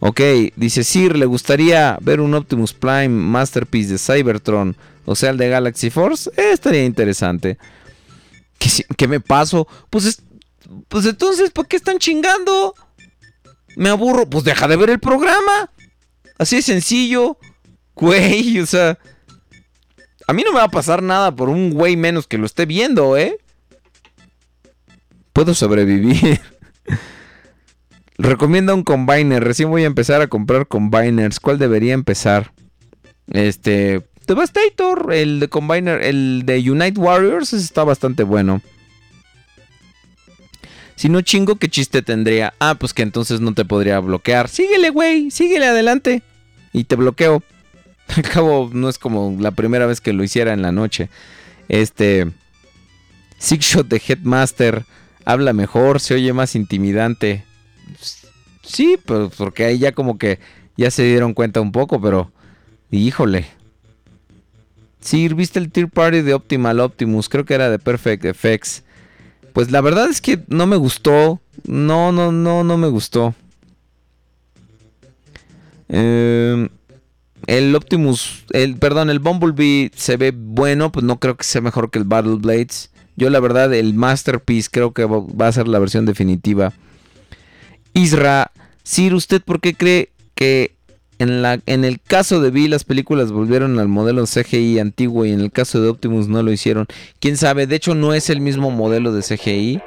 [0.00, 0.20] Ok,
[0.54, 4.76] dice Sir, ¿le gustaría ver un Optimus Prime Masterpiece de Cybertron?
[5.04, 6.30] O sea, el de Galaxy Force.
[6.36, 7.58] Eh, estaría interesante.
[8.58, 9.66] ¿Qué, si- qué me paso?
[9.90, 10.22] Pues, es-
[10.88, 12.74] pues entonces, ¿por qué están chingando?
[13.76, 14.28] Me aburro.
[14.28, 15.70] Pues deja de ver el programa.
[16.38, 17.38] Así de sencillo.
[17.94, 18.98] Güey, o sea.
[20.26, 22.66] A mí no me va a pasar nada por un güey menos que lo esté
[22.66, 23.38] viendo, ¿eh?
[25.32, 26.40] Puedo sobrevivir.
[28.18, 29.42] Recomienda un combiner.
[29.42, 31.40] Recién voy a empezar a comprar combiners.
[31.40, 32.52] ¿Cuál debería empezar?
[33.28, 34.02] Este.
[34.26, 35.14] Devastator.
[35.14, 36.02] El de combiner.
[36.02, 37.52] El de Unite Warriors.
[37.52, 38.60] está bastante bueno.
[40.98, 42.54] Si no chingo, ¿qué chiste tendría?
[42.58, 44.48] Ah, pues que entonces no te podría bloquear.
[44.48, 45.30] Síguele, güey.
[45.30, 46.24] Síguele adelante.
[46.72, 47.40] Y te bloqueo.
[48.16, 51.08] Al cabo, no es como la primera vez que lo hiciera en la noche.
[51.68, 52.26] Este.
[53.38, 54.86] Six Shot de Headmaster.
[55.24, 57.44] Habla mejor, se oye más intimidante.
[58.64, 60.40] Sí, pues porque ahí ya como que
[60.76, 62.32] ya se dieron cuenta un poco, pero
[62.90, 63.46] híjole.
[64.98, 68.82] Sí, viste el tier party de Optimal Optimus, creo que era de Perfect Effects.
[69.58, 71.40] Pues la verdad es que no me gustó.
[71.66, 73.34] No, no, no, no me gustó.
[75.88, 76.68] Eh,
[77.48, 81.90] el Optimus, el perdón, el Bumblebee se ve bueno, pues no creo que sea mejor
[81.90, 82.92] que el Battle Blades.
[83.16, 86.72] Yo la verdad el Masterpiece creo que va a ser la versión definitiva.
[87.94, 88.52] Isra,
[88.84, 90.76] Sir, ¿usted por qué cree que
[91.18, 95.32] en, la, en el caso de Vi las películas volvieron al modelo CGI antiguo y
[95.32, 96.86] en el caso de Optimus no lo hicieron?
[97.20, 97.66] ¿Quién sabe?
[97.66, 99.80] De hecho no es el mismo modelo de CGI,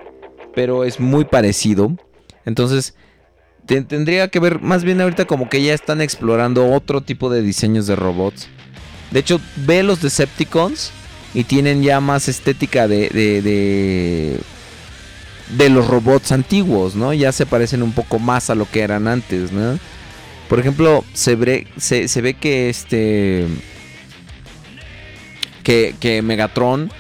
[0.55, 1.95] pero es muy parecido.
[2.45, 2.95] Entonces,
[3.65, 7.41] te- tendría que ver más bien ahorita como que ya están explorando otro tipo de
[7.41, 8.47] diseños de robots.
[9.11, 10.91] De hecho, ve los Decepticons
[11.33, 14.39] y tienen ya más estética de, de, de,
[15.57, 17.13] de los robots antiguos, ¿no?
[17.13, 19.77] Ya se parecen un poco más a lo que eran antes, ¿no?
[20.51, 21.65] Por ejemplo, se ve,
[22.41, 23.47] que este.
[25.63, 26.91] Que, que Megatron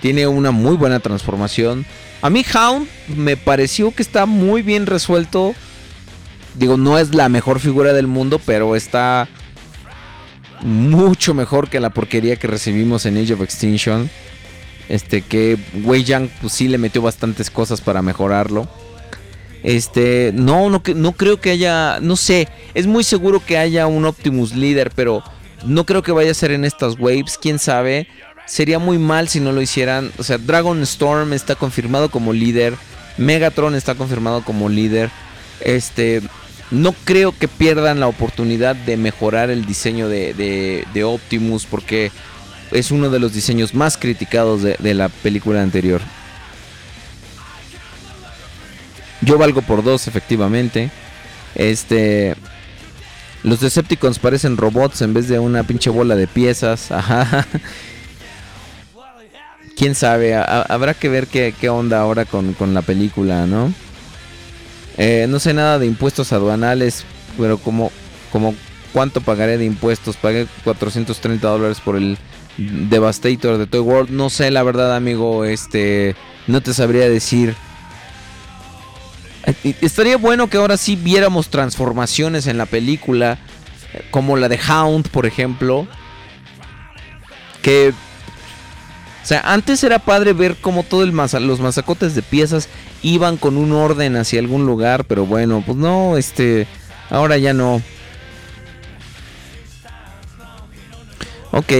[0.00, 1.86] tiene una muy buena transformación.
[2.20, 5.54] A mí Hound me pareció que está muy bien resuelto.
[6.56, 9.28] Digo, no es la mejor figura del mundo, pero está
[10.62, 14.10] mucho mejor que la porquería que recibimos en Age of Extinction.
[14.88, 18.68] Este que Wei Yang pues sí le metió bastantes cosas para mejorarlo.
[19.66, 24.54] Este, no, no, creo que haya, no sé, es muy seguro que haya un Optimus
[24.54, 25.24] líder, pero
[25.64, 28.06] no creo que vaya a ser en estas waves, quién sabe.
[28.46, 30.12] Sería muy mal si no lo hicieran.
[30.18, 32.74] O sea, Dragon Storm está confirmado como líder.
[33.18, 35.10] Megatron está confirmado como líder.
[35.58, 36.22] Este,
[36.70, 42.12] no creo que pierdan la oportunidad de mejorar el diseño de, Optimus porque
[42.70, 46.00] es uno de los diseños más criticados de la película anterior.
[49.26, 50.90] Yo valgo por dos, efectivamente.
[51.54, 52.34] Este.
[53.42, 56.90] Los Decepticons parecen robots en vez de una pinche bola de piezas.
[56.90, 57.46] Ajá.
[59.76, 63.46] Quién sabe, ha- ha- habrá que ver qué, qué onda ahora con, con la película,
[63.46, 63.72] ¿no?
[64.96, 67.04] Eh, no sé nada de impuestos aduanales,
[67.38, 67.92] pero como,
[68.32, 68.54] como
[68.94, 70.16] cuánto pagaré de impuestos.
[70.16, 72.16] Pagué 430 dólares por el
[72.56, 74.10] Devastator de Toy World.
[74.10, 77.54] No sé, la verdad, amigo, este, no te sabría decir.
[79.46, 83.38] Eh, Estaría bueno que ahora sí viéramos transformaciones en la película,
[84.10, 85.86] como la de Hound, por ejemplo.
[87.62, 87.92] Que
[89.26, 92.68] o sea, antes era padre ver cómo todos los mazacotes de piezas
[93.02, 96.68] iban con un orden hacia algún lugar, pero bueno, pues no, este,
[97.10, 97.82] ahora ya no.
[101.50, 101.72] Ok,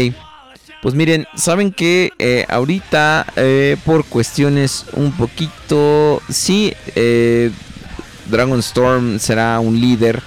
[0.87, 7.51] pues miren, saben que eh, ahorita eh, por cuestiones un poquito, sí, eh,
[8.31, 10.23] Dragon Storm será un líder.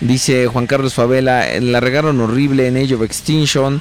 [0.00, 3.80] Dice Juan Carlos Favela, la regaron horrible en Age of Extinction.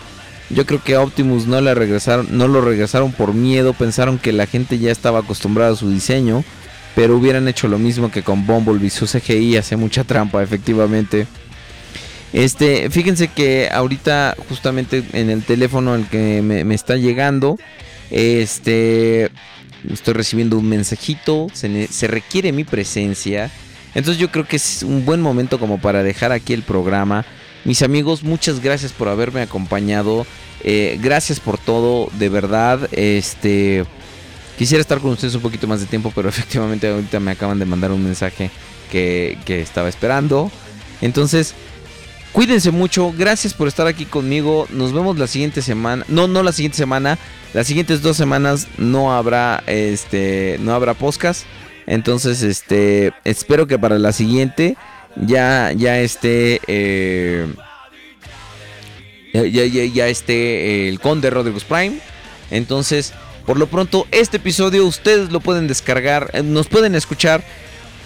[0.52, 4.32] Yo creo que a Optimus no, le regresaron, no lo regresaron por miedo, pensaron que
[4.32, 6.44] la gente ya estaba acostumbrada a su diseño,
[6.94, 11.26] pero hubieran hecho lo mismo que con Bumblebee, su CGI hace mucha trampa, efectivamente.
[12.34, 17.58] Este, fíjense que ahorita justamente en el teléfono al que me, está llegando,
[18.10, 19.30] este,
[19.90, 23.52] estoy recibiendo un mensajito, se requiere mi presencia.
[23.94, 27.26] Entonces yo creo que es un buen momento como para dejar aquí el programa.
[27.66, 30.26] Mis amigos, muchas gracias por haberme acompañado.
[30.64, 32.90] Eh, gracias por todo, de verdad.
[32.92, 33.86] Este,
[34.58, 37.66] quisiera estar con ustedes un poquito más de tiempo, pero efectivamente ahorita me acaban de
[37.66, 38.50] mandar un mensaje
[38.90, 40.52] que, que estaba esperando.
[41.02, 41.54] Entonces,
[42.34, 43.14] cuídense mucho.
[43.18, 44.68] Gracias por estar aquí conmigo.
[44.72, 46.06] Nos vemos la siguiente semana.
[46.08, 47.18] No, no la siguiente semana.
[47.54, 51.44] Las siguientes dos semanas no habrá, este, no habrá podcast.
[51.88, 54.78] Entonces, este, espero que para la siguiente
[55.18, 57.48] ya, ya esté, eh,
[59.34, 60.34] ya, ya, ya- esté
[60.86, 62.00] eh, el Conde Rodriguez Prime.
[62.50, 63.14] Entonces,
[63.46, 67.44] por lo pronto, este episodio ustedes lo pueden descargar, eh, nos pueden escuchar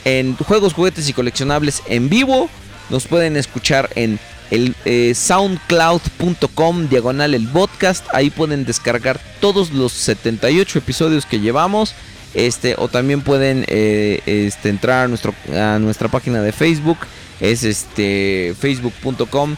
[0.05, 2.49] en Juegos, Juguetes y Coleccionables en vivo.
[2.89, 4.19] Nos pueden escuchar en
[4.51, 8.05] el eh, soundcloud.com diagonal el podcast.
[8.13, 11.95] Ahí pueden descargar todos los 78 episodios que llevamos.
[12.33, 16.97] Este, o también pueden eh, este, entrar a, nuestro, a nuestra página de Facebook.
[17.39, 19.55] Es este facebook.com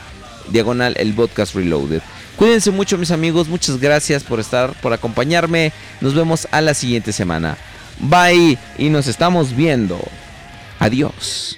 [0.50, 2.02] diagonal el podcast reloaded.
[2.38, 5.74] Cuídense mucho mis amigos, muchas gracias por estar, por acompañarme.
[6.02, 7.58] Nos vemos a la siguiente semana.
[8.00, 10.00] Bye y nos estamos viendo.
[10.80, 11.58] Adiós.